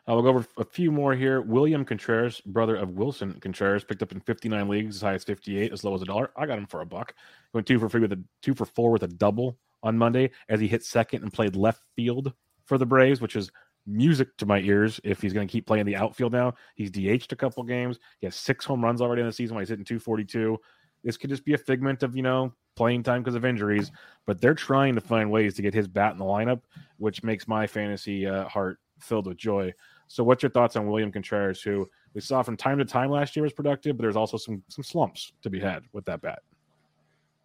I'll 0.08 0.22
go 0.22 0.28
over 0.28 0.46
a 0.56 0.64
few 0.64 0.90
more 0.90 1.14
here. 1.14 1.42
William 1.42 1.84
Contreras, 1.84 2.40
brother 2.40 2.76
of 2.76 2.88
Willson 2.90 3.38
Contreras, 3.42 3.84
picked 3.84 4.02
up 4.02 4.10
in 4.10 4.20
59 4.20 4.66
leagues, 4.66 4.96
as 4.96 5.02
high 5.02 5.12
as 5.12 5.22
58, 5.22 5.70
as 5.70 5.84
low 5.84 5.94
as 5.94 6.00
a 6.00 6.06
dollar. 6.06 6.30
I 6.34 6.46
got 6.46 6.56
him 6.56 6.66
for 6.66 6.80
a 6.80 6.86
buck. 6.86 7.14
Went 7.52 7.66
two 7.66 7.78
for 7.78 7.90
free 7.90 8.00
with 8.00 8.12
a 8.12 8.24
two 8.40 8.54
for 8.54 8.64
four 8.64 8.90
with 8.90 9.02
a 9.02 9.08
double 9.08 9.58
on 9.82 9.98
Monday 9.98 10.30
as 10.48 10.60
he 10.60 10.66
hit 10.66 10.82
second 10.82 11.22
and 11.22 11.32
played 11.32 11.54
left 11.54 11.82
field 11.94 12.32
for 12.64 12.78
the 12.78 12.86
Braves, 12.86 13.20
which 13.20 13.36
is 13.36 13.50
music 13.86 14.34
to 14.38 14.46
my 14.46 14.60
ears 14.60 14.98
if 15.04 15.20
he's 15.20 15.34
going 15.34 15.46
to 15.46 15.52
keep 15.52 15.66
playing 15.66 15.84
the 15.84 15.96
outfield 15.96 16.32
now. 16.32 16.54
He's 16.74 16.90
DH'd 16.90 17.32
a 17.32 17.36
couple 17.36 17.62
games. 17.62 17.98
He 18.20 18.26
has 18.26 18.34
six 18.34 18.64
home 18.64 18.82
runs 18.82 19.02
already 19.02 19.20
in 19.20 19.26
the 19.26 19.32
season 19.32 19.56
when 19.56 19.62
he's 19.62 19.68
hitting 19.68 19.84
242. 19.84 20.58
This 21.04 21.18
could 21.18 21.30
just 21.30 21.44
be 21.44 21.52
a 21.52 21.58
figment 21.58 22.02
of, 22.02 22.16
you 22.16 22.22
know, 22.22 22.54
playing 22.76 23.02
time 23.02 23.22
because 23.22 23.34
of 23.34 23.44
injuries, 23.44 23.92
but 24.26 24.40
they're 24.40 24.54
trying 24.54 24.94
to 24.94 25.00
find 25.02 25.30
ways 25.30 25.54
to 25.54 25.62
get 25.62 25.74
his 25.74 25.86
bat 25.86 26.12
in 26.12 26.18
the 26.18 26.24
lineup, 26.24 26.62
which 26.96 27.22
makes 27.22 27.46
my 27.46 27.66
fantasy 27.66 28.26
uh, 28.26 28.48
heart 28.48 28.78
filled 29.00 29.26
with 29.26 29.36
joy. 29.36 29.72
So, 30.08 30.24
what's 30.24 30.42
your 30.42 30.50
thoughts 30.50 30.76
on 30.76 30.86
William 30.86 31.12
Contreras, 31.12 31.62
who 31.62 31.88
we 32.14 32.20
saw 32.20 32.42
from 32.42 32.56
time 32.56 32.78
to 32.78 32.84
time 32.84 33.10
last 33.10 33.36
year 33.36 33.42
was 33.42 33.52
productive, 33.52 33.96
but 33.96 34.02
there's 34.02 34.16
also 34.16 34.36
some 34.36 34.62
some 34.68 34.82
slumps 34.82 35.32
to 35.42 35.50
be 35.50 35.60
had 35.60 35.84
with 35.92 36.04
that 36.06 36.20
bat. 36.20 36.40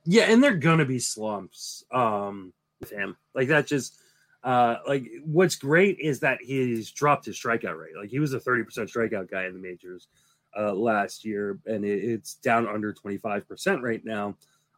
Yeah, 0.05 0.23
and 0.23 0.43
they're 0.43 0.55
gonna 0.55 0.85
be 0.85 0.99
slumps 0.99 1.83
um, 1.91 2.53
with 2.79 2.89
him. 2.89 3.17
Like 3.35 3.49
that 3.49 3.67
just 3.67 3.99
uh, 4.43 4.77
like 4.87 5.09
what's 5.25 5.55
great 5.55 5.99
is 5.99 6.19
that 6.21 6.39
he's 6.41 6.91
dropped 6.91 7.25
his 7.25 7.37
strikeout 7.39 7.79
rate. 7.79 7.95
Like 7.97 8.09
he 8.09 8.19
was 8.19 8.33
a 8.33 8.39
30% 8.39 8.65
strikeout 8.91 9.29
guy 9.29 9.45
in 9.45 9.53
the 9.53 9.59
majors 9.59 10.07
uh, 10.57 10.73
last 10.73 11.23
year, 11.23 11.59
and 11.65 11.85
it, 11.85 12.03
it's 12.03 12.35
down 12.35 12.67
under 12.67 12.93
25% 12.93 13.81
right 13.81 14.03
now. 14.03 14.35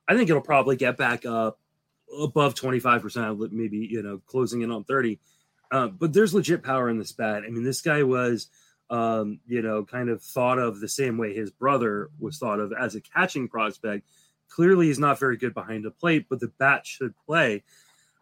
I 0.07 0.15
think 0.15 0.29
it'll 0.29 0.41
probably 0.41 0.75
get 0.75 0.97
back 0.97 1.25
up 1.25 1.59
above 2.21 2.53
25%, 2.53 3.51
maybe, 3.51 3.77
you 3.77 4.03
know, 4.03 4.21
closing 4.27 4.61
in 4.61 4.71
on 4.71 4.83
30. 4.83 5.19
Uh, 5.76 5.88
but 5.89 6.13
there's 6.13 6.34
legit 6.34 6.63
power 6.63 6.89
in 6.89 6.97
this 6.97 7.11
bat. 7.11 7.43
I 7.45 7.49
mean, 7.49 7.65
this 7.65 7.82
guy 7.82 8.01
was, 8.03 8.47
um, 8.89 9.41
you 9.45 9.61
know, 9.61 9.84
kind 9.84 10.07
of 10.07 10.23
thought 10.23 10.57
of 10.57 10.80
the 10.80 10.88
same 10.88 11.17
way 11.17 11.34
his 11.34 11.51
brother 11.51 12.09
was 12.17 12.38
thought 12.38 12.61
of 12.61 12.71
as 12.71 12.95
a 12.95 13.01
catching 13.01 13.49
prospect. 13.49 14.07
Clearly, 14.47 14.88
he's 14.88 14.99
not 14.99 15.19
very 15.19 15.36
good 15.36 15.53
behind 15.53 15.84
the 15.84 15.91
plate, 15.91 16.28
but 16.30 16.39
the 16.39 16.47
bat 16.47 16.88
should 16.88 17.13
play. 17.26 17.65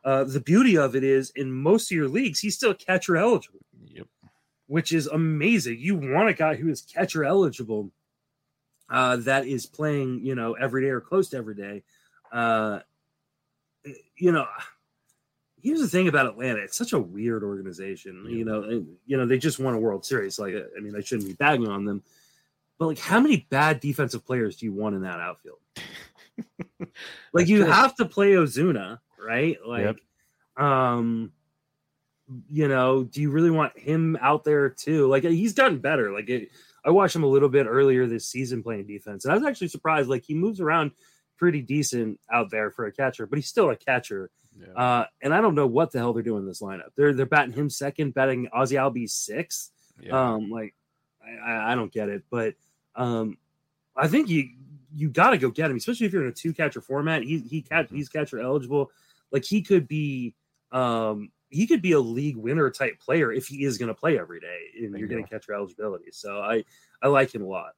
Uh, 0.04 0.24
the 0.24 0.39
beauty 0.39 0.80
of 0.80 0.95
it 0.95 1.04
is, 1.04 1.32
in 1.36 1.51
most 1.51 1.91
of 1.91 1.95
your 1.95 2.08
leagues, 2.08 2.39
he's 2.39 2.56
still 2.56 2.74
catcher 2.74 3.16
eligible. 3.16 3.60
Yep. 3.86 4.08
Which 4.66 4.91
is 4.91 5.06
amazing. 5.06 5.78
You 5.80 5.95
want 5.95 6.30
a 6.30 6.34
guy 6.34 6.56
who 6.56 6.70
is 6.70 6.82
catcher 6.82 7.24
eligible 7.24 7.91
uh, 8.89 9.18
that 9.18 9.45
is 9.45 9.68
playing, 9.68 10.26
you 10.26 10.34
know, 10.34 10.54
every 10.54 10.82
day 10.82 10.89
or 10.89 11.01
close 11.01 11.30
to 11.30 11.38
every 11.38 11.56
day. 11.56 11.84
Uh, 12.32 12.80
you 14.18 14.32
know, 14.32 14.47
here's 15.64 15.80
the 15.80 15.88
thing 15.88 16.07
about 16.07 16.28
Atlanta. 16.28 16.59
It's 16.59 16.78
such 16.78 16.93
a 16.93 16.99
weird 16.99 17.43
organization. 17.43 18.26
You 18.30 18.45
know, 18.45 18.86
you 19.05 19.18
know, 19.18 19.26
they 19.26 19.38
just 19.38 19.59
won 19.59 19.74
a 19.74 19.80
World 19.80 20.05
Series. 20.05 20.38
Like, 20.38 20.53
I 20.55 20.80
mean, 20.82 20.95
I 20.95 20.99
shouldn't 20.99 21.28
be 21.28 21.34
bagging 21.34 21.70
on 21.70 21.86
them, 21.86 22.03
but 22.78 22.88
like, 22.88 22.99
how 22.99 23.20
many 23.20 23.47
bad 23.49 23.80
defensive 23.80 24.26
players 24.26 24.57
do 24.57 24.66
you 24.66 24.74
want 24.74 24.95
in 24.95 25.01
that 25.03 25.20
outfield? 25.20 25.59
like, 27.34 27.47
you 27.47 27.64
true. 27.64 27.72
have 27.72 27.95
to 27.95 28.05
play 28.05 28.34
Ozuna, 28.34 28.99
right? 29.26 29.57
Like, 29.66 29.86
yep. 29.86 29.97
um, 30.57 31.32
you 32.49 32.68
know, 32.68 33.03
do 33.03 33.22
you 33.22 33.32
really 33.32 33.51
want 33.51 33.78
him 33.80 34.18
out 34.22 34.43
there 34.43 34.70
too? 34.70 35.07
Like, 35.07 35.24
he's 35.24 35.53
gotten 35.53 35.80
better. 35.80 36.11
Like, 36.11 36.30
it, 36.30 36.49
I 36.86 36.89
watched 36.89 37.16
him 37.16 37.24
a 37.24 37.28
little 37.28 37.49
bit 37.49 37.68
earlier 37.68 38.05
this 38.05 38.28
season 38.28 38.61
playing 38.61 38.88
defense, 38.88 39.24
and 39.24 39.32
I 39.32 39.38
was 39.38 39.45
actually 39.45 39.70
surprised. 39.70 40.09
Like, 40.09 40.26
he 40.26 40.36
moves 40.36 40.59
around 40.59 40.91
pretty 41.38 41.61
decent 41.61 42.20
out 42.32 42.51
there 42.51 42.70
for 42.70 42.86
a 42.86 42.91
catcher, 42.91 43.26
but 43.26 43.38
he's 43.38 43.47
still 43.47 43.70
a 43.70 43.78
catcher 43.78 44.30
yeah. 44.60 44.74
Uh, 44.74 45.06
and 45.22 45.34
I 45.34 45.41
don't 45.41 45.56
know 45.56 45.68
what 45.68 45.91
the 45.91 45.99
hell 45.99 46.14
they're 46.14 46.24
doing 46.24 46.43
in 46.43 46.47
this 46.47 46.62
lineup. 46.62 46.89
They're 46.95 47.14
they're 47.14 47.26
batting 47.26 47.54
him 47.54 47.70
second, 47.70 48.14
batting 48.14 48.49
Ozzie 48.54 48.76
Albies 48.76 49.12
sixth. 49.12 49.72
Yeah. 49.99 50.34
Um, 50.34 50.49
like 50.49 50.74
I, 51.24 51.72
I 51.72 51.76
don't 51.76 51.91
get 51.91 52.10
it, 52.10 52.24
but 52.30 52.56
um, 52.95 53.38
I 53.95 54.08
think 54.08 54.30
you 54.30 54.49
you 54.95 55.10
got 55.10 55.32
to 55.32 55.38
go 55.38 55.49
get 55.49 55.72
him, 55.72 55.78
especially 55.78 56.06
if 56.06 56.14
you're 56.14 56.24
in 56.24 56.30
a 56.30 56.34
two 56.34 56.54
catcher 56.54 56.82
format. 56.82 57.24
He 57.24 57.39
he 57.39 57.62
catch 57.62 57.88
mm-hmm. 57.88 57.95
he's 57.95 58.10
catcher 58.10 58.39
eligible. 58.39 58.91
Like 59.32 59.45
he 59.45 59.62
could 59.62 59.88
be 59.88 60.36
um 60.72 61.32
he 61.49 61.68
could 61.68 61.82
be 61.82 61.91
a 61.91 61.99
league 61.99 62.38
winner 62.38 62.70
type 62.70 62.99
player 62.99 63.32
if 63.32 63.47
he 63.47 63.64
is 63.64 63.78
going 63.78 63.88
to 63.88 63.93
play 63.93 64.18
every 64.18 64.39
day 64.39 64.60
and 64.80 64.97
you're 64.97 65.08
getting 65.08 65.26
catcher 65.26 65.54
eligibility. 65.54 66.12
So 66.12 66.39
I 66.39 66.64
I 67.01 67.08
like 67.08 67.34
him 67.34 67.43
a 67.43 67.47
lot. 67.47 67.74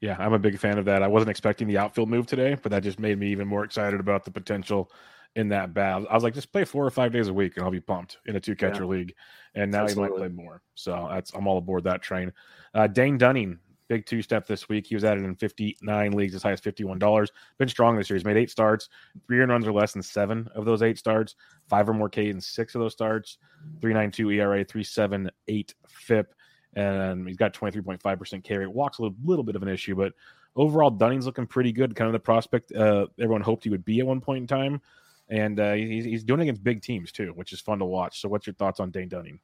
Yeah, 0.00 0.16
I'm 0.18 0.34
a 0.34 0.38
big 0.38 0.58
fan 0.58 0.78
of 0.78 0.84
that. 0.84 1.02
I 1.02 1.08
wasn't 1.08 1.30
expecting 1.30 1.66
the 1.66 1.78
outfield 1.78 2.10
move 2.10 2.26
today, 2.26 2.56
but 2.62 2.70
that 2.70 2.82
just 2.82 3.00
made 3.00 3.18
me 3.18 3.28
even 3.32 3.48
more 3.48 3.64
excited 3.64 3.98
about 3.98 4.24
the 4.24 4.30
potential 4.30 4.90
in 5.36 5.50
that 5.50 5.74
bad. 5.74 6.06
I 6.10 6.14
was 6.14 6.24
like, 6.24 6.34
just 6.34 6.50
play 6.50 6.64
four 6.64 6.84
or 6.84 6.90
five 6.90 7.12
days 7.12 7.28
a 7.28 7.32
week, 7.32 7.56
and 7.56 7.64
I'll 7.64 7.70
be 7.70 7.80
pumped 7.80 8.16
in 8.26 8.36
a 8.36 8.40
two 8.40 8.56
catcher 8.56 8.82
yeah. 8.82 8.90
league. 8.90 9.14
And 9.54 9.70
now 9.70 9.84
Absolutely. 9.84 10.04
he 10.04 10.10
might 10.10 10.34
play 10.34 10.44
more. 10.44 10.62
So 10.74 11.08
that's 11.10 11.32
I'm 11.34 11.46
all 11.46 11.58
aboard 11.58 11.84
that 11.84 12.02
train. 12.02 12.32
Uh, 12.74 12.86
Dane 12.86 13.18
Dunning, 13.18 13.58
big 13.88 14.06
two 14.06 14.22
step 14.22 14.46
this 14.46 14.68
week. 14.68 14.86
He 14.86 14.94
was 14.94 15.04
added 15.04 15.24
in 15.24 15.34
59 15.36 16.12
leagues, 16.12 16.34
as 16.34 16.42
high 16.42 16.52
as 16.52 16.60
$51. 16.62 17.28
Been 17.58 17.68
strong 17.68 17.96
this 17.96 18.08
year. 18.08 18.16
He's 18.16 18.24
made 18.24 18.38
eight 18.38 18.50
starts, 18.50 18.88
three 19.26 19.40
earned 19.40 19.52
runs 19.52 19.66
or 19.66 19.72
less 19.72 19.92
than 19.92 20.02
seven 20.02 20.48
of 20.54 20.64
those 20.64 20.82
eight 20.82 20.98
starts, 20.98 21.36
five 21.68 21.88
or 21.88 21.94
more 21.94 22.08
K 22.08 22.30
in 22.30 22.40
six 22.40 22.74
of 22.74 22.80
those 22.80 22.92
starts, 22.92 23.36
392 23.82 24.30
ERA, 24.30 24.64
378 24.64 25.74
FIP. 25.86 26.34
And 26.74 27.28
he's 27.28 27.36
got 27.36 27.54
23.5% 27.54 28.42
K 28.42 28.56
rate. 28.56 28.72
Walks 28.72 28.98
a 28.98 29.02
little, 29.02 29.16
little 29.22 29.44
bit 29.44 29.56
of 29.56 29.62
an 29.62 29.68
issue, 29.68 29.94
but 29.94 30.14
overall, 30.56 30.90
Dunning's 30.90 31.26
looking 31.26 31.46
pretty 31.46 31.72
good. 31.72 31.94
Kind 31.94 32.06
of 32.06 32.12
the 32.14 32.18
prospect 32.18 32.72
uh, 32.72 33.06
everyone 33.20 33.42
hoped 33.42 33.64
he 33.64 33.70
would 33.70 33.84
be 33.84 34.00
at 34.00 34.06
one 34.06 34.20
point 34.20 34.40
in 34.40 34.46
time 34.46 34.80
and 35.28 35.58
uh, 35.58 35.72
he's, 35.72 36.04
he's 36.04 36.24
doing 36.24 36.40
against 36.40 36.62
big 36.62 36.82
teams 36.82 37.12
too, 37.12 37.32
which 37.34 37.52
is 37.52 37.60
fun 37.60 37.78
to 37.80 37.84
watch. 37.84 38.20
So, 38.20 38.28
what's 38.28 38.46
your 38.46 38.54
thoughts 38.54 38.80
on 38.80 38.90
Dane 38.90 39.08
Dunning? 39.08 39.40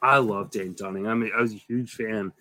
I 0.00 0.18
love 0.18 0.50
Dane 0.50 0.74
Dunning. 0.74 1.06
I 1.06 1.14
mean, 1.14 1.32
I 1.36 1.40
was 1.40 1.52
a 1.52 1.56
huge 1.56 1.94
fan 1.94 2.32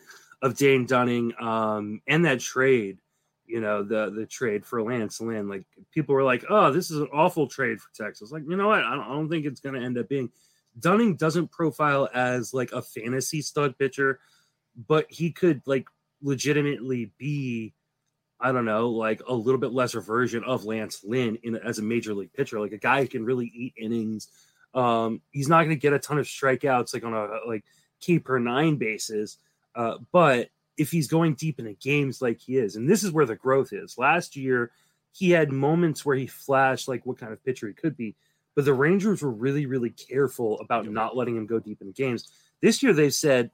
of 0.41 0.57
Dane 0.57 0.85
Dunning 0.85 1.33
um, 1.39 2.01
and 2.07 2.25
that 2.25 2.39
trade. 2.39 2.99
You 3.45 3.59
know, 3.59 3.83
the 3.83 4.09
the 4.11 4.25
trade 4.25 4.65
for 4.65 4.81
Lance 4.81 5.19
Lynn. 5.19 5.49
Like 5.49 5.65
people 5.91 6.15
were 6.15 6.23
like, 6.23 6.45
"Oh, 6.49 6.71
this 6.71 6.89
is 6.89 6.99
an 6.99 7.09
awful 7.13 7.47
trade 7.47 7.81
for 7.81 7.89
Texas." 7.93 8.31
Like, 8.31 8.43
you 8.47 8.55
know 8.55 8.67
what? 8.67 8.83
I 8.83 8.95
don't, 8.95 9.03
I 9.03 9.09
don't 9.09 9.29
think 9.29 9.45
it's 9.45 9.59
going 9.59 9.75
to 9.75 9.81
end 9.81 9.97
up 9.97 10.07
being. 10.07 10.31
Dunning 10.79 11.17
doesn't 11.17 11.51
profile 11.51 12.07
as 12.13 12.53
like 12.53 12.71
a 12.71 12.81
fantasy 12.81 13.41
stud 13.41 13.77
pitcher, 13.77 14.21
but 14.87 15.05
he 15.09 15.31
could 15.31 15.61
like 15.65 15.87
legitimately 16.21 17.11
be 17.17 17.73
I 18.41 18.51
don't 18.51 18.65
know, 18.65 18.89
like 18.89 19.21
a 19.27 19.33
little 19.33 19.59
bit 19.59 19.71
lesser 19.71 20.01
version 20.01 20.43
of 20.43 20.65
Lance 20.65 21.03
Lynn 21.03 21.37
in 21.43 21.55
as 21.57 21.79
a 21.79 21.83
major 21.83 22.13
league 22.13 22.33
pitcher, 22.33 22.59
like 22.59 22.71
a 22.71 22.77
guy 22.77 23.01
who 23.01 23.07
can 23.07 23.25
really 23.25 23.51
eat 23.53 23.73
innings. 23.77 24.27
Um, 24.73 25.21
he's 25.31 25.49
not 25.49 25.63
going 25.63 25.75
to 25.75 25.81
get 25.81 25.93
a 25.93 25.99
ton 25.99 26.17
of 26.17 26.25
strikeouts 26.25 26.93
like 26.93 27.03
on 27.03 27.13
a 27.13 27.27
like 27.47 27.63
K 27.99 28.19
per 28.19 28.39
nine 28.39 28.77
basis, 28.77 29.37
uh, 29.75 29.97
but 30.11 30.49
if 30.77 30.91
he's 30.91 31.07
going 31.07 31.35
deep 31.35 31.59
into 31.59 31.73
games 31.73 32.21
like 32.21 32.39
he 32.39 32.57
is, 32.57 32.75
and 32.75 32.89
this 32.89 33.03
is 33.03 33.11
where 33.11 33.25
the 33.25 33.35
growth 33.35 33.73
is. 33.73 33.97
Last 33.97 34.35
year, 34.35 34.71
he 35.11 35.29
had 35.31 35.51
moments 35.51 36.05
where 36.05 36.15
he 36.15 36.27
flashed 36.27 36.87
like 36.87 37.05
what 37.05 37.19
kind 37.19 37.33
of 37.33 37.43
pitcher 37.43 37.67
he 37.67 37.73
could 37.73 37.95
be, 37.95 38.15
but 38.55 38.65
the 38.65 38.73
Rangers 38.73 39.21
were 39.21 39.31
really, 39.31 39.65
really 39.65 39.91
careful 39.91 40.59
about 40.59 40.87
not 40.87 41.15
letting 41.15 41.35
him 41.35 41.45
go 41.45 41.59
deep 41.59 41.81
in 41.81 41.91
games. 41.91 42.31
This 42.61 42.81
year, 42.81 42.93
they've 42.93 43.13
said, 43.13 43.51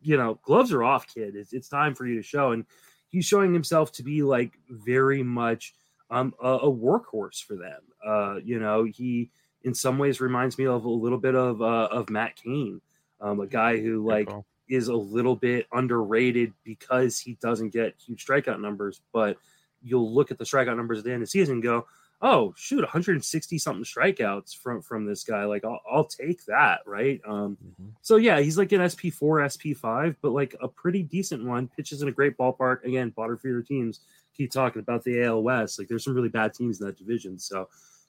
you 0.00 0.16
know, 0.16 0.38
gloves 0.42 0.72
are 0.72 0.82
off, 0.82 1.06
kid. 1.12 1.36
It's, 1.36 1.52
it's 1.52 1.68
time 1.68 1.94
for 1.94 2.06
you 2.06 2.16
to 2.16 2.22
show. 2.22 2.52
And 2.52 2.64
he's 3.08 3.24
showing 3.24 3.52
himself 3.52 3.92
to 3.92 4.02
be 4.02 4.22
like 4.22 4.52
very 4.68 5.22
much 5.22 5.74
um, 6.10 6.34
a, 6.42 6.48
a 6.48 6.72
workhorse 6.72 7.42
for 7.42 7.56
them. 7.56 7.80
Uh, 8.04 8.36
you 8.44 8.58
know, 8.58 8.84
he 8.84 9.30
in 9.62 9.74
some 9.74 9.98
ways 9.98 10.20
reminds 10.20 10.58
me 10.58 10.66
of 10.66 10.84
a 10.84 10.90
little 10.90 11.18
bit 11.18 11.34
of 11.34 11.60
uh, 11.60 11.88
of 11.90 12.10
Matt 12.10 12.36
Cain, 12.36 12.80
um, 13.20 13.40
a 13.40 13.46
guy 13.46 13.78
who 13.78 14.06
like 14.06 14.30
is 14.68 14.88
a 14.88 14.94
little 14.94 15.34
bit 15.34 15.66
underrated 15.72 16.52
because 16.64 17.18
he 17.18 17.34
doesn't 17.40 17.70
get 17.70 17.94
huge 18.04 18.24
strikeout 18.24 18.60
numbers, 18.60 19.00
but 19.12 19.36
you'll 19.82 20.12
look 20.12 20.30
at 20.30 20.38
the 20.38 20.44
strikeout 20.44 20.76
numbers 20.76 20.98
at 20.98 21.04
the 21.04 21.10
end 21.12 21.22
of 21.22 21.26
the 21.26 21.30
season 21.30 21.54
and 21.54 21.62
go, 21.62 21.86
oh 22.20 22.52
shoot 22.56 22.80
160 22.80 23.58
something 23.58 23.84
strikeouts 23.84 24.56
from 24.56 24.82
from 24.82 25.06
this 25.06 25.24
guy. 25.24 25.44
Like 25.44 25.64
i'll, 25.64 25.80
I'll 25.90 26.04
take 26.04 26.44
that 26.46 26.80
right? 26.86 27.20
Um 27.26 27.56
mm-hmm. 27.64 27.90
so 28.02 28.16
yeah 28.16 28.40
he's 28.40 28.58
like 28.58 28.72
an 28.72 28.80
sp4 28.80 29.74
sp5 29.74 30.16
but 30.20 30.32
like 30.32 30.54
a 30.60 30.68
pretty 30.68 31.02
decent 31.02 31.44
one. 31.44 31.68
Pitches 31.68 32.02
in 32.02 32.08
a 32.08 32.12
great 32.12 32.36
ballpark. 32.36 32.84
Again 32.84 33.10
butterfield 33.16 33.66
teams 33.66 34.00
keep 34.36 34.50
talking 34.50 34.80
about 34.80 35.04
the 35.04 35.22
al 35.22 35.42
west. 35.42 35.78
Like 35.78 35.88
there's 35.88 36.04
some 36.04 36.14
really 36.14 36.28
bad 36.28 36.54
teams 36.54 36.80
in 36.80 36.86
that 36.86 36.98
division. 36.98 37.38
So 37.38 37.68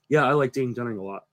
yeah 0.10 0.26
i 0.26 0.34
like 0.34 0.54
dane 0.54 0.74
dunning 0.74 0.98
a 0.98 1.04
lot. 1.04 1.24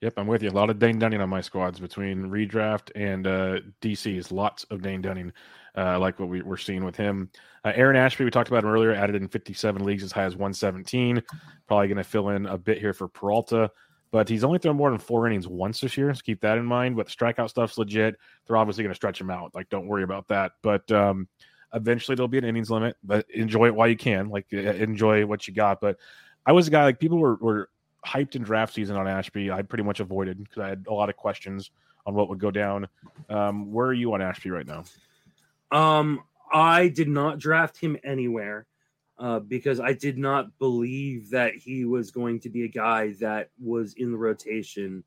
Yep, 0.00 0.14
I'm 0.16 0.26
with 0.26 0.42
you. 0.42 0.48
A 0.48 0.50
lot 0.50 0.70
of 0.70 0.78
Dane 0.78 0.98
Dunning 0.98 1.20
on 1.20 1.28
my 1.28 1.42
squads 1.42 1.78
between 1.78 2.30
redraft 2.30 2.90
and 2.94 3.26
uh, 3.26 3.60
DCs. 3.82 4.32
Lots 4.32 4.64
of 4.64 4.80
Dane 4.80 5.02
Dunning, 5.02 5.30
uh, 5.76 5.98
like 5.98 6.18
what 6.18 6.28
we, 6.28 6.42
are 6.42 6.56
seeing 6.56 6.84
with 6.84 6.96
him. 6.96 7.30
Uh, 7.64 7.72
Aaron 7.74 7.96
Ashby, 7.96 8.24
we 8.24 8.30
talked 8.30 8.48
about 8.48 8.64
him 8.64 8.70
earlier, 8.70 8.92
added 8.92 9.16
in 9.16 9.28
57 9.28 9.84
leagues 9.84 10.02
as 10.02 10.12
high 10.12 10.24
as 10.24 10.34
117. 10.34 11.22
Probably 11.66 11.88
going 11.88 11.96
to 11.98 12.04
fill 12.04 12.30
in 12.30 12.46
a 12.46 12.58
bit 12.58 12.78
here 12.78 12.92
for 12.92 13.08
Peralta, 13.08 13.70
but 14.10 14.28
he's 14.28 14.44
only 14.44 14.58
thrown 14.58 14.76
more 14.76 14.90
than 14.90 14.98
four 14.98 15.26
innings 15.26 15.46
once 15.46 15.80
this 15.80 15.96
year. 15.96 16.12
So 16.14 16.20
keep 16.24 16.40
that 16.40 16.58
in 16.58 16.64
mind. 16.64 16.96
But 16.96 17.08
strikeout 17.08 17.50
stuff's 17.50 17.78
legit. 17.78 18.16
They're 18.46 18.56
obviously 18.56 18.82
going 18.84 18.92
to 18.92 18.96
stretch 18.96 19.20
him 19.20 19.30
out. 19.30 19.54
Like, 19.54 19.68
don't 19.68 19.86
worry 19.86 20.02
about 20.02 20.28
that. 20.28 20.52
But 20.62 20.90
um, 20.90 21.28
eventually 21.74 22.14
there'll 22.14 22.28
be 22.28 22.38
an 22.38 22.44
innings 22.44 22.70
limit. 22.70 22.96
But 23.04 23.30
enjoy 23.30 23.66
it 23.66 23.74
while 23.74 23.88
you 23.88 23.96
can. 23.96 24.28
Like, 24.28 24.52
enjoy 24.52 25.26
what 25.26 25.46
you 25.46 25.54
got. 25.54 25.80
But 25.80 25.98
I 26.46 26.52
was 26.52 26.68
a 26.68 26.70
guy 26.70 26.84
like 26.84 26.98
people 26.98 27.18
were, 27.18 27.36
were 27.36 27.68
hyped 28.04 28.36
in 28.36 28.42
draft 28.42 28.74
season 28.74 28.96
on 28.96 29.06
Ashby, 29.06 29.50
I 29.50 29.62
pretty 29.62 29.84
much 29.84 30.00
avoided 30.00 30.38
because 30.38 30.58
I 30.58 30.68
had 30.68 30.86
a 30.88 30.92
lot 30.92 31.08
of 31.08 31.16
questions 31.16 31.70
on 32.06 32.14
what 32.14 32.28
would 32.28 32.38
go 32.38 32.50
down. 32.50 32.88
Um, 33.28 33.72
where 33.72 33.86
are 33.86 33.92
you 33.94 34.12
on 34.14 34.22
Ashby 34.22 34.50
right 34.50 34.66
now? 34.66 34.84
Um, 35.72 36.22
I 36.52 36.88
did 36.88 37.08
not 37.08 37.38
draft 37.38 37.78
him 37.78 37.96
anywhere 38.02 38.66
uh, 39.18 39.38
because 39.40 39.80
I 39.80 39.92
did 39.92 40.18
not 40.18 40.58
believe 40.58 41.30
that 41.30 41.54
he 41.54 41.84
was 41.84 42.10
going 42.10 42.40
to 42.40 42.48
be 42.48 42.64
a 42.64 42.68
guy 42.68 43.12
that 43.20 43.50
was 43.62 43.94
in 43.94 44.10
the 44.10 44.18
rotation 44.18 45.04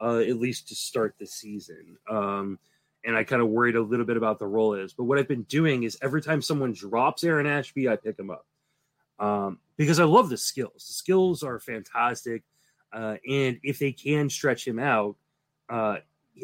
uh, 0.00 0.18
at 0.18 0.36
least 0.36 0.68
to 0.68 0.74
start 0.74 1.14
the 1.18 1.26
season. 1.26 1.96
Um, 2.08 2.58
and 3.04 3.16
I 3.16 3.24
kind 3.24 3.40
of 3.40 3.48
worried 3.48 3.76
a 3.76 3.82
little 3.82 4.04
bit 4.04 4.16
about 4.16 4.38
the 4.38 4.46
role 4.46 4.74
is. 4.74 4.92
But 4.92 5.04
what 5.04 5.18
I've 5.18 5.28
been 5.28 5.44
doing 5.44 5.84
is 5.84 5.96
every 6.02 6.20
time 6.20 6.42
someone 6.42 6.72
drops 6.72 7.24
Aaron 7.24 7.46
Ashby, 7.46 7.88
I 7.88 7.96
pick 7.96 8.18
him 8.18 8.30
up 8.30 8.46
um, 9.18 9.58
because 9.76 10.00
I 10.00 10.04
love 10.04 10.28
the 10.28 10.36
skills. 10.36 10.86
The 10.86 10.94
skills 10.94 11.42
are 11.42 11.60
fantastic, 11.60 12.42
uh, 12.92 13.16
and 13.28 13.58
if 13.62 13.78
they 13.78 13.92
can 13.92 14.28
stretch 14.28 14.66
him 14.66 14.78
out, 14.78 15.16
uh, 15.68 15.96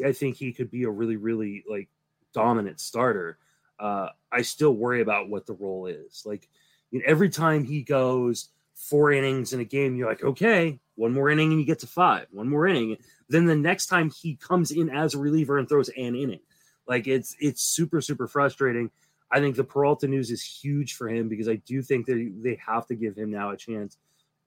I 0.03 0.11
think 0.11 0.37
he 0.37 0.53
could 0.53 0.71
be 0.71 0.83
a 0.83 0.89
really, 0.89 1.17
really 1.17 1.63
like 1.69 1.89
dominant 2.33 2.79
starter. 2.79 3.37
Uh, 3.79 4.09
I 4.31 4.41
still 4.41 4.73
worry 4.73 5.01
about 5.01 5.29
what 5.29 5.45
the 5.45 5.53
role 5.53 5.87
is. 5.87 6.23
Like 6.25 6.47
you 6.91 6.99
know, 6.99 7.05
every 7.07 7.29
time 7.29 7.63
he 7.63 7.81
goes 7.81 8.49
four 8.73 9.11
innings 9.11 9.53
in 9.53 9.59
a 9.59 9.65
game, 9.65 9.95
you're 9.95 10.09
like, 10.09 10.23
okay, 10.23 10.79
one 10.95 11.13
more 11.13 11.29
inning 11.29 11.51
and 11.51 11.59
you 11.59 11.65
get 11.65 11.79
to 11.79 11.87
five. 11.87 12.27
One 12.31 12.49
more 12.49 12.67
inning. 12.67 12.97
Then 13.29 13.45
the 13.45 13.55
next 13.55 13.87
time 13.87 14.11
he 14.11 14.35
comes 14.35 14.71
in 14.71 14.89
as 14.89 15.13
a 15.13 15.19
reliever 15.19 15.57
and 15.57 15.67
throws 15.67 15.89
an 15.89 16.15
inning, 16.15 16.41
like 16.87 17.07
it's 17.07 17.35
it's 17.39 17.63
super 17.63 18.01
super 18.01 18.27
frustrating. 18.27 18.91
I 19.31 19.39
think 19.39 19.55
the 19.55 19.63
Peralta 19.63 20.07
news 20.07 20.29
is 20.29 20.43
huge 20.43 20.93
for 20.93 21.09
him 21.09 21.27
because 21.27 21.49
I 21.49 21.55
do 21.55 21.81
think 21.81 22.05
that 22.05 22.33
they 22.43 22.59
have 22.65 22.85
to 22.87 22.95
give 22.95 23.17
him 23.17 23.31
now 23.31 23.49
a 23.49 23.57
chance 23.57 23.97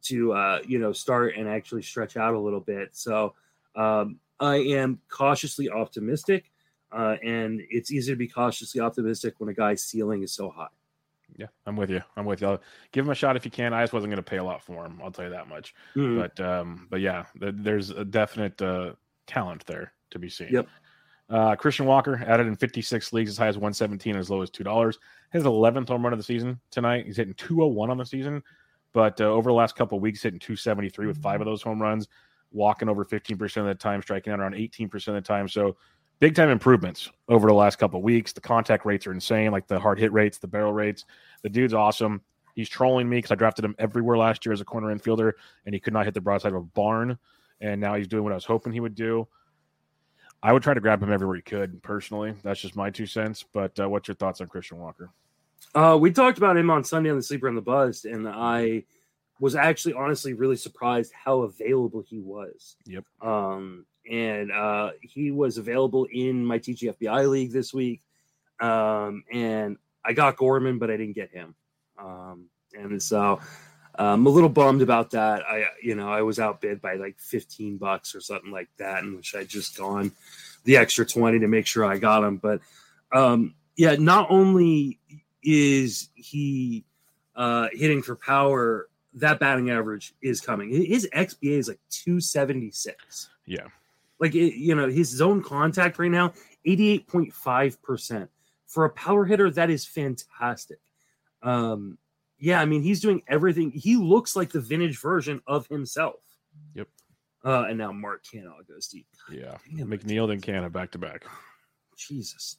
to 0.03 0.33
uh, 0.33 0.61
you 0.67 0.79
know 0.79 0.93
start 0.93 1.35
and 1.37 1.49
actually 1.49 1.83
stretch 1.83 2.17
out 2.17 2.35
a 2.35 2.39
little 2.39 2.61
bit. 2.61 2.91
So 2.93 3.35
um, 3.75 4.21
I 4.39 4.57
am 4.57 5.01
cautiously 5.09 5.69
optimistic, 5.71 6.53
uh, 6.97 7.17
and 7.23 7.61
it's 7.69 7.93
easy 7.93 8.13
to 8.13 8.17
be 8.17 8.27
cautiously 8.27 8.81
optimistic 8.81 9.35
when 9.39 9.51
a 9.51 9.55
guy's 9.55 9.83
ceiling 9.83 10.23
is 10.23 10.33
so 10.33 10.49
high. 10.51 10.69
Yeah, 11.37 11.49
I'm 11.67 11.77
with 11.77 11.91
you. 11.91 12.01
I'm 12.17 12.25
with 12.25 12.41
you. 12.41 12.49
I'll 12.49 12.63
give 12.93 13.05
him 13.05 13.11
a 13.11 13.15
shot 13.15 13.37
if 13.37 13.45
you 13.45 13.51
can. 13.51 13.75
I 13.75 13.83
just 13.83 13.93
wasn't 13.93 14.11
going 14.11 14.23
to 14.23 14.29
pay 14.29 14.39
a 14.39 14.45
lot 14.45 14.63
for 14.63 14.87
him. 14.87 15.01
I'll 15.03 15.11
tell 15.11 15.27
you 15.27 15.31
that 15.33 15.49
much. 15.49 15.75
Mm-hmm. 15.95 16.19
But 16.19 16.41
um, 16.41 16.87
but 16.91 17.01
yeah, 17.01 17.27
there's 17.35 17.91
a 17.91 18.05
definite 18.05 18.61
uh, 18.63 18.93
talent 19.27 19.67
there 19.67 19.93
to 20.11 20.19
be 20.19 20.31
seen. 20.31 20.49
Yep. 20.51 20.69
Uh, 21.29 21.57
Christian 21.57 21.87
Walker 21.87 22.23
added 22.27 22.47
in 22.47 22.55
56 22.55 23.13
leagues 23.13 23.31
as 23.31 23.37
high 23.37 23.49
as 23.49 23.57
117 23.57 24.17
as 24.17 24.31
low 24.31 24.43
as 24.43 24.51
two 24.51 24.65
dollars. 24.65 24.99
His 25.33 25.43
11th 25.43 25.89
home 25.89 26.05
run 26.05 26.13
of 26.13 26.19
the 26.19 26.25
season 26.25 26.61
tonight. 26.71 27.05
He's 27.05 27.17
hitting 27.17 27.35
201 27.35 27.91
on 27.91 27.99
the 27.99 28.07
season, 28.07 28.43
but 28.93 29.21
uh, 29.21 29.25
over 29.25 29.51
the 29.51 29.55
last 29.55 29.77
couple 29.77 29.99
weeks, 29.99 30.23
hitting 30.23 30.39
273 30.39 31.07
with 31.07 31.21
five 31.21 31.41
of 31.41 31.47
those 31.47 31.63
home 31.63 31.83
runs, 31.83 32.07
walking 32.53 32.89
over 32.89 33.05
15% 33.05 33.57
of 33.57 33.67
the 33.67 33.75
time, 33.75 34.01
striking 34.01 34.33
out 34.33 34.41
around 34.41 34.55
18% 34.55 35.09
of 35.09 35.15
the 35.15 35.21
time. 35.21 35.49
So 35.49 35.77
big 36.19 36.35
time 36.35 36.49
improvements 36.49 37.11
over 37.29 37.49
the 37.49 37.55
last 37.55 37.77
couple 37.77 38.01
weeks. 38.03 38.33
The 38.33 38.41
contact 38.41 38.85
rates 38.85 39.07
are 39.07 39.13
insane, 39.13 39.53
like 39.53 39.67
the 39.67 39.79
hard 39.79 39.99
hit 39.99 40.13
rates, 40.13 40.39
the 40.39 40.47
barrel 40.47 40.73
rates. 40.73 41.05
The 41.43 41.49
dude's 41.49 41.75
awesome. 41.75 42.23
He's 42.55 42.69
trolling 42.69 43.09
me 43.09 43.19
because 43.19 43.31
I 43.31 43.35
drafted 43.35 43.65
him 43.65 43.75
everywhere 43.79 44.17
last 44.17 44.47
year 44.47 44.53
as 44.53 44.61
a 44.61 44.65
corner 44.65 44.95
infielder, 44.95 45.33
and 45.67 45.75
he 45.75 45.81
could 45.81 45.93
not 45.93 46.07
hit 46.07 46.15
the 46.15 46.21
broadside 46.23 46.53
of 46.53 46.59
a 46.59 46.65
barn. 46.65 47.19
And 47.61 47.81
now 47.81 47.95
he's 47.95 48.09
doing 48.09 48.25
what 48.25 48.33
I 48.33 48.37
was 48.37 48.45
hoping 48.45 48.73
he 48.73 48.81
would 48.81 48.95
do. 48.95 49.29
I 50.43 50.53
would 50.53 50.63
try 50.63 50.75
to 50.75 50.81
grab 50.81 51.03
him 51.03 51.13
everywhere 51.13 51.37
he 51.37 51.43
could. 51.43 51.83
Personally, 51.83 52.35
that's 52.43 52.61
just 52.61 52.77
my 52.77 52.91
two 52.91 53.07
cents. 53.07 53.45
But 53.53 53.79
uh, 53.79 53.89
what's 53.89 54.09
your 54.09 54.15
thoughts 54.15 54.41
on 54.41 54.47
Christian 54.49 54.79
Walker? 54.79 55.11
Uh, 55.75 55.99
we 56.01 56.11
talked 56.13 56.39
about 56.39 56.57
him 56.57 56.71
on 56.71 56.85
Sunday 56.85 57.11
on 57.11 57.17
the 57.17 57.23
Sleeper 57.23 57.49
and 57.49 57.57
the 57.57 57.63
Bust, 57.63 58.05
and 58.05 58.29
I 58.29 58.85
was 59.41 59.55
actually 59.55 59.95
honestly 59.95 60.33
really 60.33 60.57
surprised 60.57 61.13
how 61.13 61.43
available 61.43 62.03
he 62.07 62.19
was. 62.19 62.77
Yep. 62.87 63.05
Um, 63.21 63.85
and 64.11 64.53
uh, 64.53 64.91
he 65.01 65.31
was 65.31 65.59
available 65.59 66.07
in 66.13 66.45
my 66.45 66.59
TGFBI 66.59 67.29
league 67.29 67.53
this 67.53 67.73
week. 67.73 68.03
Um, 68.61 69.25
and 69.33 69.77
I 70.05 70.13
got 70.13 70.37
Gorman, 70.37 70.79
but 70.79 70.91
I 70.91 70.97
didn't 70.97 71.15
get 71.15 71.31
him. 71.31 71.55
Um, 71.99 72.47
and 72.75 73.03
so 73.03 73.41
I'm 73.99 74.27
a 74.27 74.31
little 74.31 74.49
bummed 74.49 74.83
about 74.83 75.11
that. 75.13 75.43
I, 75.47 75.67
you 75.83 75.95
know, 75.95 76.11
I 76.11 76.23
was 76.23 76.39
outbid 76.39 76.81
by 76.81 76.95
like 76.95 77.19
15 77.19 77.79
bucks 77.79 78.15
or 78.15 78.21
something 78.21 78.51
like 78.51 78.69
that, 78.79 79.03
in 79.03 79.17
which 79.17 79.35
I 79.35 79.45
just 79.45 79.77
gone 79.77 80.13
the 80.65 80.77
extra 80.77 81.07
20 81.07 81.41
to 81.41 81.49
make 81.49 81.67
sure 81.67 81.85
I 81.85 81.99
got 81.99 82.25
him. 82.25 82.37
But 82.37 82.61
um, 83.13 83.55
yeah, 83.77 83.97
not 83.99 84.31
only 84.31 84.99
is 85.43 86.09
he 86.15 86.85
uh, 87.35 87.69
hitting 87.73 88.03
for 88.03 88.17
power, 88.17 88.89
that 89.15 89.41
batting 89.41 89.71
average 89.71 90.15
is 90.21 90.41
coming. 90.41 90.71
His 90.71 91.09
XBA 91.15 91.59
is 91.59 91.69
like 91.69 91.81
276. 91.91 93.31
Yeah. 93.47 93.67
Like, 94.19 94.35
it, 94.35 94.55
you 94.55 94.75
know, 94.75 94.89
his 94.89 95.09
zone 95.09 95.43
contact 95.43 95.99
right 95.99 96.11
now, 96.11 96.33
88.5%. 96.67 98.29
For 98.67 98.85
a 98.85 98.91
power 98.91 99.25
hitter, 99.25 99.51
that 99.51 99.71
is 99.71 99.85
fantastic. 99.85 100.81
Um, 101.43 101.99
yeah, 102.39 102.61
I 102.61 102.65
mean, 102.65 102.83
he's 102.83 103.01
doing 103.01 103.23
everything. 103.29 103.71
He 103.71 103.97
looks 103.97 104.37
like 104.37 104.51
the 104.51 104.61
vintage 104.61 105.01
version 105.01 105.41
of 105.47 105.67
himself. 105.69 106.21
Yep. 106.75 106.89
Uh, 107.45 107.67
and 107.69 107.79
now 107.79 107.93
Mark 107.93 108.25
Canha 108.25 108.67
goes 108.69 108.89
deep. 108.89 109.07
Yeah. 109.31 109.57
Damn 109.77 109.89
McNeil 109.89 110.33
and 110.33 110.43
Canha 110.43 110.71
back 110.71 110.91
to 110.93 110.99
back. 110.99 111.25
Jesus. 111.97 112.59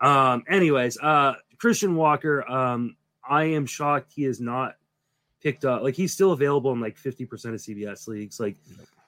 Um, 0.00 0.44
anyways, 0.48 0.98
uh, 0.98 1.34
Christian 1.58 1.94
Walker, 1.96 2.48
um, 2.50 2.96
I 3.26 3.44
am 3.44 3.64
shocked 3.64 4.12
he 4.14 4.24
is 4.24 4.40
not 4.40 4.74
picked 5.42 5.64
up. 5.64 5.82
Like 5.82 5.94
he's 5.94 6.12
still 6.12 6.32
available 6.32 6.72
in 6.72 6.80
like 6.80 6.96
50% 6.96 7.22
of 7.22 7.54
CBS 7.54 8.08
leagues, 8.08 8.40
like 8.40 8.56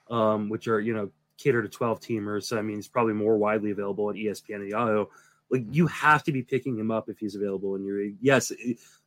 um, 0.09 0.49
which 0.49 0.67
are, 0.67 0.79
you 0.79 0.93
know, 0.93 1.11
cater 1.37 1.61
to 1.61 1.69
12 1.69 1.99
teamers. 1.99 2.43
So 2.43 2.57
I 2.57 2.61
mean, 2.61 2.77
he's 2.77 2.87
probably 2.87 3.13
more 3.13 3.37
widely 3.37 3.71
available 3.71 4.09
at 4.09 4.15
ESPN 4.15 4.55
and 4.55 4.69
Yahoo. 4.69 5.05
Like 5.49 5.63
you 5.71 5.87
have 5.87 6.23
to 6.23 6.31
be 6.31 6.43
picking 6.43 6.77
him 6.77 6.91
up 6.91 7.09
if 7.09 7.19
he's 7.19 7.35
available 7.35 7.75
in 7.75 7.85
your 7.85 8.01
yes. 8.19 8.51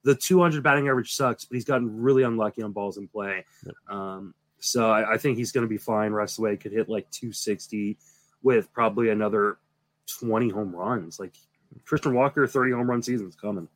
The 0.05 0.14
200 0.14 0.62
batting 0.62 0.89
average 0.89 1.12
sucks, 1.12 1.45
but 1.45 1.55
he's 1.55 1.66
gotten 1.66 2.01
really 2.01 2.22
unlucky 2.22 2.62
on 2.62 2.72
balls 2.72 2.97
in 2.97 3.09
play. 3.09 3.45
Yep. 3.66 3.74
Um, 3.95 4.35
so 4.59 4.91
I, 4.91 5.14
I, 5.14 5.18
think 5.18 5.37
he's 5.37 5.53
going 5.53 5.64
to 5.64 5.68
be 5.68 5.78
fine. 5.78 6.12
Rest 6.12 6.35
of 6.35 6.37
the 6.37 6.43
way 6.43 6.57
could 6.57 6.72
hit 6.72 6.89
like 6.89 7.11
260 7.11 7.99
with 8.43 8.72
probably 8.72 9.11
another 9.11 9.59
20 10.18 10.49
home 10.49 10.74
runs. 10.74 11.18
Like 11.20 11.35
Christian 11.85 12.14
Walker, 12.14 12.47
30 12.47 12.72
home 12.72 12.89
run 12.89 13.03
season's 13.03 13.37
coming. 13.37 13.68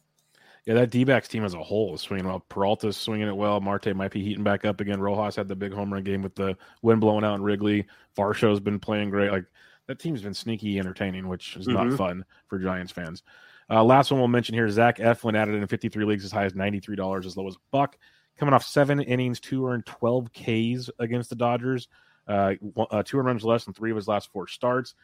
Yeah, 0.67 0.75
that 0.75 0.91
D 0.91 1.05
backs 1.05 1.29
team 1.29 1.45
as 1.45 1.53
a 1.53 1.62
whole 1.62 1.95
is 1.95 2.01
swinging 2.01 2.27
well. 2.27 2.41
Peralta's 2.49 2.97
swinging 2.97 3.29
it 3.29 3.37
well. 3.37 3.61
Marte 3.61 3.95
might 3.95 4.12
be 4.12 4.23
heating 4.23 4.45
back 4.45 4.65
up 4.65 4.81
again. 4.81 5.01
Rojas 5.01 5.37
had 5.37 5.47
the 5.47 5.57
big 5.57 5.75
home 5.75 5.93
run 5.93 6.05
game 6.05 6.23
with 6.23 6.35
the 6.35 6.57
wind 6.81 7.03
blowing 7.03 7.25
out 7.25 7.35
in 7.35 7.43
Wrigley. 7.43 7.87
Varsho's 8.17 8.61
been 8.61 8.79
playing 8.79 9.11
great. 9.11 9.31
Like 9.31 9.45
that 9.89 9.99
team's 9.99 10.23
been 10.23 10.33
sneaky 10.33 10.79
entertaining, 10.79 11.29
which 11.29 11.57
is 11.57 11.67
mm-hmm. 11.69 11.91
not 11.91 11.99
fun 11.99 12.25
for 12.49 12.59
Giants 12.59 12.93
fans. 12.93 13.23
Uh, 13.69 13.85
last 13.85 14.11
one 14.11 14.21
we'll 14.21 14.29
mention 14.29 14.55
here: 14.55 14.69
Zach 14.71 14.99
Eflin 14.99 15.37
added 15.37 15.55
in 15.55 15.67
53 15.67 16.05
leagues 16.07 16.25
as 16.25 16.33
high 16.33 16.45
as 16.45 16.55
93 16.55 16.97
dollars, 16.97 17.27
as 17.27 17.37
low 17.37 17.47
as 17.47 17.57
a 17.57 17.59
buck. 17.71 17.99
Coming 18.39 18.55
off 18.55 18.65
seven 18.65 19.01
innings, 19.01 19.41
two 19.41 19.67
earned 19.67 19.87
12 19.87 20.33
Ks 20.33 20.91
against 20.99 21.31
the 21.31 21.37
Dodgers. 21.37 21.89
Uh, 22.27 22.55
uh, 22.91 23.03
two 23.03 23.19
runs 23.19 23.45
less 23.45 23.65
than 23.65 23.75
three 23.75 23.91
of 23.91 23.97
his 23.97 24.09
last 24.09 24.33
four 24.33 24.49
starts. 24.49 24.95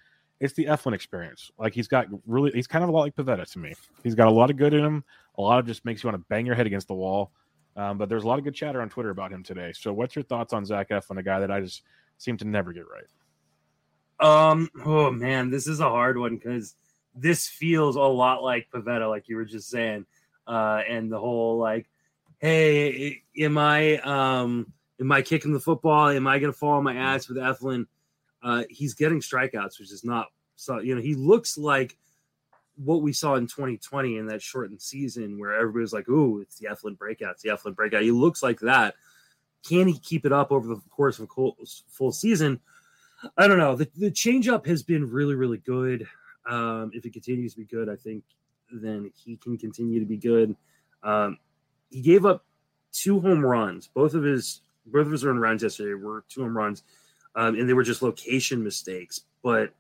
It's 0.41 0.55
the 0.55 0.65
Eflin 0.65 0.95
experience. 0.95 1.51
Like 1.59 1.75
he's 1.75 1.87
got 1.87 2.07
really, 2.27 2.51
he's 2.53 2.67
kind 2.67 2.83
of 2.83 2.89
a 2.89 2.93
lot 2.93 3.03
like 3.03 3.15
Pivetta 3.15 3.51
to 3.53 3.59
me. 3.59 3.75
He's 4.03 4.15
got 4.15 4.27
a 4.27 4.31
lot 4.31 4.51
of 4.51 4.57
good 4.57 4.73
in 4.73 4.85
him. 4.85 5.05
A 5.37 5.43
lot 5.43 5.59
of 5.59 5.67
just 5.67 5.85
makes 5.85 6.03
you 6.03 6.09
want 6.09 6.21
to 6.21 6.27
bang 6.29 6.47
your 6.47 6.55
head 6.55 6.67
against 6.67 6.89
the 6.89 6.95
wall. 6.95 7.31
Um, 7.77 7.99
but 7.99 8.09
there's 8.09 8.25
a 8.25 8.27
lot 8.27 8.39
of 8.39 8.45
good 8.45 8.55
chatter 8.55 8.81
on 8.81 8.89
Twitter 8.89 9.11
about 9.11 9.33
him 9.33 9.43
today. 9.43 9.73
So, 9.75 9.93
what's 9.93 10.17
your 10.17 10.25
thoughts 10.25 10.53
on 10.53 10.65
Zach 10.65 10.89
Eflin, 10.91 11.19
a 11.19 11.23
guy 11.23 11.41
that 11.41 11.51
I 11.51 11.61
just 11.61 11.83
seem 12.19 12.37
to 12.39 12.45
never 12.45 12.73
get 12.73 12.85
right? 12.89 14.51
Um. 14.51 14.69
Oh 14.85 15.11
man, 15.11 15.51
this 15.51 15.67
is 15.67 15.81
a 15.81 15.89
hard 15.89 16.19
one 16.19 16.37
because 16.37 16.75
this 17.15 17.49
feels 17.49 17.97
a 17.97 18.01
lot 18.01 18.43
like 18.43 18.69
Pivetta, 18.75 19.09
like 19.09 19.29
you 19.29 19.37
were 19.37 19.45
just 19.45 19.71
saying, 19.71 20.05
uh, 20.47 20.83
and 20.89 21.11
the 21.11 21.19
whole 21.19 21.59
like, 21.59 21.89
hey, 22.39 23.23
am 23.39 23.57
I 23.57 23.99
um, 23.99 24.73
am 25.01 25.13
I 25.13 25.23
kicking 25.23 25.53
the 25.53 25.61
football? 25.61 26.09
Am 26.09 26.27
I 26.27 26.39
to 26.39 26.53
fall 26.53 26.73
on 26.73 26.85
my 26.85 26.95
ass 26.95 27.29
with 27.29 27.39
Eflin? 27.39 27.87
Uh, 28.43 28.65
he's 28.71 28.95
getting 28.95 29.21
strikeouts, 29.21 29.79
which 29.79 29.93
is 29.93 30.05
not 30.05 30.29
so. 30.57 30.79
You 30.79 30.95
know, 30.95 31.01
he 31.01 31.15
looks 31.15 31.59
like 31.59 31.97
what 32.77 33.03
we 33.03 33.13
saw 33.13 33.35
in 33.35 33.47
2020 33.47 34.17
in 34.17 34.27
that 34.27 34.41
shortened 34.41 34.81
season 34.81 35.39
where 35.39 35.55
everybody 35.55 35.83
was 35.83 35.93
like, 35.93 36.09
"Ooh, 36.09 36.41
it's 36.41 36.59
the 36.59 36.69
Eflin 36.69 36.97
breakout, 36.97 37.33
it's 37.33 37.43
the 37.43 37.51
Eflin 37.51 37.75
breakout." 37.75 38.03
He 38.03 38.11
looks 38.11 38.43
like 38.43 38.61
that. 38.61 38.95
Can 39.69 39.89
he 39.89 39.99
keep 39.99 40.25
it 40.25 40.33
up 40.33 40.51
over 40.53 40.69
the 40.69 40.81
course 40.91 41.19
of 41.19 41.29
a 41.31 41.53
full 41.89 42.13
season? 42.13 42.61
I 43.37 43.47
don't 43.47 43.59
know. 43.59 43.77
The, 43.77 43.91
the 43.97 44.11
changeup 44.11 44.67
has 44.67 44.83
been 44.83 45.11
really, 45.11 45.35
really 45.35 45.59
good. 45.59 46.07
Um, 46.47 46.91
if 46.95 47.05
it 47.05 47.13
continues 47.13 47.53
to 47.53 47.59
be 47.59 47.67
good, 47.67 47.89
I 47.89 47.97
think 47.97 48.25
then 48.73 49.11
he 49.15 49.37
can 49.37 49.59
continue 49.59 50.01
to 50.01 50.07
be 50.07 50.17
good. 50.17 50.57
Um, 51.03 51.39
he 51.91 52.01
gave 52.01 52.25
up 52.25 52.45
two 52.93 53.21
home 53.21 53.45
runs. 53.45 53.89
Both 53.89 54.15
of 54.15 54.23
his 54.23 54.63
both 54.87 55.07
of 55.07 55.13
his 55.13 55.25
earned 55.25 55.41
runs 55.41 55.63
yesterday 55.63 55.95
were 55.95 56.25
two 56.29 56.43
home 56.43 56.57
runs, 56.57 56.83
um, 57.35 57.55
and 57.55 57.69
they 57.69 57.75
were 57.75 57.83
just 57.83 58.03
location 58.03 58.63
mistakes. 58.63 59.23
But 59.43 59.73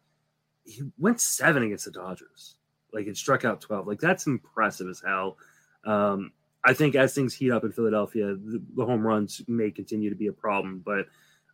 he 0.64 0.82
went 0.98 1.20
seven 1.20 1.62
against 1.62 1.86
the 1.86 1.90
Dodgers. 1.90 2.56
Like 2.92 3.06
it 3.06 3.16
struck 3.16 3.44
out 3.44 3.60
12. 3.60 3.86
Like 3.86 4.00
that's 4.00 4.26
impressive 4.26 4.88
as 4.88 5.02
hell. 5.04 5.36
Um, 5.84 6.32
I 6.64 6.74
think 6.74 6.94
as 6.94 7.14
things 7.14 7.34
heat 7.34 7.50
up 7.50 7.64
in 7.64 7.72
Philadelphia, 7.72 8.34
the, 8.34 8.62
the, 8.76 8.84
home 8.84 9.06
runs 9.06 9.40
may 9.48 9.70
continue 9.70 10.10
to 10.10 10.16
be 10.16 10.26
a 10.26 10.32
problem, 10.32 10.82
but 10.84 11.06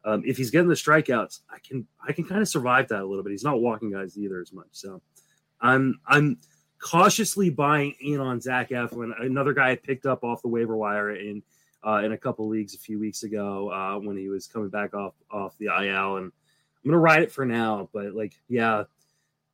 um, 0.05 0.23
if 0.27 0.37
he's 0.37 0.51
getting 0.51 0.69
the 0.69 0.75
strikeouts, 0.75 1.41
I 1.49 1.59
can 1.59 1.87
I 2.07 2.13
can 2.13 2.25
kind 2.25 2.43
of 2.43 2.49
survive 2.49 2.89
that 2.89 3.03
a 3.03 3.07
little 3.07 3.23
bit. 3.23 3.31
He's 3.31 3.45
not 3.45 3.61
walking 3.61 3.93
guys 3.93 4.19
either 4.19 4.41
as 4.41 4.53
much, 4.53 4.67
so 4.73 5.01
I'm 5.61 6.01
I'm 6.07 6.39
cautiously 6.79 7.51
buying 7.51 7.95
in 8.01 8.21
on 8.21 8.41
Zach 8.41 8.71
Eflin, 8.71 9.13
another 9.21 9.53
guy 9.53 9.71
I 9.71 9.77
picked 9.77 10.07
up 10.07 10.25
off 10.25 10.43
the 10.43 10.49
waiver 10.49 10.77
wire 10.77 11.15
in 11.15 11.43
uh, 11.87 12.03
in 12.05 12.13
a 12.13 12.19
couple 12.19 12.49
leagues 12.49 12.75
a 12.75 12.79
few 12.79 12.99
weeks 12.99 13.23
ago 13.23 13.71
uh, 13.71 13.99
when 13.99 14.17
he 14.17 14.29
was 14.29 14.47
coming 14.47 14.69
back 14.69 14.93
off 14.93 15.15
off 15.31 15.57
the 15.59 15.67
IL, 15.67 16.17
and 16.17 16.27
I'm 16.27 16.91
gonna 16.91 16.99
ride 16.99 17.23
it 17.23 17.33
for 17.33 17.47
now. 17.47 17.89
But 17.93 18.15
like, 18.15 18.35
yeah, 18.49 18.85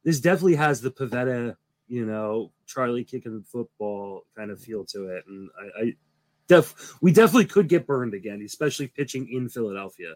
this 0.02 0.20
definitely 0.20 0.56
has 0.56 0.80
the 0.80 0.90
Pivetta, 0.90 1.56
you 1.88 2.06
know, 2.06 2.52
Charlie 2.66 3.04
kicking 3.04 3.36
the 3.36 3.44
football 3.44 4.22
kind 4.36 4.50
of 4.50 4.60
feel 4.60 4.84
to 4.86 5.08
it, 5.08 5.24
and 5.26 5.50
I, 5.60 5.80
I 5.82 5.94
def 6.48 6.94
we 7.02 7.12
definitely 7.12 7.46
could 7.46 7.68
get 7.68 7.86
burned 7.86 8.14
again, 8.14 8.42
especially 8.44 8.88
pitching 8.88 9.28
in 9.30 9.48
Philadelphia. 9.48 10.14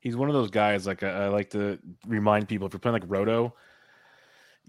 He's 0.00 0.16
one 0.16 0.28
of 0.28 0.34
those 0.34 0.50
guys. 0.50 0.86
Like 0.86 1.02
I, 1.02 1.24
I 1.24 1.28
like 1.28 1.50
to 1.50 1.78
remind 2.06 2.48
people 2.48 2.66
if 2.66 2.72
you're 2.72 2.80
playing 2.80 2.94
like 2.94 3.04
Roto, 3.06 3.54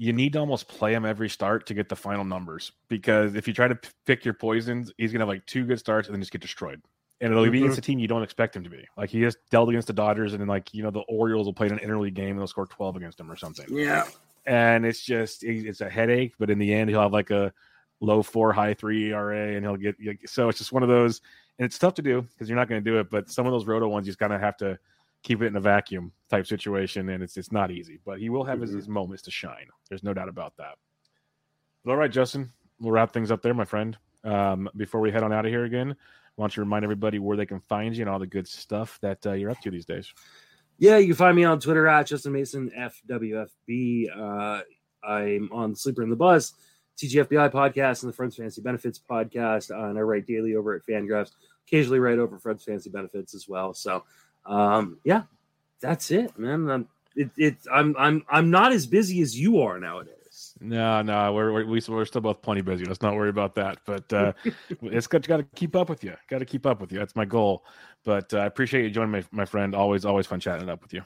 you 0.02 0.14
need 0.14 0.32
to 0.32 0.40
almost 0.40 0.70
play 0.70 0.94
him 0.94 1.04
every 1.06 1.28
start 1.28 1.66
to 1.66 1.74
get 1.74 1.90
the 1.90 1.96
final 1.96 2.24
numbers 2.24 2.72
because 2.88 3.36
if 3.36 3.50
you 3.50 3.54
try 3.54 3.68
to 3.68 3.78
pick 4.06 4.24
your 4.24 4.34
poisons, 4.34 4.94
he's 4.98 5.12
gonna 5.12 5.24
have 5.24 5.28
like 5.28 5.46
two 5.46 5.66
good 5.66 5.78
starts 5.78 6.08
and 6.08 6.16
then 6.16 6.22
just 6.22 6.32
get 6.32 6.40
destroyed. 6.40 6.82
And 7.20 7.30
it'll 7.34 7.44
be 7.52 7.60
Mhm. 7.60 7.64
against 7.64 7.78
a 7.80 7.82
team 7.82 8.00
you 8.00 8.08
don't 8.08 8.24
expect 8.24 8.56
him 8.56 8.64
to 8.64 8.70
be. 8.70 8.88
Like 8.96 9.10
he 9.10 9.20
just 9.20 9.38
dealt 9.50 9.68
against 9.68 9.88
the 9.88 9.94
Dodgers, 9.94 10.32
and 10.32 10.40
then 10.40 10.48
like 10.48 10.74
you 10.74 10.84
know 10.84 10.90
the 10.90 11.02
Orioles 11.02 11.46
will 11.48 11.54
play 11.54 11.68
in 11.68 11.74
an 11.74 11.80
interleague 11.80 12.14
game 12.14 12.30
and 12.30 12.40
they'll 12.40 12.48
score 12.48 12.66
twelve 12.66 12.96
against 12.96 13.20
him 13.20 13.30
or 13.30 13.36
something. 13.36 13.66
Yeah, 13.70 14.06
And 14.46 14.86
it's 14.86 15.02
just 15.04 15.44
it's 15.44 15.82
a 15.82 15.90
headache. 15.90 16.34
But 16.40 16.50
in 16.50 16.60
the 16.60 16.74
end, 16.74 16.90
he'll 16.90 17.02
have 17.02 17.12
like 17.12 17.30
a 17.30 17.52
low 18.00 18.24
four, 18.24 18.54
high 18.54 18.74
three 18.74 19.12
ERA, 19.12 19.54
and 19.58 19.66
he'll 19.66 19.76
get 19.76 19.98
so 20.28 20.48
it's 20.48 20.60
just 20.60 20.72
one 20.72 20.82
of 20.82 20.88
those. 20.88 21.20
And 21.58 21.66
it's 21.66 21.78
tough 21.78 21.96
to 21.96 22.02
do 22.02 22.22
because 22.22 22.48
you're 22.48 22.56
not 22.58 22.70
going 22.70 22.82
to 22.82 22.90
do 22.90 23.00
it. 23.00 23.10
But 23.10 23.30
some 23.30 23.46
of 23.46 23.52
those 23.52 23.66
roto 23.66 23.90
ones, 23.90 24.08
you 24.08 24.12
just 24.12 24.20
kind 24.20 24.32
of 24.32 24.40
have 24.40 24.56
to 24.58 24.80
keep 25.24 25.42
it 25.42 25.48
in 25.48 25.56
a 25.56 25.60
vacuum 25.62 26.12
type 26.30 26.46
situation, 26.48 27.10
and 27.10 27.22
it's 27.24 27.38
it's 27.38 27.52
not 27.52 27.72
easy. 27.72 28.00
But 28.06 28.20
he 28.20 28.30
will 28.30 28.44
have 28.46 28.62
his, 28.62 28.72
Mhm. 28.72 28.76
his 28.76 28.88
moments 28.88 29.24
to 29.24 29.32
shine. 29.32 29.68
There's 29.90 30.04
no 30.04 30.14
doubt 30.14 30.30
about 30.30 30.56
that. 30.58 30.78
But 31.84 31.92
all 31.92 31.98
right, 31.98 32.12
Justin, 32.12 32.52
we'll 32.80 32.92
wrap 32.92 33.12
things 33.12 33.32
up 33.32 33.42
there, 33.42 33.54
my 33.54 33.66
friend. 33.66 33.98
Um, 34.24 34.70
before 34.76 35.00
we 35.02 35.12
head 35.12 35.24
on 35.24 35.32
out 35.34 35.46
of 35.46 35.52
here 35.52 35.64
again, 35.66 35.96
why 36.36 36.44
don't 36.44 36.56
you 36.56 36.64
remind 36.64 36.84
everybody 36.84 37.20
where 37.20 37.38
they 37.38 37.46
can 37.46 37.60
find 37.62 37.96
you 37.96 38.04
and 38.04 38.10
all 38.10 38.20
the 38.20 38.28
good 38.28 38.48
stuff 38.48 39.00
that 39.02 39.26
uh, 39.26 39.34
you're 39.34 39.50
up 39.52 39.60
to 39.62 39.72
these 39.72 39.86
days? 39.86 40.14
Yeah, 40.78 40.98
you 40.98 41.08
can 41.08 41.16
find 41.16 41.36
me 41.36 41.44
on 41.44 41.60
Twitter 41.60 41.88
at 41.88 42.08
Justin 42.08 42.32
Mason 42.34 42.70
FWFB. 42.78 44.10
Uh, 44.16 44.62
I'm 45.04 45.50
on 45.52 45.76
Sleeper 45.76 46.02
and 46.04 46.12
the 46.12 46.16
Bust, 46.16 46.56
TGFBI 46.98 47.50
podcast, 47.50 48.04
and 48.04 48.12
the 48.12 48.16
Friends 48.16 48.36
Fantasy 48.36 48.62
Benefits 48.62 49.00
podcast. 49.00 49.72
Uh, 49.72 49.90
and 49.90 49.98
I 49.98 50.02
write 50.02 50.26
daily 50.26 50.56
over 50.56 50.76
at 50.76 50.86
Fangraphs. 50.86 51.32
Occasionally 51.68 52.00
write 52.00 52.20
over 52.20 52.38
Friends 52.40 52.64
Fantasy 52.64 52.90
Benefits 52.90 53.34
as 53.36 53.48
well. 53.48 53.74
So, 53.74 54.04
um, 54.46 54.98
yeah, 55.04 55.24
that's 55.82 56.12
it, 56.12 56.38
man. 56.38 56.70
I'm, 56.70 56.88
it, 57.16 57.30
it, 57.38 57.56
I'm 57.72 57.96
I'm 57.98 58.24
I'm 58.30 58.50
not 58.50 58.72
as 58.72 58.86
busy 58.86 59.22
as 59.22 59.38
you 59.38 59.62
are 59.62 59.80
nowadays. 59.80 60.16
No, 60.62 61.02
no, 61.02 61.34
we're 61.34 61.52
we're, 61.52 61.66
we- 61.66 61.82
we're 61.88 62.06
still 62.06 62.22
both 62.22 62.42
plenty 62.42 62.62
busy. 62.62 62.86
Let's 62.86 63.02
not 63.02 63.16
worry 63.16 63.30
about 63.30 63.56
that. 63.56 63.80
But 63.86 64.12
uh, 64.14 64.34
it's 64.82 65.08
got 65.08 65.28
got 65.28 65.38
to 65.38 65.44
keep 65.56 65.76
up 65.76 65.90
with 65.90 66.04
you. 66.04 66.16
Got 66.30 66.40
to 66.40 66.46
keep 66.46 66.66
up 66.66 66.82
with 66.82 66.92
you. 66.92 67.00
That's 67.00 67.16
my 67.16 67.26
goal. 67.26 67.66
But 68.04 68.34
uh, 68.34 68.40
I 68.40 68.46
appreciate 68.46 68.84
you 68.84 68.90
joining 68.90 69.12
me, 69.12 69.24
my 69.32 69.46
friend. 69.46 69.76
Always, 69.76 70.06
always 70.06 70.28
fun 70.28 70.40
chatting 70.40 70.68
it 70.68 70.72
up 70.72 70.82
with 70.82 70.94
you. 70.94 71.02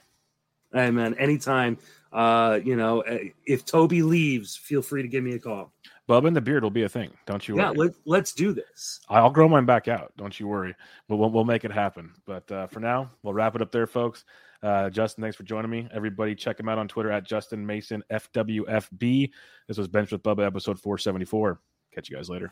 Hey, 0.74 0.92
man, 0.92 1.14
anytime. 1.16 1.78
Uh, 2.12 2.60
you 2.64 2.76
know, 2.76 3.02
eh, 3.02 3.30
if 3.46 3.66
Toby 3.66 4.04
leaves, 4.04 4.56
feel 4.56 4.82
free 4.84 5.02
to 5.02 5.08
give 5.08 5.24
me 5.24 5.34
a 5.34 5.40
call. 5.40 5.72
Bubba 6.10 6.28
and 6.28 6.36
the 6.36 6.42
beard 6.42 6.64
will 6.64 6.70
be 6.70 6.84
a 6.84 6.90
thing. 6.90 7.12
Don't 7.26 7.48
you 7.48 7.56
Yeah, 7.58 7.70
worry. 7.70 7.78
let, 7.88 7.92
let's 8.06 8.34
do 8.34 8.52
this. 8.54 9.00
I'll 9.10 9.30
grow 9.30 9.48
mine 9.48 9.66
back 9.66 9.88
out. 9.88 10.12
Don't 10.18 10.38
you 10.38 10.48
worry. 10.48 10.76
We'll, 11.08 11.18
we'll, 11.20 11.30
we'll 11.32 11.46
make 11.46 11.64
it 11.64 11.72
happen. 11.72 12.12
But 12.26 12.52
uh, 12.52 12.68
for 12.68 12.80
now, 12.82 13.10
we'll 13.24 13.34
wrap 13.34 13.56
it 13.56 13.62
up 13.62 13.72
there, 13.72 13.88
folks. 13.88 14.26
Uh, 14.62 14.90
Justin, 14.90 15.22
thanks 15.22 15.36
for 15.38 15.44
joining 15.44 15.72
me. 15.72 15.88
Everybody, 15.94 16.36
check 16.36 16.60
him 16.60 16.68
out 16.70 16.78
on 16.78 16.88
Twitter 16.88 17.12
at 17.12 17.26
Justin 17.26 17.66
Mason 17.66 18.04
FWFB. 18.12 19.30
This 19.68 19.78
was 19.78 19.88
Benched 19.88 20.12
with 20.12 20.24
Bubba, 20.24 20.46
episode 20.46 20.80
474. 20.80 21.60
Catch 21.94 22.10
you 22.10 22.16
guys 22.16 22.30
later. 22.30 22.52